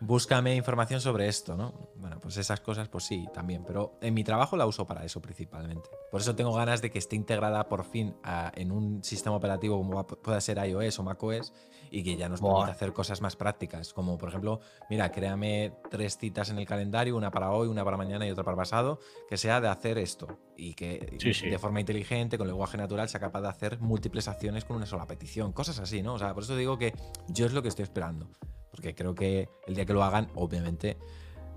[0.00, 1.90] búscame información sobre esto, ¿no?
[1.96, 3.64] Bueno, pues esas cosas, pues sí, también.
[3.64, 5.88] Pero en mi trabajo la uso para eso principalmente.
[6.10, 9.76] Por eso tengo ganas de que esté integrada por fin a- en un sistema operativo
[9.78, 11.52] como pueda ser iOS o macOS
[11.90, 13.92] y que ya nos permita hacer cosas más prácticas.
[13.92, 14.60] Como por ejemplo,
[14.90, 18.42] mira, créame tres citas en el calendario, una para hoy, una para mañana y otra
[18.44, 18.98] para pasado,
[19.28, 20.38] que sea de hacer esto.
[20.56, 21.48] Y que Sí, sí.
[21.48, 25.06] de forma inteligente, con lenguaje natural, sea capaz de hacer múltiples acciones con una sola
[25.06, 25.52] petición.
[25.52, 26.14] Cosas así, ¿no?
[26.14, 26.94] O sea, por eso digo que
[27.28, 28.28] yo es lo que estoy esperando.
[28.74, 30.96] Porque creo que el día que lo hagan, obviamente,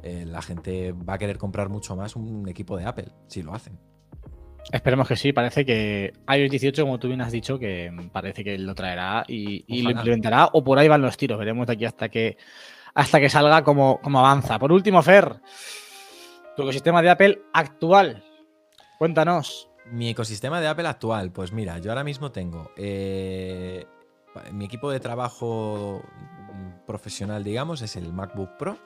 [0.04, 3.54] eh, la gente va a querer comprar mucho más un equipo de Apple, si lo
[3.54, 3.80] hacen.
[4.72, 8.58] Esperemos que sí, parece que iOS 18, como tú bien has dicho, que parece que
[8.58, 11.40] lo traerá y, y lo implementará, o por ahí van los tiros.
[11.40, 12.38] Veremos de aquí hasta que
[12.94, 14.58] hasta que salga como, como avanza.
[14.58, 15.40] Por último, Fer,
[16.56, 18.24] tu ecosistema de Apple actual.
[18.98, 19.70] Cuéntanos.
[19.92, 23.86] Mi ecosistema de Apple actual, pues mira, yo ahora mismo tengo eh,
[24.52, 26.02] mi equipo de trabajo
[26.86, 28.78] profesional, digamos, es el MacBook Pro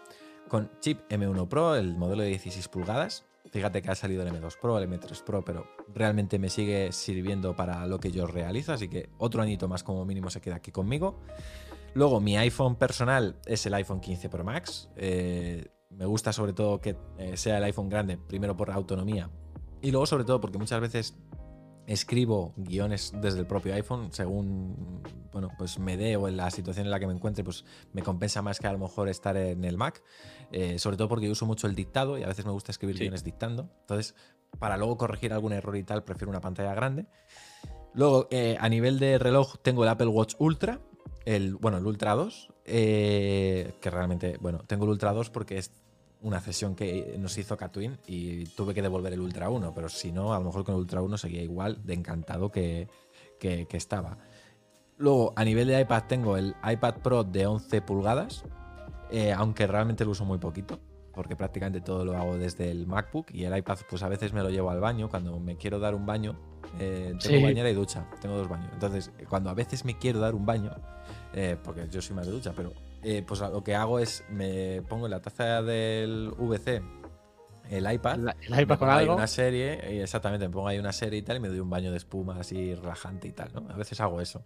[0.47, 3.25] con chip M1 Pro, el modelo de 16 pulgadas.
[3.51, 7.55] Fíjate que ha salido el M2 Pro, el M3 Pro, pero realmente me sigue sirviendo
[7.55, 10.71] para lo que yo realizo, así que otro añito más como mínimo se queda aquí
[10.71, 11.19] conmigo.
[11.93, 14.89] Luego, mi iPhone personal es el iPhone 15 Pro Max.
[14.95, 19.29] Eh, me gusta sobre todo que eh, sea el iPhone grande, primero por autonomía
[19.81, 21.17] y luego sobre todo porque muchas veces
[21.87, 25.01] escribo guiones desde el propio iPhone, según
[25.31, 28.01] bueno, pues me dé o en la situación en la que me encuentre, pues me
[28.01, 30.03] compensa más que a lo mejor estar en el Mac.
[30.51, 32.97] Eh, sobre todo porque yo uso mucho el dictado y a veces me gusta escribir
[32.97, 33.03] Sí.
[33.03, 33.69] guiones dictando.
[33.81, 34.15] Entonces,
[34.59, 37.05] para luego corregir algún error y tal, prefiero una pantalla grande.
[37.93, 40.79] Luego, eh, a nivel de reloj, tengo el Apple Watch Ultra,
[41.25, 45.71] el, bueno, el Ultra 2, eh, que realmente, bueno, tengo el Ultra 2 porque es
[46.21, 50.11] una cesión que nos hizo Catwin y tuve que devolver el Ultra 1, pero si
[50.11, 52.87] no, a lo mejor con el Ultra 1 seguía igual de encantado que,
[53.39, 54.17] que- que estaba.
[54.97, 58.43] Luego, a nivel de iPad, tengo el iPad Pro de 11 pulgadas,
[59.09, 60.79] eh, aunque realmente lo uso muy poquito,
[61.13, 64.43] porque prácticamente todo lo hago desde el MacBook y el iPad, pues a veces me
[64.43, 66.37] lo llevo al baño cuando me quiero dar un baño.
[66.79, 67.43] eh, tengo Sí.
[67.43, 68.69] bañera y ducha, tengo dos baños.
[68.71, 70.71] Entonces, cuando a veces me quiero dar un baño,
[71.33, 72.71] eh, porque yo soy más de ducha, pero
[73.03, 76.81] eh, pues lo que hago es me pongo en la taza del VC
[77.71, 78.19] el iPad.
[78.19, 79.15] El, el iPad con algo.
[79.15, 81.89] una serie, exactamente, me pongo ahí una serie y tal, y me doy un baño
[81.91, 83.65] de espuma así relajante y tal, ¿no?
[83.73, 84.43] A veces hago eso.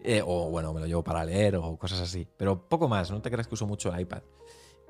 [0.00, 2.26] Eh, o bueno, me lo llevo para leer o cosas así.
[2.36, 4.22] Pero poco más, no te creas que uso mucho el iPad.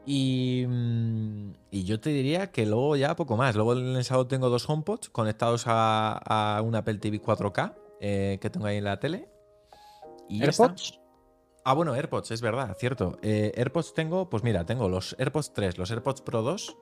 [0.07, 3.55] Y, mm, y yo te diría que luego ya poco más.
[3.55, 8.39] Luego en el salón tengo dos HomePods conectados a, a un Apple TV 4K eh,
[8.41, 9.29] que tengo ahí en la tele.
[10.29, 10.65] Y ya está.
[10.65, 11.01] AirPods.
[11.65, 13.19] Ah, bueno, AirPods, es verdad, cierto.
[13.23, 16.77] Eh, AirPods tengo, pues mira, tengo los AirPods 3, los AirPods Pro 2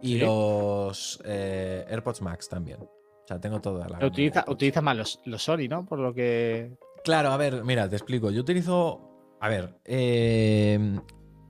[0.00, 0.18] y Sí.
[0.20, 2.80] los eh, AirPods Max también.
[2.80, 3.98] O sea, tengo toda la.
[4.06, 4.54] Utiliza, AirPods.
[4.54, 5.84] utiliza más los, los Sony, ¿no?
[5.84, 6.76] Por lo que.
[7.04, 8.30] Claro, a ver, mira, te explico.
[8.30, 9.36] Yo utilizo.
[9.40, 10.98] A ver, eh,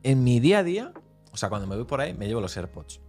[0.02, 0.92] en mi día a día,
[1.32, 3.00] o sea, cuando me voy por ahí, me llevo los AirPods.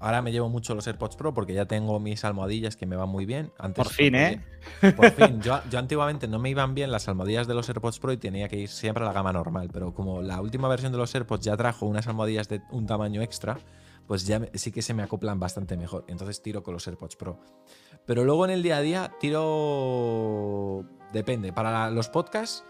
[0.00, 3.08] Ahora me llevo mucho los AirPods Pro porque ya tengo mis almohadillas que me van
[3.08, 3.52] muy bien.
[3.58, 4.44] Antes, Por fin, ¿eh?
[4.96, 5.40] Por fin.
[5.42, 8.48] Yo, yo antiguamente no me iban bien las almohadillas de los AirPods Pro y tenía
[8.48, 9.70] que ir siempre a la gama normal.
[9.72, 13.22] Pero como la última versión de los AirPods ya trajo unas almohadillas de un tamaño
[13.22, 13.58] extra,
[14.06, 16.04] pues ya sí que se me acoplan bastante mejor.
[16.08, 17.40] Entonces tiro con los AirPods Pro.
[18.06, 20.84] Pero luego en el día a día tiro.
[21.12, 21.52] Depende.
[21.52, 22.64] Para los podcasts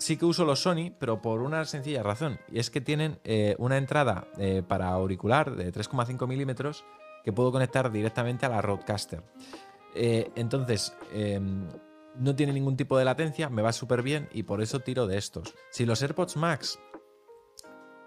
[0.00, 2.40] sí que uso los Sony, pero por una sencilla razón.
[2.50, 6.84] Y es que tienen eh, una entrada eh, para auricular de 3,5 milímetros
[7.22, 9.22] que puedo conectar directamente a la Roadcaster.
[9.94, 11.68] Eh, entonces, em,
[12.16, 15.18] no tiene ningún tipo de latencia, me va súper bien y por eso tiro de
[15.18, 15.54] estos.
[15.70, 16.78] Si los AirPods Max,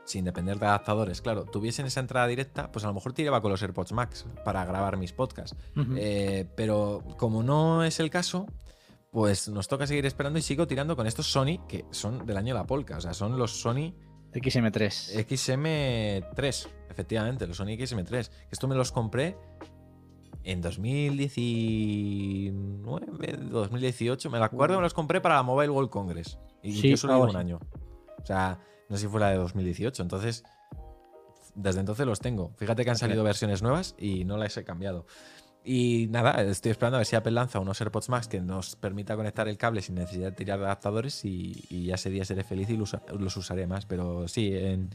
[0.03, 3.51] sin depender de adaptadores, claro, tuviesen esa entrada directa, pues a lo mejor tiraba con
[3.51, 5.55] los AirPods Max para grabar mis podcasts.
[5.95, 8.47] Eh, pero como no es el caso,
[9.13, 12.55] pues nos toca seguir esperando y sigo tirando con estos Sony, que son del año
[12.55, 12.97] de la polca.
[12.97, 13.93] O sea, son los Sony
[14.33, 15.19] XM3.
[16.33, 18.31] XM3, efectivamente, los Sony XM3.
[18.49, 19.37] Esto me los compré
[20.43, 26.39] en 2019, 2018, me la acuerdo, me los compré para la Mobile World Congress.
[26.63, 27.59] Y Sí, yo solo llevo un año.
[28.19, 28.59] O sea,
[28.89, 30.01] no sé si fue la de 2018.
[30.01, 30.43] Entonces,
[31.53, 32.51] desde entonces los tengo.
[32.57, 35.05] Fíjate que han salido versiones nuevas y no las he cambiado.
[35.65, 39.15] Y nada, estoy esperando a ver si Apple lanza unos AirPods Max que nos permita
[39.15, 42.43] conectar el cable sin necesidad de tirar de adaptadores y, y ya ese día seré
[42.43, 43.85] feliz y los, los usaré más.
[43.85, 44.89] Pero sí, en,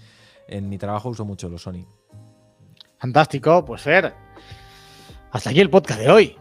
[0.46, 1.86] en mi trabajo uso mucho los Sony.
[2.98, 4.12] Fantástico, pues Fer.
[5.30, 6.36] Hasta aquí el podcast de hoy.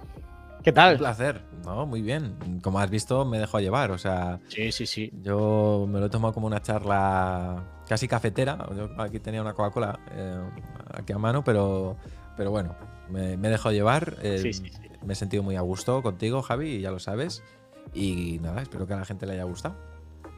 [0.63, 0.97] ¿Qué Un tal?
[0.97, 1.41] placer.
[1.63, 2.59] No, muy bien.
[2.61, 3.91] Como has visto, me dejo llevar.
[3.91, 5.11] O sea, Sí, sí, sí.
[5.21, 8.57] yo me lo he tomado como una charla casi cafetera.
[8.75, 10.41] Yo aquí tenía una Coca-Cola eh,
[10.93, 11.95] aquí a mano, pero,
[12.35, 12.75] pero bueno,
[13.09, 14.17] me, me he dejado llevar.
[14.21, 14.87] eh, Sí, sí, sí.
[15.05, 17.43] Me he sentido muy a gusto contigo, Javi, ya lo sabes.
[17.93, 19.75] Y nada, espero que a la gente le haya gustado.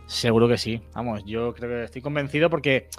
[0.05, 0.81] Seguro que sí.
[0.93, 2.89] Vamos, yo creo que estoy convencido porque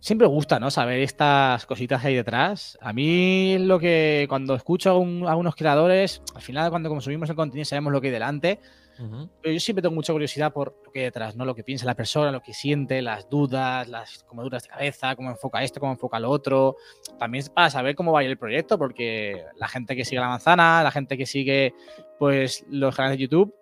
[0.00, 0.70] siempre gusta, ¿no?
[0.70, 2.78] Saber estas cositas que hay detrás.
[2.80, 7.28] A mí lo que cuando escucho a, un- a unos creadores, al final cuando consumimos
[7.30, 8.60] el contenido sabemos lo que hay delante,
[8.98, 9.28] Ujú.
[9.40, 11.44] pero yo siempre tengo mucha curiosidad por lo que hay detrás, ¿no?
[11.44, 15.30] Lo que piensa la persona, lo que siente, las dudas, las comeduras de cabeza, cómo
[15.30, 16.76] enfoca esto, cómo enfoca lo otro.
[17.18, 20.20] También es para saber cómo va a ir el proyecto, porque la gente que sigue
[20.20, 21.74] la manzana, la gente que sigue
[22.18, 23.54] pues los canales de YouTube,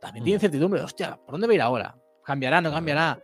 [0.00, 0.38] también tiene Mm.
[0.38, 0.80] incertidumbre.
[0.82, 1.96] Hostia, ¿por dónde va a ir ahora?
[2.24, 2.60] ¿Cambiará?
[2.60, 3.20] ¿No cambiará?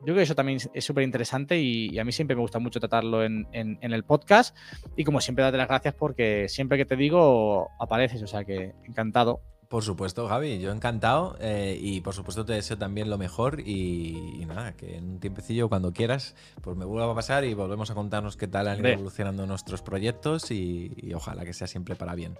[0.00, 2.42] Yo creo que eso también es- es súper interesante y, y a mí siempre me
[2.42, 4.56] gusta mucho tratarlo en, en- en el podcast.
[4.96, 8.74] Y como siempre, date las gracias porque siempre que te digo apareces, o sea que
[8.84, 9.40] encantado.
[9.68, 11.36] Por supuesto, Javi, yo encantado.
[11.40, 13.60] eh, y por supuesto te deseo también lo mejor.
[13.60, 17.52] Y, y nada, que en un tiempecillo, cuando quieras, pues me vuelva a pasar y
[17.54, 20.50] volvemos a contarnos qué tal han ido evolucionando nuestros proyectos.
[20.50, 22.38] Y, y ojalá que sea siempre para bien.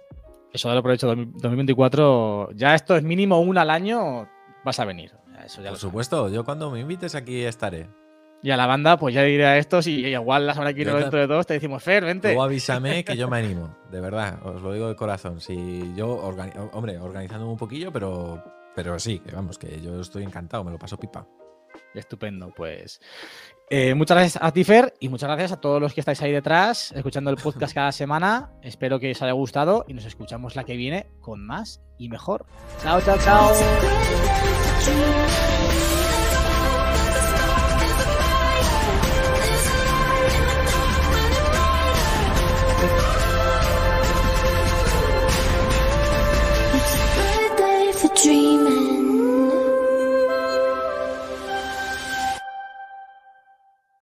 [0.51, 2.49] Eso lo aprovecho 2024.
[2.55, 4.27] Ya esto es mínimo una al año,
[4.65, 5.11] vas a venir.
[5.45, 7.87] Eso ya Por supuesto, yo cuando me invites aquí estaré.
[8.41, 10.91] Y a la banda, pues ya diré a estos y igual la semana que viene
[10.97, 12.29] dentro de dos te decimos, Fer, vente.
[12.29, 15.41] Luego avísame que yo me animo, de verdad, os lo digo de corazón.
[15.41, 18.41] Si yo, organi- hombre, organizándome un poquillo, pero,
[18.75, 21.27] pero sí, que vamos, que yo estoy encantado, me lo paso pipa.
[21.93, 23.01] Estupendo, pues.
[23.69, 26.31] eh, muchas gracias a ti, Fer, y muchas gracias a todos los que estáis ahí
[26.31, 28.51] detrás, escuchando el podcast cada semana.
[28.61, 32.45] Espero que os haya gustado y nos escuchamos la que viene con más y mejor.
[32.81, 33.51] Chao, chao, chao.